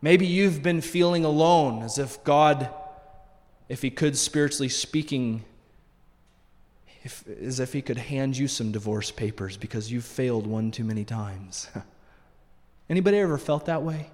Maybe 0.00 0.26
you've 0.26 0.62
been 0.62 0.80
feeling 0.80 1.24
alone, 1.24 1.82
as 1.82 1.98
if 1.98 2.22
God, 2.22 2.70
if 3.68 3.82
He 3.82 3.90
could, 3.90 4.16
spiritually 4.16 4.68
speaking, 4.68 5.44
if, 7.02 7.24
as 7.42 7.58
if 7.58 7.72
He 7.72 7.82
could 7.82 7.98
hand 7.98 8.36
you 8.36 8.46
some 8.46 8.70
divorce 8.70 9.10
papers 9.10 9.56
because 9.56 9.90
you've 9.90 10.04
failed 10.04 10.46
one 10.46 10.70
too 10.70 10.84
many 10.84 11.04
times. 11.04 11.68
Anybody 12.90 13.18
ever 13.18 13.38
felt 13.38 13.66
that 13.66 13.82
way? 13.82 14.10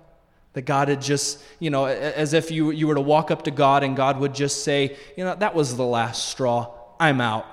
That 0.55 0.63
God 0.63 0.89
had 0.89 1.03
just, 1.03 1.43
you 1.59 1.71
know, 1.71 1.85
as 1.85 2.33
if 2.33 2.51
you, 2.51 2.71
you 2.71 2.87
were 2.87 2.95
to 2.95 3.01
walk 3.01 3.31
up 3.31 3.43
to 3.45 3.51
God 3.51 3.83
and 3.83 3.97
God 3.97 4.19
would 4.21 4.35
just 4.35 4.65
say, 4.65 4.97
you 5.17 5.25
know, 5.25 5.35
that 5.35 5.55
was 5.55 5.77
the 5.77 5.85
last 5.85 6.29
straw. 6.29 6.73
I'm 6.99 7.21
out. 7.21 7.47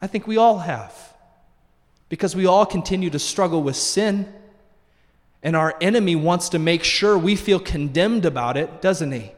I 0.00 0.06
think 0.06 0.26
we 0.26 0.36
all 0.36 0.58
have. 0.58 0.94
Because 2.08 2.36
we 2.36 2.46
all 2.46 2.64
continue 2.64 3.10
to 3.10 3.18
struggle 3.18 3.62
with 3.62 3.76
sin. 3.76 4.32
And 5.42 5.56
our 5.56 5.74
enemy 5.80 6.14
wants 6.14 6.50
to 6.50 6.58
make 6.58 6.84
sure 6.84 7.18
we 7.18 7.34
feel 7.34 7.58
condemned 7.58 8.24
about 8.24 8.56
it, 8.56 8.80
doesn't 8.80 9.12
he? 9.12 9.32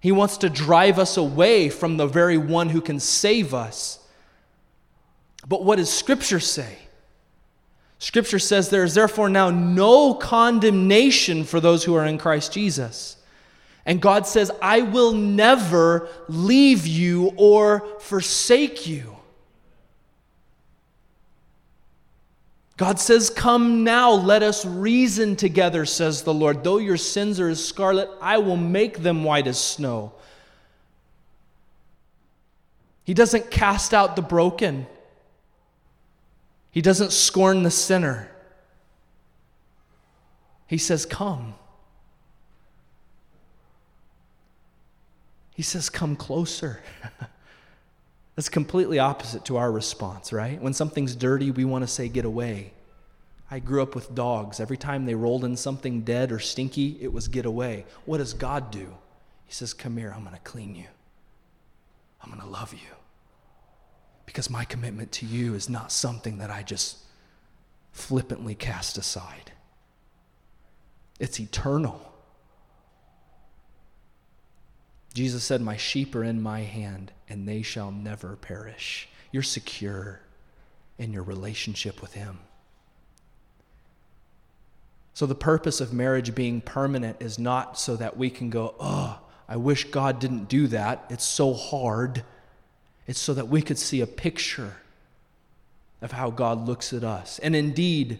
He 0.00 0.10
wants 0.10 0.38
to 0.38 0.50
drive 0.50 0.98
us 0.98 1.16
away 1.16 1.68
from 1.68 1.96
the 1.96 2.08
very 2.08 2.36
one 2.36 2.70
who 2.70 2.80
can 2.80 2.98
save 2.98 3.54
us. 3.54 4.00
But 5.46 5.64
what 5.64 5.76
does 5.76 5.92
Scripture 5.92 6.40
say? 6.40 6.76
Scripture 8.00 8.40
says 8.40 8.68
there 8.68 8.82
is 8.82 8.94
therefore 8.94 9.28
now 9.28 9.50
no 9.50 10.12
condemnation 10.14 11.44
for 11.44 11.60
those 11.60 11.84
who 11.84 11.94
are 11.94 12.04
in 12.04 12.18
Christ 12.18 12.52
Jesus. 12.52 13.16
And 13.86 14.02
God 14.02 14.26
says, 14.26 14.50
I 14.60 14.82
will 14.82 15.12
never 15.12 16.08
leave 16.28 16.84
you 16.84 17.32
or 17.36 17.86
forsake 18.00 18.88
you. 18.88 19.16
God 22.82 22.98
says, 22.98 23.30
Come 23.30 23.84
now, 23.84 24.10
let 24.10 24.42
us 24.42 24.66
reason 24.66 25.36
together, 25.36 25.86
says 25.86 26.22
the 26.22 26.34
Lord. 26.34 26.64
Though 26.64 26.78
your 26.78 26.96
sins 26.96 27.38
are 27.38 27.48
as 27.48 27.64
scarlet, 27.64 28.10
I 28.20 28.38
will 28.38 28.56
make 28.56 29.04
them 29.04 29.22
white 29.22 29.46
as 29.46 29.56
snow. 29.56 30.10
He 33.04 33.14
doesn't 33.14 33.52
cast 33.52 33.94
out 33.94 34.16
the 34.16 34.22
broken, 34.22 34.88
He 36.72 36.82
doesn't 36.82 37.12
scorn 37.12 37.62
the 37.62 37.70
sinner. 37.70 38.28
He 40.66 40.76
says, 40.76 41.06
Come. 41.06 41.54
He 45.54 45.62
says, 45.62 45.88
Come 45.88 46.16
closer. 46.16 46.80
That's 48.34 48.48
completely 48.48 48.98
opposite 48.98 49.44
to 49.46 49.58
our 49.58 49.70
response, 49.70 50.32
right? 50.32 50.60
When 50.60 50.72
something's 50.72 51.14
dirty, 51.14 51.50
we 51.50 51.64
want 51.64 51.82
to 51.82 51.88
say, 51.88 52.08
get 52.08 52.24
away. 52.24 52.72
I 53.50 53.58
grew 53.58 53.82
up 53.82 53.94
with 53.94 54.14
dogs. 54.14 54.60
Every 54.60 54.78
time 54.78 55.04
they 55.04 55.14
rolled 55.14 55.44
in 55.44 55.56
something 55.56 56.00
dead 56.02 56.32
or 56.32 56.38
stinky, 56.38 56.96
it 57.00 57.12
was 57.12 57.28
get 57.28 57.44
away. 57.44 57.84
What 58.06 58.18
does 58.18 58.32
God 58.32 58.70
do? 58.70 58.94
He 59.44 59.52
says, 59.52 59.74
Come 59.74 59.98
here, 59.98 60.12
I'm 60.16 60.22
going 60.22 60.34
to 60.34 60.40
clean 60.40 60.74
you. 60.74 60.86
I'm 62.22 62.30
going 62.30 62.40
to 62.40 62.48
love 62.48 62.72
you. 62.72 62.88
because 64.26 64.48
my 64.48 64.64
commitment 64.64 65.12
to 65.12 65.26
you 65.26 65.54
is 65.54 65.68
not 65.68 65.92
something 65.92 66.38
that 66.38 66.50
I 66.50 66.62
just 66.62 66.98
flippantly 67.92 68.54
cast 68.54 68.96
aside. 68.96 69.52
It's 71.20 71.38
eternal. 71.38 72.11
Jesus 75.12 75.44
said, 75.44 75.60
My 75.60 75.76
sheep 75.76 76.14
are 76.14 76.24
in 76.24 76.42
my 76.42 76.60
hand, 76.60 77.12
and 77.28 77.46
they 77.46 77.62
shall 77.62 77.90
never 77.90 78.36
perish. 78.36 79.08
You're 79.30 79.42
secure 79.42 80.20
in 80.98 81.12
your 81.12 81.22
relationship 81.22 82.00
with 82.00 82.14
Him. 82.14 82.38
So, 85.14 85.26
the 85.26 85.34
purpose 85.34 85.80
of 85.80 85.92
marriage 85.92 86.34
being 86.34 86.60
permanent 86.60 87.18
is 87.20 87.38
not 87.38 87.78
so 87.78 87.96
that 87.96 88.16
we 88.16 88.30
can 88.30 88.48
go, 88.48 88.74
oh, 88.80 89.20
I 89.48 89.56
wish 89.56 89.84
God 89.90 90.18
didn't 90.18 90.48
do 90.48 90.66
that. 90.68 91.04
It's 91.10 91.24
so 91.24 91.52
hard. 91.52 92.24
It's 93.06 93.20
so 93.20 93.34
that 93.34 93.48
we 93.48 93.60
could 93.60 93.78
see 93.78 94.00
a 94.00 94.06
picture 94.06 94.76
of 96.00 96.12
how 96.12 96.30
God 96.30 96.66
looks 96.66 96.92
at 96.94 97.04
us. 97.04 97.38
And 97.40 97.54
indeed, 97.54 98.18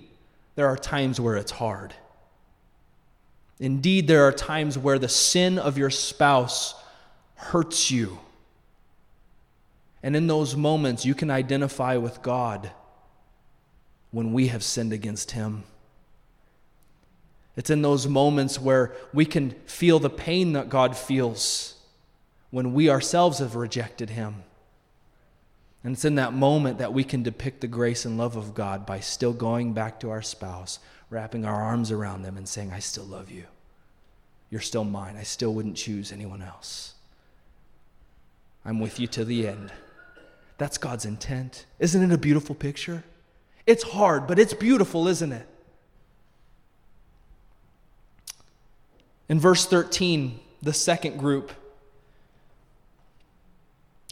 there 0.54 0.66
are 0.66 0.76
times 0.76 1.18
where 1.18 1.36
it's 1.36 1.52
hard. 1.52 1.94
Indeed, 3.58 4.08
there 4.08 4.24
are 4.24 4.32
times 4.32 4.76
where 4.76 4.98
the 4.98 5.08
sin 5.08 5.58
of 5.58 5.78
your 5.78 5.90
spouse 5.90 6.74
hurts 7.42 7.90
you. 7.90 8.18
And 10.02 10.16
in 10.16 10.26
those 10.26 10.56
moments, 10.56 11.04
you 11.04 11.14
can 11.14 11.30
identify 11.30 11.96
with 11.96 12.22
God 12.22 12.70
when 14.10 14.32
we 14.32 14.48
have 14.48 14.62
sinned 14.62 14.92
against 14.92 15.32
Him. 15.32 15.64
It's 17.56 17.70
in 17.70 17.82
those 17.82 18.06
moments 18.06 18.58
where 18.58 18.94
we 19.12 19.24
can 19.24 19.50
feel 19.66 19.98
the 19.98 20.10
pain 20.10 20.54
that 20.54 20.68
God 20.68 20.96
feels 20.96 21.74
when 22.50 22.72
we 22.72 22.90
ourselves 22.90 23.38
have 23.38 23.56
rejected 23.56 24.10
Him. 24.10 24.42
And 25.84 25.94
it's 25.94 26.04
in 26.04 26.14
that 26.14 26.32
moment 26.32 26.78
that 26.78 26.92
we 26.92 27.04
can 27.04 27.22
depict 27.22 27.60
the 27.60 27.66
grace 27.66 28.04
and 28.04 28.16
love 28.16 28.36
of 28.36 28.54
God 28.54 28.86
by 28.86 29.00
still 29.00 29.32
going 29.32 29.72
back 29.72 30.00
to 30.00 30.10
our 30.10 30.22
spouse, 30.22 30.78
wrapping 31.10 31.44
our 31.44 31.60
arms 31.62 31.90
around 31.90 32.22
them, 32.22 32.36
and 32.36 32.48
saying, 32.48 32.72
I 32.72 32.78
still 32.78 33.04
love 33.04 33.30
you. 33.30 33.44
You're 34.48 34.60
still 34.60 34.84
mine. 34.84 35.16
I 35.16 35.24
still 35.24 35.54
wouldn't 35.54 35.76
choose 35.76 36.12
anyone 36.12 36.42
else. 36.42 36.91
I'm 38.64 38.78
with 38.78 39.00
you 39.00 39.06
to 39.08 39.24
the 39.24 39.48
end. 39.48 39.72
That's 40.58 40.78
God's 40.78 41.04
intent. 41.04 41.66
Isn't 41.78 42.02
it 42.02 42.14
a 42.14 42.18
beautiful 42.18 42.54
picture? 42.54 43.02
It's 43.66 43.82
hard, 43.82 44.26
but 44.26 44.38
it's 44.38 44.54
beautiful, 44.54 45.08
isn't 45.08 45.32
it? 45.32 45.46
In 49.28 49.40
verse 49.40 49.66
13, 49.66 50.38
the 50.60 50.72
second 50.72 51.18
group 51.18 51.52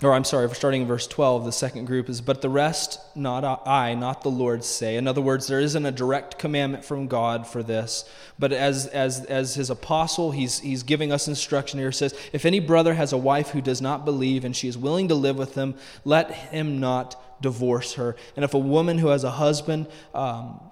or 0.02 0.14
I'm 0.14 0.24
sorry, 0.24 0.48
starting 0.54 0.82
in 0.82 0.88
verse 0.88 1.06
12, 1.06 1.44
the 1.44 1.52
second 1.52 1.84
group 1.84 2.08
is, 2.08 2.20
But 2.20 2.40
the 2.40 2.48
rest, 2.48 2.98
not 3.14 3.44
I, 3.66 3.94
not 3.94 4.22
the 4.22 4.30
Lord, 4.30 4.64
say. 4.64 4.96
In 4.96 5.06
other 5.06 5.20
words, 5.20 5.46
there 5.46 5.60
isn't 5.60 5.84
a 5.84 5.92
direct 5.92 6.38
commandment 6.38 6.84
from 6.84 7.06
God 7.06 7.46
for 7.46 7.62
this. 7.62 8.08
But 8.38 8.52
as, 8.52 8.86
as, 8.86 9.24
as 9.26 9.56
his 9.56 9.68
apostle, 9.68 10.30
he's, 10.30 10.60
he's 10.60 10.82
giving 10.82 11.12
us 11.12 11.28
instruction 11.28 11.78
here. 11.78 11.92
Says, 11.92 12.14
If 12.32 12.46
any 12.46 12.60
brother 12.60 12.94
has 12.94 13.12
a 13.12 13.18
wife 13.18 13.50
who 13.50 13.60
does 13.60 13.82
not 13.82 14.06
believe 14.06 14.44
and 14.44 14.56
she 14.56 14.68
is 14.68 14.78
willing 14.78 15.08
to 15.08 15.14
live 15.14 15.36
with 15.36 15.54
him, 15.54 15.74
let 16.04 16.30
him 16.30 16.80
not 16.80 17.42
divorce 17.42 17.94
her. 17.94 18.16
And 18.36 18.44
if 18.44 18.54
a 18.54 18.58
woman 18.58 18.98
who 18.98 19.08
has 19.08 19.24
a 19.24 19.30
husband, 19.30 19.86
um, 20.14 20.69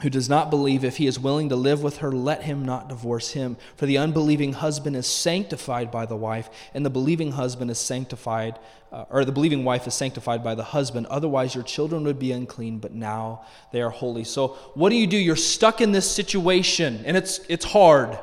who 0.00 0.10
does 0.10 0.28
not 0.28 0.48
believe, 0.48 0.84
if 0.84 0.98
he 0.98 1.06
is 1.08 1.18
willing 1.18 1.48
to 1.48 1.56
live 1.56 1.82
with 1.82 1.98
her, 1.98 2.12
let 2.12 2.44
him 2.44 2.64
not 2.64 2.88
divorce 2.88 3.32
him. 3.32 3.56
For 3.76 3.86
the 3.86 3.98
unbelieving 3.98 4.52
husband 4.52 4.94
is 4.94 5.08
sanctified 5.08 5.90
by 5.90 6.06
the 6.06 6.16
wife, 6.16 6.48
and 6.72 6.86
the 6.86 6.90
believing 6.90 7.32
husband 7.32 7.70
is 7.70 7.78
sanctified, 7.78 8.58
uh, 8.92 9.06
or 9.10 9.24
the 9.24 9.32
believing 9.32 9.64
wife 9.64 9.88
is 9.88 9.94
sanctified 9.94 10.44
by 10.44 10.54
the 10.54 10.62
husband. 10.62 11.06
Otherwise, 11.06 11.54
your 11.54 11.64
children 11.64 12.04
would 12.04 12.18
be 12.18 12.30
unclean, 12.30 12.78
but 12.78 12.92
now 12.92 13.44
they 13.72 13.82
are 13.82 13.90
holy. 13.90 14.22
So, 14.22 14.48
what 14.74 14.90
do 14.90 14.96
you 14.96 15.06
do? 15.08 15.16
You're 15.16 15.34
stuck 15.34 15.80
in 15.80 15.90
this 15.90 16.08
situation, 16.08 17.02
and 17.04 17.16
it's, 17.16 17.40
it's 17.48 17.64
hard. 17.64 18.18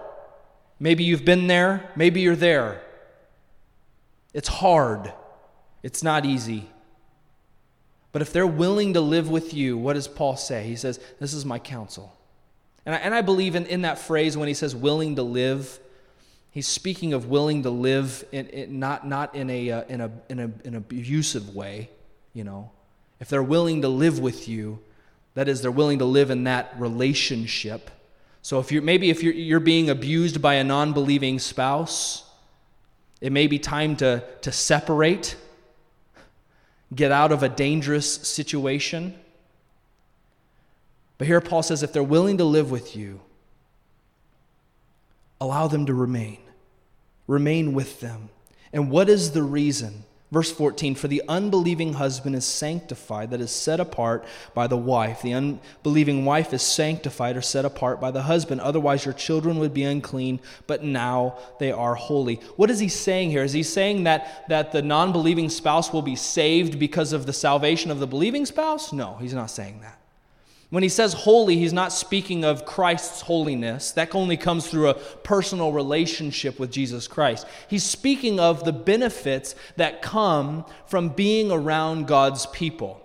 Maybe 0.80 1.03
you've 1.03 1.26
been 1.26 1.47
there, 1.47 1.91
maybe 1.97 2.21
you're 2.21 2.38
there. 2.38 2.82
It's 4.34 4.47
hard, 4.47 5.11
it's 5.84 6.03
not 6.03 6.26
easy. 6.26 6.69
But 8.16 8.22
if 8.22 8.32
they're 8.32 8.47
willing 8.47 8.93
to 8.93 9.01
live 9.01 9.30
with 9.30 9.53
you, 9.53 9.78
what 9.78 9.95
does 9.95 10.07
Paul 10.07 10.38
say? 10.38 10.63
He 10.63 10.78
says, 10.78 11.01
This 11.20 11.34
is 11.34 11.43
my 11.43 11.59
counsel. 11.59 12.18
And 12.86 12.95
I, 12.95 12.99
and 12.99 13.13
I 13.13 13.20
believe 13.20 13.55
in, 13.55 13.66
in 13.66 13.82
that 13.82 13.99
phrase 13.99 14.38
when 14.38 14.47
he 14.47 14.53
says 14.53 14.74
willing 14.74 15.18
to 15.18 15.22
live, 15.22 15.78
he's 16.49 16.66
speaking 16.66 17.11
of 17.11 17.26
willing 17.28 17.63
to 17.63 17.70
live 17.70 18.24
in, 18.32 18.47
in 18.47 18.80
not, 18.80 19.05
not 19.05 19.36
in, 19.36 19.49
a, 19.49 19.70
uh, 19.70 19.84
in, 19.89 19.99
a, 19.99 20.11
in, 20.30 20.39
a, 20.39 20.43
in 20.43 20.51
an 20.63 20.76
abusive 20.76 21.53
way, 21.53 21.89
you 22.32 22.45
know. 22.45 22.72
If 23.20 23.28
they're 23.28 23.43
willing 23.43 23.82
to 23.82 23.89
live 23.89 24.18
with 24.20 24.47
you, 24.47 24.80
that 25.34 25.49
is, 25.49 25.61
they're 25.61 25.70
willing 25.70 25.99
to 25.99 26.05
live 26.05 26.32
in 26.32 26.45
that 26.45 26.74
relationship. 26.80 27.91
So 28.41 28.61
if 28.61 28.72
you're 28.72 28.82
maybe 28.82 29.09
if 29.09 29.24
you're, 29.24 29.34
you're 29.34 29.59
being 29.59 29.89
abused 29.89 30.41
by 30.41 30.53
a 30.53 30.63
non-believing 30.63 31.39
spouse, 31.39 32.24
it 33.20 33.34
may 33.34 33.47
be 33.47 33.59
time 33.59 33.97
to, 33.97 34.24
to 34.39 34.53
separate 34.53 35.36
get 36.93 37.11
out 37.11 37.31
of 37.31 37.43
a 37.43 37.49
dangerous 37.49 38.11
situation. 38.13 39.13
But 41.17 41.27
here 41.27 41.41
Paul 41.41 41.63
says 41.63 41.83
if 41.83 41.93
they're 41.93 42.03
willing 42.03 42.38
to 42.38 42.43
live 42.43 42.71
with 42.71 42.95
you, 42.95 43.21
allow 45.39 45.67
them 45.67 45.86
to 45.86 45.93
remain. 45.93 46.39
Remain 47.27 47.73
with 47.73 47.99
them. 48.01 48.29
And 48.71 48.91
what 48.91 49.09
is 49.09 49.31
the 49.31 49.43
reason? 49.43 50.03
Verse 50.36 50.51
14 50.51 50.95
For 50.95 51.07
the 51.07 51.23
unbelieving 51.29 51.93
husband 51.93 52.36
is 52.36 52.43
sanctified, 52.43 53.31
that 53.31 53.39
is 53.39 53.51
set 53.51 53.79
apart 53.79 54.25
by 54.53 54.67
the 54.67 54.75
wife. 54.75 55.21
The 55.21 55.31
unbelieving 55.31 56.25
wife 56.25 56.53
is 56.53 56.61
sanctified 56.61 57.38
or 57.38 57.41
set 57.41 57.63
apart 57.63 58.01
by 58.01 58.11
the 58.11 58.23
husband. 58.23 58.59
Otherwise, 58.59 59.05
your 59.05 59.13
children 59.13 59.59
would 59.59 59.73
be 59.73 59.83
unclean, 59.83 60.41
but 60.67 60.83
now 60.83 61.38
they 61.57 61.71
are 61.71 61.95
holy. 61.95 62.41
What 62.57 62.69
is 62.69 62.81
he 62.81 62.89
saying 62.89 63.29
here? 63.29 63.45
Is 63.45 63.53
he 63.53 63.63
saying 63.63 64.03
that, 64.03 64.49
that 64.49 64.73
the 64.73 64.81
non 64.81 65.13
believing 65.13 65.47
spouse 65.47 65.93
will 65.93 66.01
be 66.01 66.17
saved 66.17 66.79
because 66.79 67.13
of 67.13 67.25
the 67.25 67.31
salvation 67.31 67.89
of 67.89 67.99
the 67.99 68.07
believing 68.07 68.45
spouse? 68.45 68.91
No, 68.91 69.15
he's 69.21 69.33
not 69.33 69.49
saying 69.49 69.79
that. 69.83 70.05
When 70.72 70.84
he 70.84 70.89
says 70.89 71.13
holy, 71.13 71.57
he's 71.57 71.74
not 71.74 71.93
speaking 71.93 72.43
of 72.43 72.66
Christ's 72.66 73.22
holiness. 73.22 73.91
That 73.91 74.16
only 74.16 74.36
comes 74.36 74.68
through 74.68 74.89
a 74.89 74.95
personal 74.95 75.72
relationship 75.72 76.59
with 76.59 76.72
Jesus 76.72 77.07
Christ. 77.07 77.45
He's 77.70 77.84
speaking 77.84 78.39
of 78.39 78.63
the 78.63 78.74
benefits 78.74 79.55
that 79.78 80.01
come 80.01 80.66
from 80.88 81.09
being 81.09 81.51
around 81.51 82.07
God's 82.07 82.47
people. 82.47 83.01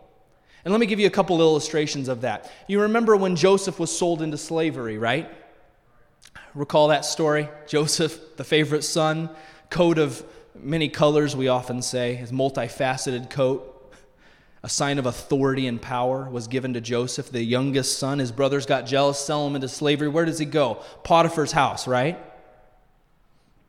And 0.65 0.73
let 0.73 0.81
me 0.81 0.87
give 0.87 1.01
you 1.01 1.07
a 1.07 1.11
couple 1.11 1.41
illustrations 1.41 2.09
of 2.09 2.23
that. 2.23 2.51
You 2.67 2.83
remember 2.83 3.17
when 3.17 3.37
Joseph 3.37 3.79
was 3.79 3.97
sold 3.97 4.23
into 4.23 4.39
slavery, 4.39 4.99
right? 4.99 5.31
Recall 6.55 6.89
that 6.89 7.05
story? 7.05 7.49
Joseph, 7.67 8.37
the 8.37 8.45
favorite 8.45 8.83
son, 8.83 9.31
coat 9.69 9.99
of 9.99 10.25
many 10.55 10.89
colors, 10.89 11.37
we 11.37 11.49
often 11.49 11.83
say, 11.83 12.15
his 12.15 12.33
multifaceted 12.33 13.31
coat 13.31 13.80
a 14.63 14.69
sign 14.69 14.99
of 14.99 15.07
authority 15.07 15.67
and 15.67 15.81
power 15.81 16.29
was 16.29 16.47
given 16.47 16.75
to 16.75 16.81
Joseph, 16.81 17.31
the 17.31 17.43
youngest 17.43 17.99
son. 17.99 18.19
His 18.19 18.31
brothers 18.31 18.67
got 18.67 18.87
jealous, 18.87 19.19
sell 19.19 19.47
him 19.47 19.55
into 19.55 19.69
slavery. 19.69 20.09
Where 20.09 20.27
does 20.27 20.39
he 20.39 20.45
go? 20.45 20.83
Potiphar's 21.03 21.53
house, 21.53 21.89
right? 21.89 22.19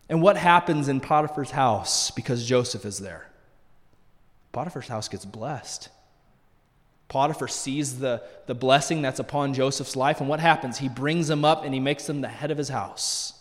And 0.10 0.22
what 0.22 0.36
happens 0.36 0.89
in 0.89 1.00
Potiphar's 1.00 1.52
house 1.52 2.12
because 2.12 2.46
Joseph 2.46 2.86
is 2.86 3.00
there? 3.00 3.30
Potiphar's 4.52 4.89
house 4.89 5.08
gets 5.08 5.24
blessed. 5.24 5.88
Potiphar 7.12 7.50
sees 7.50 8.00
the, 8.00 8.22
the 8.46 8.56
blessing 8.56 9.02
that's 9.02 9.20
upon 9.20 9.54
Joseph's 9.54 9.98
life, 9.98 10.22
and 10.22 10.30
what 10.30 10.39
happens? 10.39 10.78
He 10.78 10.88
brings 10.88 11.30
him 11.30 11.44
up 11.44 11.66
and 11.66 11.74
he 11.74 11.80
makes 11.82 12.08
him 12.08 12.22
the 12.22 12.30
head 12.30 12.52
of 12.52 12.58
his 12.58 12.70
house. 12.70 13.34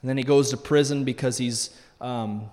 And 0.00 0.08
then 0.08 0.16
he 0.16 0.22
goes 0.22 0.50
to 0.50 0.56
prison 0.56 1.04
because 1.04 1.36
he's 1.36 1.78
um, 2.00 2.50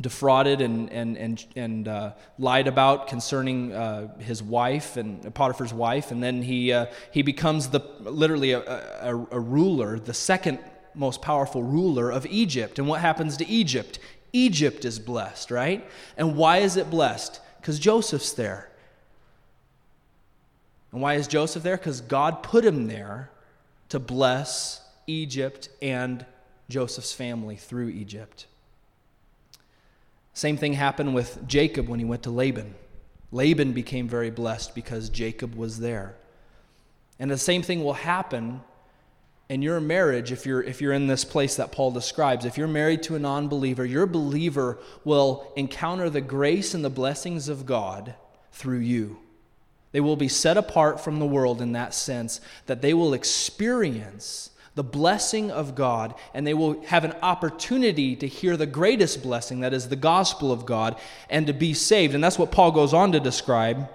defrauded 0.00 0.60
and, 0.60 0.90
and, 0.92 1.16
and, 1.16 1.46
and 1.56 1.88
uh, 1.88 2.12
lied 2.38 2.68
about 2.68 3.08
concerning 3.08 3.72
uh, 3.72 4.16
his 4.18 4.42
wife 4.42 4.96
and 4.96 5.34
Potiphar's 5.34 5.72
wife. 5.72 6.10
And 6.10 6.22
then 6.22 6.42
he, 6.42 6.72
uh, 6.72 6.86
he 7.12 7.22
becomes 7.22 7.68
the, 7.68 7.80
literally 8.00 8.52
a, 8.52 8.60
a, 8.60 9.26
a 9.30 9.40
ruler, 9.40 9.98
the 9.98 10.14
second 10.14 10.58
most 10.94 11.22
powerful 11.22 11.62
ruler 11.62 12.10
of 12.10 12.26
Egypt. 12.26 12.78
And 12.78 12.88
what 12.88 13.00
happens 13.00 13.36
to 13.38 13.46
Egypt? 13.46 13.98
Egypt 14.32 14.84
is 14.84 14.98
blessed, 14.98 15.50
right? 15.50 15.88
And 16.16 16.36
why 16.36 16.58
is 16.58 16.76
it 16.76 16.90
blessed? 16.90 17.40
Because 17.60 17.78
Joseph's 17.78 18.32
there. 18.32 18.70
And 20.92 21.00
why 21.00 21.14
is 21.14 21.26
Joseph 21.26 21.62
there? 21.62 21.76
Because 21.76 22.00
God 22.00 22.42
put 22.42 22.64
him 22.64 22.86
there 22.86 23.30
to 23.88 23.98
bless 23.98 24.82
Egypt 25.06 25.68
and 25.80 26.24
Joseph's 26.68 27.12
family 27.12 27.56
through 27.56 27.88
Egypt. 27.88 28.46
Same 30.36 30.58
thing 30.58 30.74
happened 30.74 31.14
with 31.14 31.48
Jacob 31.48 31.88
when 31.88 31.98
he 31.98 32.04
went 32.04 32.24
to 32.24 32.30
Laban. 32.30 32.74
Laban 33.32 33.72
became 33.72 34.06
very 34.06 34.30
blessed 34.30 34.74
because 34.74 35.08
Jacob 35.08 35.54
was 35.54 35.80
there. 35.80 36.14
And 37.18 37.30
the 37.30 37.38
same 37.38 37.62
thing 37.62 37.82
will 37.82 37.94
happen 37.94 38.60
in 39.48 39.62
your 39.62 39.80
marriage, 39.80 40.32
if 40.32 40.44
you're, 40.44 40.62
if 40.62 40.82
you're 40.82 40.92
in 40.92 41.06
this 41.06 41.24
place 41.24 41.56
that 41.56 41.72
Paul 41.72 41.90
describes, 41.90 42.44
if 42.44 42.58
you're 42.58 42.68
married 42.68 43.02
to 43.04 43.16
a 43.16 43.18
non 43.18 43.48
believer, 43.48 43.86
your 43.86 44.04
believer 44.04 44.76
will 45.04 45.50
encounter 45.56 46.10
the 46.10 46.20
grace 46.20 46.74
and 46.74 46.84
the 46.84 46.90
blessings 46.90 47.48
of 47.48 47.64
God 47.64 48.14
through 48.52 48.80
you. 48.80 49.16
They 49.92 50.00
will 50.00 50.16
be 50.16 50.28
set 50.28 50.58
apart 50.58 51.00
from 51.00 51.18
the 51.18 51.24
world 51.24 51.62
in 51.62 51.72
that 51.72 51.94
sense 51.94 52.42
that 52.66 52.82
they 52.82 52.92
will 52.92 53.14
experience 53.14 54.50
the 54.76 54.84
blessing 54.84 55.50
of 55.50 55.74
God 55.74 56.14
and 56.32 56.46
they 56.46 56.54
will 56.54 56.80
have 56.84 57.02
an 57.02 57.14
opportunity 57.22 58.14
to 58.14 58.28
hear 58.28 58.56
the 58.56 58.66
greatest 58.66 59.22
blessing, 59.22 59.60
that 59.60 59.74
is 59.74 59.88
the 59.88 59.96
gospel 59.96 60.52
of 60.52 60.64
God, 60.64 60.96
and 61.28 61.48
to 61.48 61.52
be 61.52 61.74
saved. 61.74 62.14
And 62.14 62.22
that's 62.22 62.38
what 62.38 62.52
Paul 62.52 62.70
goes 62.70 62.94
on 62.94 63.10
to 63.12 63.18
describe 63.18 63.88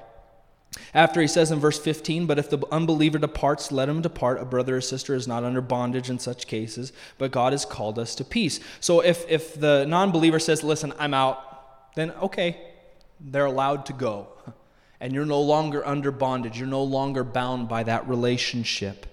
after 0.93 1.21
he 1.21 1.27
says 1.27 1.51
in 1.51 1.59
verse 1.59 1.79
15, 1.79 2.25
But 2.25 2.39
if 2.39 2.49
the 2.49 2.65
unbeliever 2.71 3.17
departs, 3.17 3.71
let 3.71 3.89
him 3.89 4.01
depart. 4.01 4.41
A 4.41 4.45
brother 4.45 4.77
or 4.77 4.81
sister 4.81 5.15
is 5.15 5.27
not 5.27 5.43
under 5.43 5.61
bondage 5.61 6.09
in 6.09 6.19
such 6.19 6.47
cases, 6.47 6.93
but 7.17 7.31
God 7.31 7.53
has 7.53 7.65
called 7.65 7.99
us 7.99 8.15
to 8.15 8.23
peace. 8.23 8.59
So 8.79 9.01
if, 9.01 9.29
if 9.29 9.59
the 9.59 9.85
non 9.85 10.11
believer 10.11 10.39
says, 10.39 10.63
Listen, 10.63 10.93
I'm 10.97 11.13
out, 11.13 11.95
then 11.95 12.11
okay, 12.11 12.57
they're 13.19 13.45
allowed 13.45 13.85
to 13.87 13.93
go. 13.93 14.27
And 14.99 15.13
you're 15.13 15.25
no 15.25 15.41
longer 15.41 15.85
under 15.85 16.11
bondage. 16.11 16.59
You're 16.59 16.67
no 16.67 16.83
longer 16.83 17.23
bound 17.23 17.67
by 17.67 17.83
that 17.83 18.07
relationship. 18.07 19.07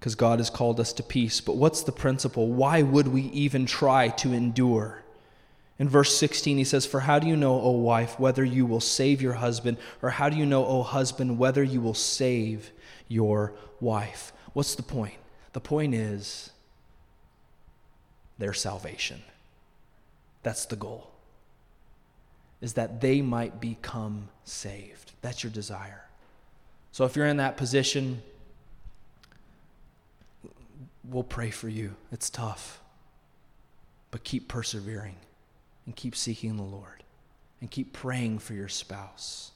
Because 0.00 0.14
God 0.14 0.38
has 0.38 0.48
called 0.48 0.80
us 0.80 0.92
to 0.94 1.02
peace. 1.02 1.42
But 1.42 1.56
what's 1.56 1.82
the 1.82 1.92
principle? 1.92 2.48
Why 2.48 2.80
would 2.80 3.08
we 3.08 3.22
even 3.22 3.66
try 3.66 4.08
to 4.08 4.32
endure? 4.32 5.02
In 5.78 5.88
verse 5.88 6.16
16, 6.16 6.58
he 6.58 6.64
says, 6.64 6.86
For 6.86 7.00
how 7.00 7.18
do 7.18 7.26
you 7.26 7.36
know, 7.36 7.60
O 7.60 7.70
wife, 7.70 8.18
whether 8.18 8.44
you 8.44 8.66
will 8.66 8.80
save 8.80 9.22
your 9.22 9.34
husband? 9.34 9.76
Or 10.02 10.10
how 10.10 10.28
do 10.28 10.36
you 10.36 10.46
know, 10.46 10.64
O 10.66 10.82
husband, 10.82 11.38
whether 11.38 11.62
you 11.62 11.80
will 11.80 11.94
save 11.94 12.70
your 13.08 13.52
wife? 13.80 14.32
What's 14.52 14.74
the 14.74 14.82
point? 14.82 15.14
The 15.52 15.60
point 15.60 15.94
is 15.94 16.50
their 18.38 18.52
salvation. 18.52 19.22
That's 20.42 20.66
the 20.66 20.76
goal. 20.76 21.10
Is 22.60 22.74
that 22.74 23.00
they 23.00 23.22
might 23.22 23.60
become 23.60 24.28
saved. 24.44 25.12
That's 25.22 25.42
your 25.42 25.52
desire. 25.52 26.04
So 26.92 27.04
if 27.04 27.16
you're 27.16 27.26
in 27.26 27.38
that 27.38 27.56
position, 27.56 28.22
we'll 31.04 31.22
pray 31.22 31.50
for 31.50 31.68
you. 31.68 31.96
It's 32.12 32.30
tough. 32.30 32.80
But 34.10 34.24
keep 34.24 34.48
persevering 34.48 35.16
and 35.86 35.94
keep 35.94 36.16
seeking 36.16 36.56
the 36.56 36.62
Lord 36.62 37.04
and 37.60 37.70
keep 37.70 37.92
praying 37.92 38.40
for 38.40 38.54
your 38.54 38.68
spouse. 38.68 39.52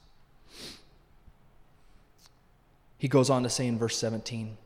He 2.98 3.08
goes 3.08 3.30
on 3.30 3.42
to 3.42 3.50
say 3.50 3.66
in 3.66 3.78
verse 3.78 3.96
17, 3.98 4.56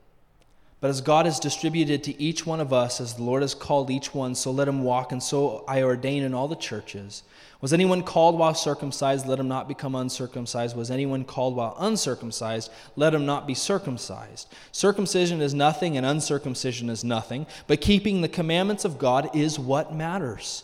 But 0.80 0.90
as 0.90 1.00
God 1.00 1.26
has 1.26 1.40
distributed 1.40 2.04
to 2.04 2.22
each 2.22 2.46
one 2.46 2.60
of 2.60 2.72
us, 2.72 3.00
as 3.00 3.14
the 3.14 3.24
Lord 3.24 3.42
has 3.42 3.54
called 3.54 3.90
each 3.90 4.14
one, 4.14 4.36
so 4.36 4.52
let 4.52 4.68
him 4.68 4.84
walk, 4.84 5.10
and 5.10 5.20
so 5.20 5.64
I 5.66 5.82
ordain 5.82 6.22
in 6.22 6.34
all 6.34 6.46
the 6.46 6.54
churches. 6.54 7.24
Was 7.60 7.72
anyone 7.72 8.04
called 8.04 8.38
while 8.38 8.54
circumcised? 8.54 9.26
Let 9.26 9.40
him 9.40 9.48
not 9.48 9.66
become 9.66 9.96
uncircumcised. 9.96 10.76
Was 10.76 10.92
anyone 10.92 11.24
called 11.24 11.56
while 11.56 11.74
uncircumcised? 11.80 12.70
Let 12.94 13.12
him 13.12 13.26
not 13.26 13.48
be 13.48 13.54
circumcised. 13.54 14.54
Circumcision 14.70 15.40
is 15.40 15.52
nothing, 15.52 15.96
and 15.96 16.06
uncircumcision 16.06 16.88
is 16.88 17.02
nothing, 17.02 17.46
but 17.66 17.80
keeping 17.80 18.20
the 18.20 18.28
commandments 18.28 18.84
of 18.84 18.98
God 18.98 19.34
is 19.34 19.58
what 19.58 19.92
matters. 19.92 20.62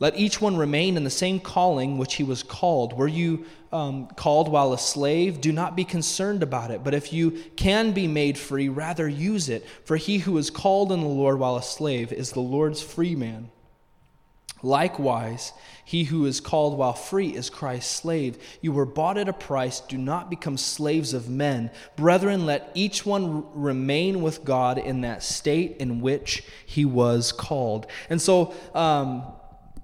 Let 0.00 0.18
each 0.18 0.40
one 0.40 0.56
remain 0.56 0.96
in 0.96 1.04
the 1.04 1.10
same 1.10 1.38
calling 1.38 1.96
which 1.96 2.14
he 2.14 2.24
was 2.24 2.42
called. 2.42 2.94
Were 2.94 3.06
you 3.06 3.46
um, 3.72 4.06
called 4.16 4.48
while 4.48 4.72
a 4.72 4.78
slave? 4.78 5.40
Do 5.40 5.52
not 5.52 5.76
be 5.76 5.84
concerned 5.84 6.42
about 6.42 6.70
it. 6.70 6.84
But 6.84 6.94
if 6.94 7.12
you 7.12 7.32
can 7.56 7.92
be 7.92 8.06
made 8.06 8.38
free, 8.38 8.68
rather 8.68 9.08
use 9.08 9.48
it. 9.48 9.66
For 9.84 9.96
he 9.96 10.18
who 10.18 10.36
is 10.38 10.50
called 10.50 10.92
in 10.92 11.00
the 11.00 11.06
Lord 11.06 11.38
while 11.38 11.56
a 11.56 11.62
slave 11.62 12.12
is 12.12 12.32
the 12.32 12.40
Lord's 12.40 12.82
free 12.82 13.16
man. 13.16 13.50
Likewise, 14.62 15.52
he 15.84 16.04
who 16.04 16.24
is 16.24 16.40
called 16.40 16.78
while 16.78 16.92
free 16.92 17.30
is 17.30 17.50
Christ's 17.50 17.94
slave. 17.96 18.38
You 18.60 18.70
were 18.70 18.86
bought 18.86 19.18
at 19.18 19.28
a 19.28 19.32
price. 19.32 19.80
Do 19.80 19.98
not 19.98 20.30
become 20.30 20.56
slaves 20.56 21.14
of 21.14 21.28
men. 21.28 21.70
Brethren, 21.96 22.46
let 22.46 22.70
each 22.74 23.04
one 23.04 23.44
remain 23.54 24.22
with 24.22 24.44
God 24.44 24.78
in 24.78 25.00
that 25.00 25.24
state 25.24 25.78
in 25.78 26.00
which 26.00 26.44
he 26.64 26.84
was 26.84 27.32
called. 27.32 27.88
And 28.08 28.22
so, 28.22 28.54
um, 28.74 29.24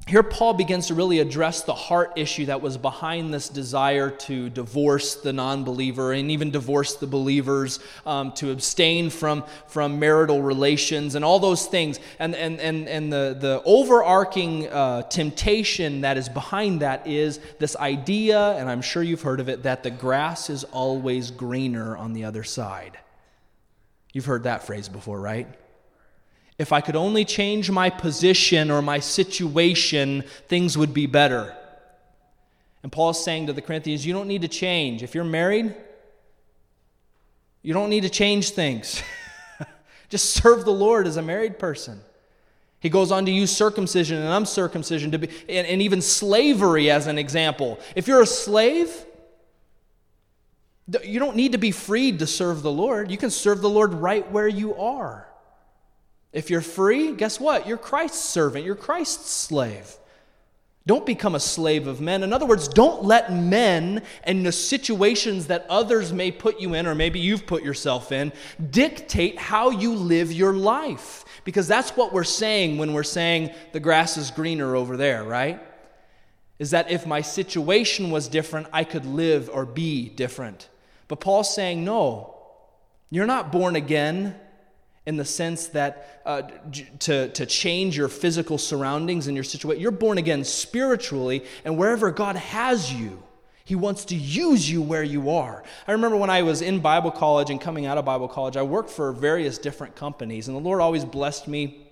here, 0.09 0.23
Paul 0.23 0.55
begins 0.55 0.87
to 0.87 0.95
really 0.95 1.19
address 1.19 1.63
the 1.63 1.75
heart 1.75 2.15
issue 2.17 2.47
that 2.47 2.63
was 2.63 2.79
behind 2.79 3.33
this 3.33 3.51
desire 3.51 4.11
to 4.11 4.49
divorce 4.49 5.17
the 5.17 5.35
non 5.35 5.65
believer 5.65 6.13
and 6.13 6.31
even 6.31 6.51
divorce 6.51 6.97
the 6.97 7.07
believers, 7.07 7.79
um, 8.07 8.33
to 8.33 8.51
abstain 8.51 9.11
from, 9.11 9.45
from 9.67 9.99
marital 9.99 10.41
relations 10.41 11.15
and 11.15 11.25
all 11.25 11.39
those 11.39 11.67
things. 11.67 12.01
And, 12.19 12.35
and, 12.35 12.59
and, 12.59 12.89
and 12.89 13.13
the, 13.13 13.37
the 13.39 13.63
overarching 13.67 14.69
uh, 14.69 15.03
temptation 15.03 16.01
that 16.01 16.17
is 16.17 16.31
behind 16.31 16.81
that 16.81 17.07
is 17.07 17.39
this 17.59 17.77
idea, 17.77 18.53
and 18.53 18.71
I'm 18.71 18.83
sure 18.83 19.03
you've 19.03 19.23
heard 19.23 19.41
of 19.41 19.51
it, 19.51 19.65
that 19.65 19.83
the 19.83 19.91
grass 19.91 20.49
is 20.49 20.65
always 20.65 21.31
greener 21.31 21.97
on 21.99 22.15
the 22.15 22.25
other 22.25 22.45
side. 22.45 22.99
You've 24.15 24.25
heard 24.25 24.45
that 24.45 24.65
phrase 24.67 24.89
before, 24.89 25.21
right? 25.21 25.47
If 26.59 26.73
I 26.73 26.81
could 26.81 26.97
only 26.97 27.25
change 27.25 27.71
my 27.71 27.89
position 27.89 28.71
or 28.71 28.83
my 28.83 28.99
situation, 28.99 30.25
things 30.49 30.77
would 30.77 30.93
be 30.93 31.07
better. 31.07 31.57
And 32.83 32.91
Paul 32.91 33.11
is 33.11 33.23
saying 33.23 33.47
to 33.47 33.53
the 33.53 33.63
Corinthians, 33.63 34.05
you 34.05 34.13
don't 34.13 34.27
need 34.27 34.43
to 34.43 34.49
change. 34.49 35.03
If 35.05 35.15
you're 35.15 35.25
married, 35.25 35.75
you 37.63 37.75
don't 37.75 37.91
need 37.91 38.03
to 38.03 38.11
change 38.11 38.51
things. 38.51 39.03
Just 40.09 40.31
serve 40.31 40.65
the 40.65 40.73
Lord 40.73 41.07
as 41.07 41.17
a 41.17 41.23
married 41.23 41.59
person. 41.61 42.01
He 42.81 42.89
goes 42.89 43.13
on 43.13 43.27
to 43.27 43.33
use 43.33 43.55
circumcision 43.55 44.19
and 44.19 44.29
uncircumcision 44.29 45.13
to 45.13 45.19
be, 45.19 45.29
and, 45.49 45.67
and 45.67 45.83
even 45.83 46.01
slavery 46.01 46.91
as 46.91 47.07
an 47.07 47.19
example. 47.19 47.79
If 47.95 48.09
you're 48.09 48.23
a 48.23 48.27
slave, 48.27 49.05
you 51.05 51.19
don't 51.19 51.37
need 51.37 51.53
to 51.53 51.59
be 51.59 51.71
freed 51.71 52.21
to 52.21 52.27
serve 52.27 52.63
the 52.63 52.71
Lord. 52.71 53.11
You 53.11 53.19
can 53.19 53.31
serve 53.31 53.61
the 53.61 53.69
Lord 53.69 53.93
right 53.95 54.29
where 54.31 54.49
you 54.49 54.75
are. 54.77 55.28
If 56.33 56.51
you're 56.51 56.61
free, 56.61 57.13
guess 57.13 57.41
what? 57.41 57.67
You're 57.67 57.79
Christ's 57.79 58.25
servant, 58.25 58.65
you're 58.65 58.75
Christ's 58.75 59.31
slave. 59.31 59.95
Don't 60.87 61.05
become 61.05 61.35
a 61.35 61.41
slave 61.41 61.87
of 61.87 62.01
men. 62.01 62.23
In 62.23 62.33
other 62.33 62.47
words, 62.47 62.67
don't 62.67 63.05
let 63.05 63.31
men 63.31 64.03
and 64.25 64.47
the 64.47 64.53
situations 64.53 65.49
that 65.49 65.67
others 65.69 66.15
may 66.15 66.31
put 66.31 66.61
you 66.61 66.73
in, 66.73 66.87
or 66.87 66.95
maybe 66.95 67.21
you've 67.21 67.47
put 67.47 67.63
yourself 67.63 68.11
in, 68.11 68.33
dictate 68.71 69.39
how 69.39 69.69
you 69.69 69.95
live 69.95 70.33
your 70.33 70.55
life. 70.55 71.27
Because 71.45 71.69
that's 71.69 71.91
what 71.91 72.15
we're 72.15 72.25
saying 72.25 72.79
when 72.79 72.95
we're 72.95 73.03
saying 73.03 73.51
the 73.73 73.81
grass 73.81 74.17
is 74.17 74.31
greener 74.31 74.75
over 74.75 74.97
there, 74.97 75.25
right? 75.25 75.63
Is 76.59 76.71
that 76.71 76.91
if 76.91 77.07
my 77.07 77.21
situation 77.21 78.11
was 78.11 78.27
different, 78.27 78.69
I 78.73 78.85
could 78.85 79.05
live 79.05 79.51
or 79.53 79.67
be 79.67 80.09
different. 80.09 80.71
But 81.07 81.21
Paul's 81.21 81.55
saying, 81.55 81.85
no, 81.85 82.35
you're 83.11 83.27
not 83.27 83.53
born 83.53 83.77
again 83.77 84.35
in 85.09 85.17
the 85.17 85.25
sense 85.25 85.69
that 85.69 86.21
uh, 86.27 86.43
to, 86.99 87.31
to 87.31 87.47
change 87.47 87.97
your 87.97 88.09
physical 88.09 88.59
surroundings 88.59 89.27
and 89.27 89.35
your 89.35 89.43
situation. 89.43 89.81
You're 89.81 89.91
born 89.91 90.19
again 90.19 90.45
spiritually, 90.45 91.47
and 91.65 91.79
wherever 91.79 92.11
God 92.11 92.37
has 92.37 92.93
you, 92.93 93.23
He 93.65 93.75
wants 93.75 94.05
to 94.05 94.15
use 94.15 94.71
you 94.71 94.83
where 94.83 95.03
you 95.03 95.31
are. 95.31 95.65
I 95.87 95.93
remember 95.93 96.19
when 96.19 96.29
I 96.29 96.43
was 96.43 96.61
in 96.61 96.81
Bible 96.81 97.11
college 97.11 97.49
and 97.49 97.59
coming 97.59 97.87
out 97.87 97.97
of 97.97 98.05
Bible 98.05 98.29
college, 98.29 98.59
I 98.59 98.63
worked 98.63 98.91
for 98.91 99.11
various 99.13 99.57
different 99.57 99.97
companies, 99.97 100.47
and 100.47 100.55
the 100.55 100.61
Lord 100.61 100.83
always 100.83 101.07
blessed 101.07 101.49
me 101.49 101.87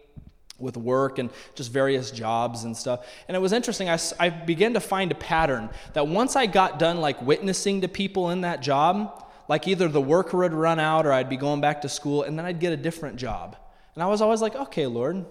with 0.58 0.76
work 0.76 1.18
and 1.18 1.30
just 1.54 1.72
various 1.72 2.10
jobs 2.10 2.64
and 2.64 2.76
stuff. 2.76 3.06
And 3.28 3.34
it 3.34 3.40
was 3.40 3.54
interesting. 3.54 3.88
I, 3.88 3.98
I 4.20 4.28
began 4.28 4.74
to 4.74 4.80
find 4.80 5.10
a 5.10 5.14
pattern 5.14 5.70
that 5.94 6.06
once 6.06 6.36
I 6.36 6.44
got 6.44 6.78
done 6.78 7.00
like 7.00 7.22
witnessing 7.22 7.80
to 7.80 7.88
people 7.88 8.28
in 8.28 8.42
that 8.42 8.60
job, 8.60 9.25
like 9.49 9.68
either 9.68 9.88
the 9.88 10.01
worker 10.01 10.38
would 10.38 10.53
run 10.53 10.78
out 10.78 11.07
or 11.07 11.12
I'd 11.12 11.28
be 11.28 11.36
going 11.36 11.61
back 11.61 11.82
to 11.82 11.88
school 11.88 12.22
and 12.22 12.38
then 12.38 12.47
I'd 12.47 12.61
get 12.61 12.72
a 12.72 12.76
different 12.76 13.16
job. 13.16 13.57
And 13.94 14.03
I 14.03 14.07
was 14.07 14.20
always 14.20 14.42
like, 14.42 14.55
okay, 14.55 14.86
Lord, 14.86 15.24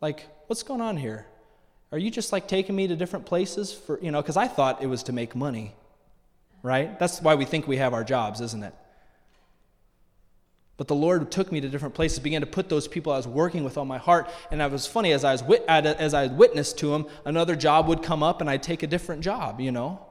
like, 0.00 0.26
what's 0.46 0.62
going 0.62 0.80
on 0.80 0.96
here? 0.96 1.26
Are 1.92 1.98
you 1.98 2.10
just 2.10 2.32
like 2.32 2.48
taking 2.48 2.76
me 2.76 2.86
to 2.86 2.96
different 2.96 3.26
places 3.26 3.72
for, 3.72 3.98
you 4.00 4.10
know, 4.10 4.20
because 4.20 4.36
I 4.36 4.48
thought 4.48 4.82
it 4.82 4.86
was 4.86 5.04
to 5.04 5.12
make 5.12 5.34
money, 5.34 5.74
right? 6.62 6.98
That's 6.98 7.20
why 7.20 7.34
we 7.34 7.44
think 7.44 7.66
we 7.66 7.78
have 7.78 7.94
our 7.94 8.04
jobs, 8.04 8.40
isn't 8.40 8.62
it? 8.62 8.74
But 10.76 10.86
the 10.86 10.94
Lord 10.94 11.30
took 11.32 11.50
me 11.50 11.60
to 11.60 11.68
different 11.68 11.94
places, 11.94 12.20
began 12.20 12.42
to 12.42 12.46
put 12.46 12.68
those 12.68 12.86
people 12.86 13.12
I 13.12 13.16
was 13.16 13.26
working 13.26 13.64
with 13.64 13.76
on 13.76 13.88
my 13.88 13.98
heart. 13.98 14.30
And 14.52 14.62
it 14.62 14.70
was 14.70 14.86
funny, 14.86 15.12
as 15.12 15.24
I 15.24 15.32
was 15.32 15.42
wit- 15.42 15.64
as 15.66 16.14
I 16.14 16.28
witnessed 16.28 16.78
to 16.78 16.90
them, 16.90 17.06
another 17.24 17.56
job 17.56 17.88
would 17.88 18.02
come 18.02 18.22
up 18.22 18.40
and 18.40 18.48
I'd 18.48 18.62
take 18.62 18.84
a 18.84 18.86
different 18.86 19.22
job, 19.22 19.60
you 19.60 19.72
know? 19.72 20.06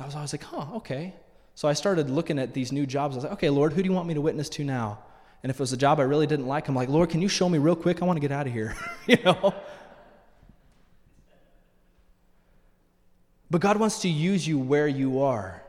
I 0.00 0.04
was 0.04 0.16
always 0.16 0.32
like, 0.32 0.42
huh, 0.42 0.66
okay. 0.76 1.14
So 1.54 1.68
I 1.68 1.74
started 1.74 2.08
looking 2.08 2.38
at 2.38 2.54
these 2.54 2.72
new 2.72 2.86
jobs. 2.86 3.14
I 3.14 3.16
was 3.16 3.24
like, 3.24 3.32
okay, 3.34 3.50
Lord, 3.50 3.72
who 3.72 3.82
do 3.82 3.88
you 3.88 3.94
want 3.94 4.08
me 4.08 4.14
to 4.14 4.20
witness 4.20 4.48
to 4.50 4.64
now? 4.64 4.98
And 5.42 5.50
if 5.50 5.56
it 5.56 5.60
was 5.60 5.72
a 5.72 5.76
job 5.76 6.00
I 6.00 6.04
really 6.04 6.26
didn't 6.26 6.46
like, 6.46 6.68
I'm 6.68 6.74
like, 6.74 6.88
Lord, 6.88 7.10
can 7.10 7.20
you 7.20 7.28
show 7.28 7.48
me 7.48 7.58
real 7.58 7.76
quick? 7.76 8.00
I 8.00 8.04
want 8.04 8.16
to 8.16 8.20
get 8.20 8.32
out 8.32 8.46
of 8.46 8.52
here. 8.52 8.76
you 9.06 9.18
know? 9.24 9.54
But 13.50 13.60
God 13.60 13.76
wants 13.76 14.00
to 14.02 14.08
use 14.08 14.46
you 14.46 14.58
where 14.58 14.88
you 14.88 15.22
are. 15.22 15.62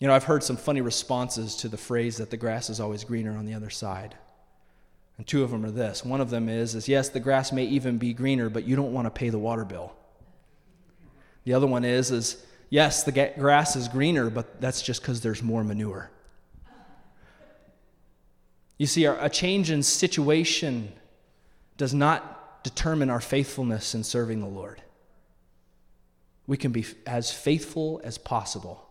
You 0.00 0.06
know, 0.06 0.14
I've 0.14 0.24
heard 0.24 0.42
some 0.42 0.56
funny 0.56 0.80
responses 0.80 1.56
to 1.56 1.68
the 1.68 1.76
phrase 1.76 2.16
that 2.18 2.30
the 2.30 2.36
grass 2.36 2.68
is 2.68 2.80
always 2.80 3.04
greener 3.04 3.32
on 3.32 3.46
the 3.46 3.54
other 3.54 3.70
side. 3.70 4.16
And 5.16 5.26
two 5.26 5.42
of 5.42 5.50
them 5.50 5.64
are 5.64 5.70
this. 5.70 6.04
One 6.04 6.20
of 6.20 6.30
them 6.30 6.48
is, 6.48 6.74
is 6.74 6.88
yes, 6.88 7.10
the 7.10 7.20
grass 7.20 7.52
may 7.52 7.64
even 7.64 7.98
be 7.98 8.12
greener, 8.12 8.48
but 8.48 8.64
you 8.64 8.76
don't 8.76 8.92
want 8.92 9.06
to 9.06 9.10
pay 9.10 9.28
the 9.28 9.38
water 9.38 9.64
bill. 9.64 9.94
The 11.44 11.54
other 11.54 11.66
one 11.66 11.84
is, 11.84 12.10
is 12.10 12.44
yes, 12.70 13.02
the 13.02 13.32
grass 13.36 13.76
is 13.76 13.88
greener, 13.88 14.30
but 14.30 14.60
that's 14.60 14.80
just 14.80 15.02
because 15.02 15.20
there's 15.20 15.42
more 15.42 15.62
manure. 15.62 16.10
You 18.78 18.86
see, 18.86 19.04
a 19.04 19.28
change 19.28 19.70
in 19.70 19.82
situation 19.82 20.90
does 21.76 21.92
not 21.92 22.64
determine 22.64 23.10
our 23.10 23.20
faithfulness 23.20 23.94
in 23.94 24.04
serving 24.04 24.40
the 24.40 24.46
Lord. 24.46 24.80
We 26.46 26.56
can 26.56 26.72
be 26.72 26.86
as 27.06 27.30
faithful 27.30 28.00
as 28.04 28.16
possible 28.16 28.86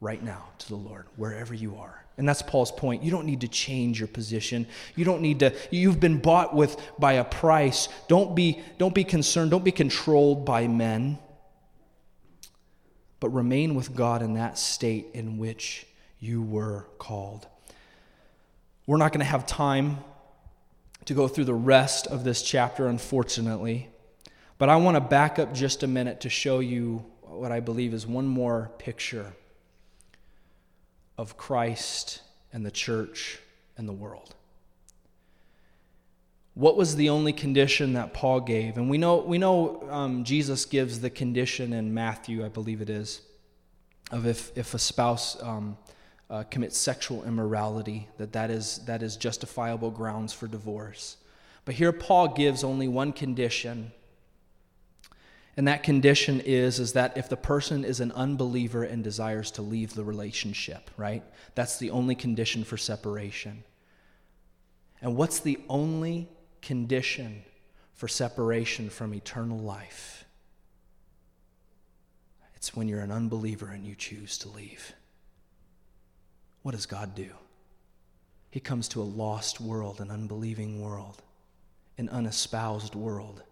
right 0.00 0.22
now 0.22 0.44
to 0.58 0.68
the 0.68 0.76
Lord, 0.76 1.06
wherever 1.16 1.54
you 1.54 1.76
are. 1.76 2.04
And 2.18 2.28
that's 2.28 2.42
Paul's 2.42 2.72
point. 2.72 3.02
You 3.02 3.10
don't 3.10 3.26
need 3.26 3.40
to 3.42 3.48
change 3.48 4.00
your 4.00 4.08
position. 4.08 4.66
You 4.96 5.04
don't 5.04 5.22
need 5.22 5.38
to 5.40 5.54
you've 5.70 6.00
been 6.00 6.18
bought 6.18 6.54
with 6.54 6.76
by 6.98 7.14
a 7.14 7.24
price. 7.24 7.88
Don't 8.08 8.34
be 8.34 8.60
don't 8.76 8.94
be 8.94 9.04
concerned, 9.04 9.52
don't 9.52 9.64
be 9.64 9.72
controlled 9.72 10.44
by 10.44 10.66
men. 10.66 11.18
But 13.20 13.30
remain 13.30 13.74
with 13.74 13.94
God 13.94 14.22
in 14.22 14.34
that 14.34 14.58
state 14.58 15.08
in 15.14 15.38
which 15.38 15.86
you 16.20 16.42
were 16.42 16.86
called. 16.98 17.46
We're 18.86 18.96
not 18.96 19.12
going 19.12 19.20
to 19.20 19.26
have 19.26 19.46
time 19.46 19.98
to 21.04 21.14
go 21.14 21.28
through 21.28 21.44
the 21.44 21.54
rest 21.54 22.06
of 22.06 22.24
this 22.24 22.42
chapter 22.42 22.86
unfortunately. 22.86 23.88
But 24.58 24.68
I 24.68 24.76
want 24.76 24.96
to 24.96 25.00
back 25.00 25.38
up 25.38 25.54
just 25.54 25.82
a 25.82 25.86
minute 25.86 26.20
to 26.22 26.28
show 26.28 26.58
you 26.58 27.04
what 27.22 27.52
I 27.52 27.60
believe 27.60 27.94
is 27.94 28.06
one 28.06 28.26
more 28.26 28.70
picture 28.78 29.32
of 31.16 31.36
Christ 31.36 32.22
and 32.52 32.64
the 32.64 32.70
church 32.70 33.38
and 33.76 33.88
the 33.88 33.92
world. 33.92 34.34
What 36.58 36.76
was 36.76 36.96
the 36.96 37.10
only 37.10 37.32
condition 37.32 37.92
that 37.92 38.12
Paul 38.12 38.40
gave? 38.40 38.78
And 38.78 38.90
we 38.90 38.98
know, 38.98 39.18
we 39.18 39.38
know 39.38 39.88
um, 39.90 40.24
Jesus 40.24 40.64
gives 40.64 40.98
the 40.98 41.08
condition 41.08 41.72
in 41.72 41.94
Matthew, 41.94 42.44
I 42.44 42.48
believe 42.48 42.80
it 42.80 42.90
is, 42.90 43.20
of 44.10 44.26
if, 44.26 44.50
if 44.58 44.74
a 44.74 44.78
spouse 44.80 45.40
um, 45.40 45.76
uh, 46.28 46.42
commits 46.50 46.76
sexual 46.76 47.22
immorality, 47.22 48.08
that 48.16 48.32
that 48.32 48.50
is, 48.50 48.80
that 48.86 49.04
is 49.04 49.16
justifiable 49.16 49.92
grounds 49.92 50.32
for 50.32 50.48
divorce. 50.48 51.18
But 51.64 51.76
here 51.76 51.92
Paul 51.92 52.34
gives 52.34 52.64
only 52.64 52.88
one 52.88 53.12
condition 53.12 53.92
and 55.56 55.66
that 55.66 55.82
condition 55.82 56.40
is, 56.40 56.78
is 56.78 56.92
that 56.92 57.16
if 57.16 57.28
the 57.28 57.36
person 57.36 57.84
is 57.84 57.98
an 57.98 58.12
unbeliever 58.12 58.84
and 58.84 59.02
desires 59.02 59.50
to 59.52 59.62
leave 59.62 59.92
the 59.92 60.04
relationship, 60.04 60.88
right? 60.96 61.24
That's 61.56 61.80
the 61.80 61.90
only 61.90 62.14
condition 62.14 62.62
for 62.62 62.76
separation. 62.76 63.64
And 65.02 65.16
what's 65.16 65.40
the 65.40 65.58
only 65.68 66.28
condition 66.62 67.42
for 67.94 68.08
separation 68.08 68.90
from 68.90 69.14
eternal 69.14 69.58
life? 69.58 70.24
It's 72.54 72.74
when 72.74 72.88
you're 72.88 73.00
an 73.00 73.12
unbeliever 73.12 73.68
and 73.68 73.86
you 73.86 73.94
choose 73.94 74.36
to 74.38 74.48
leave. 74.48 74.92
What 76.62 76.72
does 76.72 76.86
God 76.86 77.14
do? 77.14 77.30
He 78.50 78.60
comes 78.60 78.88
to 78.88 79.00
a 79.00 79.04
lost 79.04 79.60
world, 79.60 80.00
an 80.00 80.10
unbelieving 80.10 80.82
world, 80.82 81.22
an 81.96 82.08
unespoused 82.08 82.94
world 82.94 83.42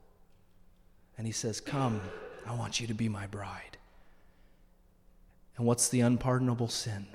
and 1.18 1.26
he 1.26 1.32
says, 1.32 1.60
Come, 1.60 2.00
I 2.46 2.54
want 2.54 2.80
you 2.80 2.86
to 2.86 2.94
be 2.94 3.08
my 3.08 3.26
bride. 3.26 3.78
And 5.56 5.66
what's 5.66 5.88
the 5.88 6.00
unpardonable 6.00 6.68
sin? 6.68 7.06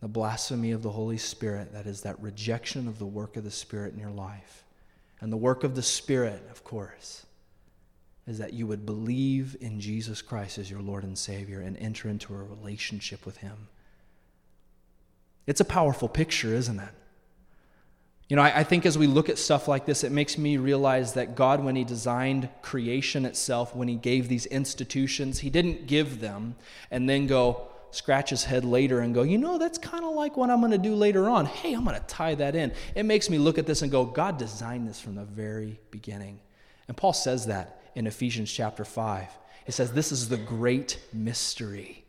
The 0.00 0.08
blasphemy 0.08 0.70
of 0.70 0.82
the 0.82 0.90
Holy 0.90 1.18
Spirit, 1.18 1.72
that 1.72 1.86
is, 1.86 2.02
that 2.02 2.20
rejection 2.22 2.86
of 2.86 2.98
the 2.98 3.06
work 3.06 3.36
of 3.36 3.44
the 3.44 3.50
Spirit 3.50 3.94
in 3.94 3.98
your 3.98 4.10
life. 4.10 4.62
And 5.20 5.32
the 5.32 5.36
work 5.36 5.64
of 5.64 5.74
the 5.74 5.82
Spirit, 5.82 6.42
of 6.50 6.62
course, 6.64 7.24
is 8.26 8.38
that 8.38 8.52
you 8.52 8.66
would 8.66 8.84
believe 8.84 9.56
in 9.60 9.80
Jesus 9.80 10.20
Christ 10.20 10.58
as 10.58 10.70
your 10.70 10.82
Lord 10.82 11.04
and 11.04 11.16
Savior 11.16 11.60
and 11.60 11.76
enter 11.76 12.08
into 12.08 12.34
a 12.34 12.42
relationship 12.42 13.24
with 13.24 13.38
Him. 13.38 13.68
It's 15.46 15.60
a 15.60 15.64
powerful 15.64 16.08
picture, 16.08 16.52
isn't 16.52 16.80
it? 16.80 16.88
You 18.28 18.34
know, 18.34 18.42
I, 18.42 18.58
I, 18.58 18.64
think 18.64 18.84
as 18.84 18.98
we 18.98 19.06
look 19.06 19.28
at 19.28 19.38
stuff 19.38 19.68
like 19.68 19.86
this, 19.86 20.02
it 20.02 20.10
makes 20.10 20.36
me 20.36 20.56
realize 20.56 21.12
that 21.12 21.36
God, 21.36 21.62
when 21.62 21.76
He 21.76 21.84
designed 21.84 22.48
creation 22.60 23.24
itself, 23.24 23.74
when 23.76 23.86
He 23.86 23.94
gave 23.94 24.28
these 24.28 24.46
institutions, 24.46 25.38
He 25.38 25.50
didn't 25.50 25.86
give 25.86 26.20
them 26.20 26.56
and 26.90 27.08
then 27.08 27.28
go 27.28 27.68
scratch 27.96 28.30
His 28.30 28.44
head 28.44 28.64
later 28.64 29.00
and 29.00 29.14
go, 29.14 29.22
you 29.22 29.38
know, 29.38 29.58
that's 29.58 29.78
kind 29.78 30.04
of 30.04 30.14
like 30.14 30.36
what 30.36 30.50
I'm 30.50 30.60
going 30.60 30.72
to 30.72 30.78
do 30.78 30.94
later 30.94 31.28
on. 31.28 31.46
Hey, 31.46 31.72
I'm 31.72 31.84
going 31.84 31.98
to 31.98 32.06
tie 32.06 32.34
that 32.36 32.54
in. 32.54 32.72
It 32.94 33.04
makes 33.04 33.30
me 33.30 33.38
look 33.38 33.58
at 33.58 33.66
this 33.66 33.82
and 33.82 33.90
go, 33.90 34.04
God 34.04 34.38
designed 34.38 34.88
this 34.88 35.00
from 35.00 35.14
the 35.14 35.24
very 35.24 35.80
beginning. 35.90 36.40
And 36.88 36.96
Paul 36.96 37.12
says 37.12 37.46
that 37.46 37.80
in 37.94 38.06
Ephesians 38.06 38.52
chapter 38.52 38.84
5. 38.84 39.26
He 39.64 39.72
says, 39.72 39.92
This 39.92 40.12
is 40.12 40.28
the 40.28 40.36
great 40.36 41.00
mystery. 41.12 42.04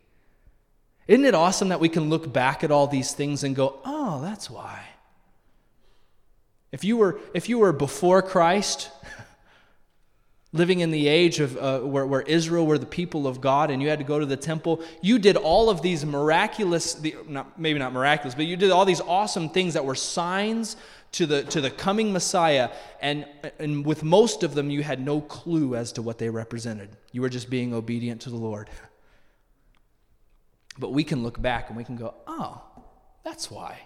Isn't 1.08 1.24
it 1.24 1.34
awesome 1.34 1.70
that 1.70 1.80
we 1.80 1.88
can 1.88 2.10
look 2.10 2.30
back 2.30 2.62
at 2.62 2.70
all 2.70 2.86
these 2.86 3.12
things 3.12 3.42
and 3.42 3.56
go, 3.56 3.80
oh, 3.84 4.20
that's 4.20 4.50
why? 4.50 4.84
If 6.70 6.84
you 6.84 6.98
were, 6.98 7.18
if 7.32 7.48
you 7.48 7.58
were 7.58 7.72
before 7.72 8.20
Christ, 8.20 8.90
living 10.52 10.80
in 10.80 10.90
the 10.90 11.08
age 11.08 11.40
of 11.40 11.56
uh, 11.58 11.80
where, 11.80 12.06
where 12.06 12.22
Israel 12.22 12.66
were 12.66 12.78
the 12.78 12.86
people 12.86 13.26
of 13.26 13.40
God 13.40 13.70
and 13.70 13.82
you 13.82 13.88
had 13.88 13.98
to 13.98 14.04
go 14.04 14.18
to 14.18 14.26
the 14.26 14.36
temple, 14.36 14.82
you 15.02 15.18
did 15.18 15.36
all 15.36 15.68
of 15.68 15.82
these 15.82 16.06
miraculous, 16.06 16.94
the, 16.94 17.14
not, 17.26 17.58
maybe 17.58 17.78
not 17.78 17.92
miraculous, 17.92 18.34
but 18.34 18.46
you 18.46 18.56
did 18.56 18.70
all 18.70 18.86
these 18.86 19.02
awesome 19.02 19.50
things 19.50 19.74
that 19.74 19.84
were 19.84 19.94
signs 19.94 20.76
to 21.12 21.26
the, 21.26 21.42
to 21.44 21.60
the 21.60 21.70
coming 21.70 22.12
Messiah. 22.12 22.70
And, 23.00 23.26
and 23.58 23.84
with 23.84 24.02
most 24.02 24.42
of 24.42 24.54
them, 24.54 24.70
you 24.70 24.82
had 24.82 25.04
no 25.04 25.20
clue 25.20 25.74
as 25.74 25.92
to 25.92 26.02
what 26.02 26.18
they 26.18 26.30
represented. 26.30 26.88
You 27.12 27.20
were 27.20 27.28
just 27.28 27.50
being 27.50 27.74
obedient 27.74 28.22
to 28.22 28.30
the 28.30 28.36
Lord. 28.36 28.70
But 30.78 30.92
we 30.92 31.04
can 31.04 31.22
look 31.22 31.40
back 31.40 31.68
and 31.68 31.76
we 31.76 31.84
can 31.84 31.96
go, 31.96 32.14
oh, 32.26 32.62
that's 33.22 33.50
why. 33.50 33.80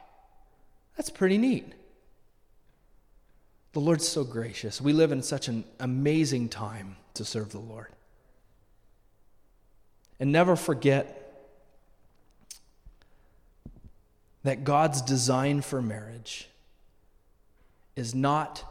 That's 0.96 1.10
pretty 1.10 1.38
neat. 1.38 1.72
The 3.72 3.80
Lord's 3.80 4.06
so 4.06 4.22
gracious. 4.22 4.80
We 4.80 4.92
live 4.92 5.12
in 5.12 5.22
such 5.22 5.48
an 5.48 5.64
amazing 5.80 6.50
time 6.50 6.96
to 7.14 7.24
serve 7.24 7.52
the 7.52 7.58
Lord. 7.58 7.88
And 10.20 10.30
never 10.30 10.56
forget 10.56 11.18
that 14.44 14.64
God's 14.64 15.00
design 15.00 15.62
for 15.62 15.80
marriage 15.80 16.48
is 17.96 18.14
not 18.14 18.64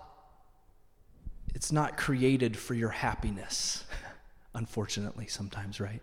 it's 1.53 1.71
not 1.71 1.97
created 1.97 2.55
for 2.55 2.73
your 2.73 2.89
happiness. 2.89 3.83
Unfortunately, 4.55 5.27
sometimes, 5.27 5.81
right? 5.81 6.01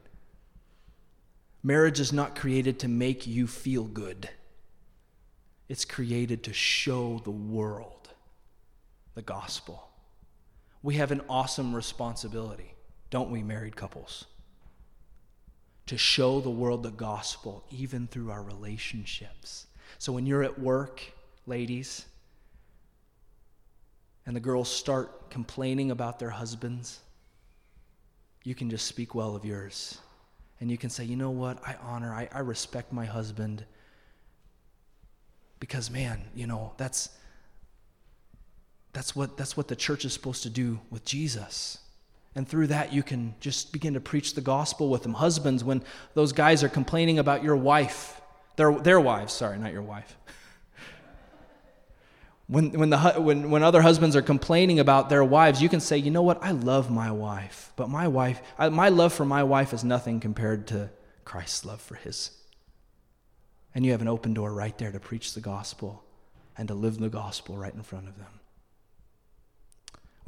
Marriage 1.63 2.01
is 2.01 2.13
not 2.13 2.37
created 2.37 2.79
to 2.81 2.89
make 2.89 3.27
you 3.27 3.47
feel 3.47 3.85
good. 3.85 4.29
It's 5.69 5.87
created 5.87 6.45
to 6.45 6.53
show 6.53 7.21
the 7.25 7.31
world 7.31 7.98
the 9.19 9.23
gospel. 9.23 9.89
We 10.81 10.95
have 10.95 11.11
an 11.11 11.23
awesome 11.29 11.75
responsibility, 11.75 12.73
don't 13.11 13.33
we, 13.33 13.43
married 13.43 13.75
couples? 13.75 14.27
To 15.87 15.99
show 15.99 16.41
the 16.41 16.51
world 16.51 16.85
the 16.85 16.93
gospel, 16.93 17.65
even 17.73 18.07
through 18.07 18.31
our 18.31 18.45
relationships. 18.45 19.67
So 19.99 20.13
when 20.13 20.25
you're 20.25 20.45
at 20.45 20.57
work, 20.57 21.03
ladies, 21.47 22.07
and 24.25 24.37
the 24.37 24.41
girls 24.41 24.71
start 24.71 25.31
complaining 25.31 25.91
about 25.91 26.21
their 26.21 26.31
husbands, 26.31 27.01
you 28.45 28.55
can 28.55 28.71
just 28.71 28.87
speak 28.87 29.17
well 29.17 29.35
of 29.35 29.45
yours. 29.45 29.99
And 30.61 30.71
you 30.71 30.79
can 30.79 30.91
say, 30.91 31.03
you 31.03 31.17
know 31.17 31.31
what? 31.31 31.59
I 31.67 31.75
honor, 31.83 32.15
I, 32.15 32.29
I 32.31 32.39
respect 32.39 32.93
my 32.93 33.05
husband 33.05 33.65
because, 35.59 35.91
man, 35.91 36.23
you 36.37 36.47
know, 36.47 36.73
that's 36.77 37.09
that's 38.99 39.15
what, 39.15 39.37
that's 39.37 39.57
what 39.57 39.69
the 39.69 39.77
church 39.77 40.05
is 40.05 40.13
supposed 40.13 40.43
to 40.43 40.51
do 40.51 40.81
with 40.91 41.05
Jesus. 41.05 41.79
And 42.35 42.49
through 42.49 42.67
that, 42.67 42.93
you 42.93 43.05
can 43.05 43.37
just 43.39 43.73
begin 43.73 43.95
to 43.95 44.01
preach 44.01 44.35
the 44.35 44.41
gospel 44.41 44.89
with 44.89 45.05
them. 45.05 45.15
Husbands, 45.15 45.63
when 45.63 45.85
those 46.15 46.33
guys 46.33 46.65
are 46.65 46.69
complaining 46.69 47.21
about 47.21 47.45
your 47.45 47.55
wife, 47.55 48.21
their, 48.57 48.73
their 48.73 48.99
wives, 48.99 49.33
sorry, 49.33 49.57
not 49.57 49.73
your 49.73 49.83
wife. 49.83 50.17
when, 52.49 52.73
when, 52.73 52.91
the, 52.91 52.99
when, 53.19 53.53
when 53.53 53.63
other 53.63 53.83
husbands 53.83 54.17
are 54.17 54.23
complaining 54.23 54.81
about 54.81 55.09
their 55.09 55.23
wives, 55.23 55.63
you 55.63 55.69
can 55.69 55.79
say, 55.79 55.97
you 55.97 56.11
know 56.11 56.23
what, 56.23 56.43
I 56.43 56.51
love 56.51 56.91
my 56.91 57.13
wife, 57.13 57.71
but 57.77 57.89
my 57.89 58.09
wife, 58.09 58.43
I, 58.59 58.69
my 58.69 58.89
love 58.89 59.13
for 59.13 59.25
my 59.25 59.45
wife 59.45 59.73
is 59.73 59.85
nothing 59.85 60.19
compared 60.19 60.67
to 60.69 60.91
Christ's 61.25 61.65
love 61.65 61.81
for 61.81 61.95
his. 61.95 62.33
And 63.77 63.87
you 63.87 63.93
have 63.93 64.03
an 64.03 64.09
open 64.09 64.35
door 64.35 64.53
right 64.53 64.77
there 64.77 64.91
to 64.91 64.99
preach 64.99 65.35
the 65.35 65.41
gospel 65.41 66.03
and 66.57 66.67
to 66.67 66.75
live 66.75 66.99
the 66.99 67.09
gospel 67.09 67.57
right 67.57 67.73
in 67.73 67.85
front 67.85 68.09
of 68.09 68.19
them. 68.19 68.38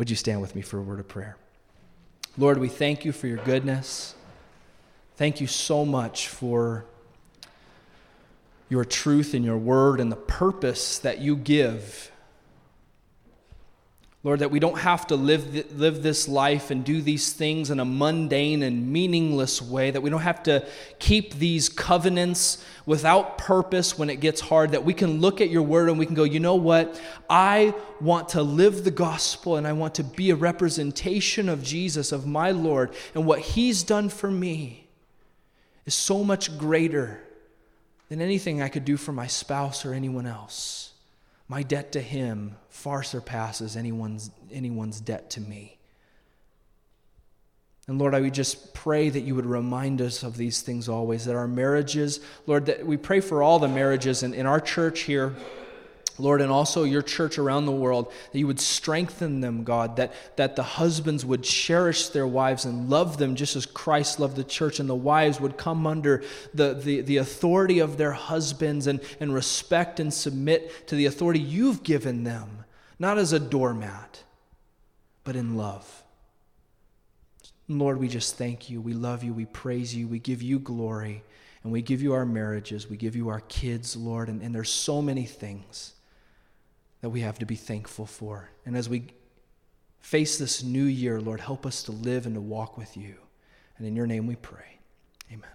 Would 0.00 0.08
you 0.08 0.16
stand 0.16 0.40
with 0.40 0.56
me 0.56 0.62
for 0.62 0.78
a 0.78 0.82
word 0.82 0.98
of 0.98 1.08
prayer? 1.08 1.36
Lord, 2.38 2.56
we 2.56 2.68
thank 2.68 3.04
you 3.04 3.12
for 3.12 3.26
your 3.26 3.36
goodness. 3.36 4.14
Thank 5.16 5.42
you 5.42 5.46
so 5.46 5.84
much 5.84 6.26
for 6.26 6.86
your 8.70 8.86
truth 8.86 9.34
and 9.34 9.44
your 9.44 9.58
word 9.58 10.00
and 10.00 10.10
the 10.10 10.16
purpose 10.16 10.98
that 11.00 11.18
you 11.18 11.36
give. 11.36 12.10
Lord, 14.22 14.40
that 14.40 14.50
we 14.50 14.60
don't 14.60 14.78
have 14.78 15.06
to 15.06 15.16
live, 15.16 15.78
live 15.78 16.02
this 16.02 16.28
life 16.28 16.70
and 16.70 16.84
do 16.84 17.00
these 17.00 17.32
things 17.32 17.70
in 17.70 17.80
a 17.80 17.86
mundane 17.86 18.62
and 18.62 18.92
meaningless 18.92 19.62
way, 19.62 19.90
that 19.90 20.02
we 20.02 20.10
don't 20.10 20.20
have 20.20 20.42
to 20.42 20.66
keep 20.98 21.34
these 21.34 21.70
covenants 21.70 22.62
without 22.84 23.38
purpose 23.38 23.96
when 23.96 24.10
it 24.10 24.20
gets 24.20 24.42
hard, 24.42 24.72
that 24.72 24.84
we 24.84 24.92
can 24.92 25.20
look 25.20 25.40
at 25.40 25.48
your 25.48 25.62
word 25.62 25.88
and 25.88 25.98
we 25.98 26.04
can 26.04 26.14
go, 26.14 26.24
you 26.24 26.38
know 26.38 26.56
what? 26.56 27.00
I 27.30 27.74
want 27.98 28.30
to 28.30 28.42
live 28.42 28.84
the 28.84 28.90
gospel 28.90 29.56
and 29.56 29.66
I 29.66 29.72
want 29.72 29.94
to 29.94 30.04
be 30.04 30.28
a 30.28 30.36
representation 30.36 31.48
of 31.48 31.62
Jesus, 31.62 32.12
of 32.12 32.26
my 32.26 32.50
Lord, 32.50 32.94
and 33.14 33.24
what 33.24 33.38
he's 33.38 33.82
done 33.82 34.10
for 34.10 34.30
me 34.30 34.86
is 35.86 35.94
so 35.94 36.22
much 36.22 36.58
greater 36.58 37.22
than 38.10 38.20
anything 38.20 38.60
I 38.60 38.68
could 38.68 38.84
do 38.84 38.98
for 38.98 39.12
my 39.12 39.28
spouse 39.28 39.86
or 39.86 39.94
anyone 39.94 40.26
else. 40.26 40.89
My 41.50 41.64
debt 41.64 41.90
to 41.92 42.00
him 42.00 42.54
far 42.68 43.02
surpasses 43.02 43.76
anyone's, 43.76 44.30
anyone's 44.52 45.00
debt 45.00 45.30
to 45.30 45.40
me. 45.40 45.78
And 47.88 47.98
Lord, 47.98 48.14
I 48.14 48.20
would 48.20 48.34
just 48.34 48.72
pray 48.72 49.08
that 49.08 49.22
you 49.22 49.34
would 49.34 49.46
remind 49.46 50.00
us 50.00 50.22
of 50.22 50.36
these 50.36 50.62
things 50.62 50.88
always, 50.88 51.24
that 51.24 51.34
our 51.34 51.48
marriages, 51.48 52.20
Lord, 52.46 52.66
that 52.66 52.86
we 52.86 52.96
pray 52.96 53.18
for 53.18 53.42
all 53.42 53.58
the 53.58 53.66
marriages 53.66 54.22
in, 54.22 54.32
in 54.32 54.46
our 54.46 54.60
church 54.60 55.00
here 55.00 55.34
Lord, 56.20 56.40
and 56.40 56.52
also 56.52 56.84
your 56.84 57.02
church 57.02 57.38
around 57.38 57.66
the 57.66 57.72
world, 57.72 58.12
that 58.32 58.38
you 58.38 58.46
would 58.46 58.60
strengthen 58.60 59.40
them, 59.40 59.64
God, 59.64 59.96
that, 59.96 60.14
that 60.36 60.56
the 60.56 60.62
husbands 60.62 61.24
would 61.24 61.42
cherish 61.42 62.08
their 62.08 62.26
wives 62.26 62.64
and 62.64 62.88
love 62.88 63.16
them 63.16 63.34
just 63.34 63.56
as 63.56 63.66
Christ 63.66 64.20
loved 64.20 64.36
the 64.36 64.44
church, 64.44 64.80
and 64.80 64.88
the 64.88 64.94
wives 64.94 65.40
would 65.40 65.56
come 65.56 65.86
under 65.86 66.22
the, 66.54 66.74
the, 66.74 67.00
the 67.00 67.16
authority 67.16 67.78
of 67.78 67.96
their 67.96 68.12
husbands 68.12 68.86
and, 68.86 69.00
and 69.18 69.34
respect 69.34 70.00
and 70.00 70.12
submit 70.12 70.86
to 70.88 70.94
the 70.94 71.06
authority 71.06 71.40
you've 71.40 71.82
given 71.82 72.24
them, 72.24 72.64
not 72.98 73.18
as 73.18 73.32
a 73.32 73.40
doormat, 73.40 74.22
but 75.24 75.36
in 75.36 75.56
love. 75.56 76.04
Lord, 77.68 77.98
we 77.98 78.08
just 78.08 78.36
thank 78.36 78.68
you. 78.68 78.80
We 78.80 78.94
love 78.94 79.22
you. 79.22 79.32
We 79.32 79.44
praise 79.44 79.94
you. 79.94 80.08
We 80.08 80.18
give 80.18 80.42
you 80.42 80.58
glory. 80.58 81.22
And 81.62 81.72
we 81.72 81.82
give 81.82 82.02
you 82.02 82.14
our 82.14 82.26
marriages. 82.26 82.88
We 82.88 82.96
give 82.96 83.14
you 83.14 83.28
our 83.28 83.40
kids, 83.40 83.96
Lord. 83.96 84.28
And, 84.28 84.42
and 84.42 84.54
there's 84.54 84.70
so 84.70 85.00
many 85.00 85.24
things 85.24 85.92
that 87.00 87.10
we 87.10 87.20
have 87.20 87.38
to 87.38 87.46
be 87.46 87.56
thankful 87.56 88.06
for. 88.06 88.50
And 88.66 88.76
as 88.76 88.88
we 88.88 89.04
face 90.00 90.38
this 90.38 90.62
new 90.62 90.84
year, 90.84 91.20
Lord, 91.20 91.40
help 91.40 91.64
us 91.64 91.82
to 91.84 91.92
live 91.92 92.26
and 92.26 92.34
to 92.34 92.40
walk 92.40 92.76
with 92.76 92.96
you. 92.96 93.16
And 93.78 93.86
in 93.86 93.96
your 93.96 94.06
name 94.06 94.26
we 94.26 94.36
pray. 94.36 94.79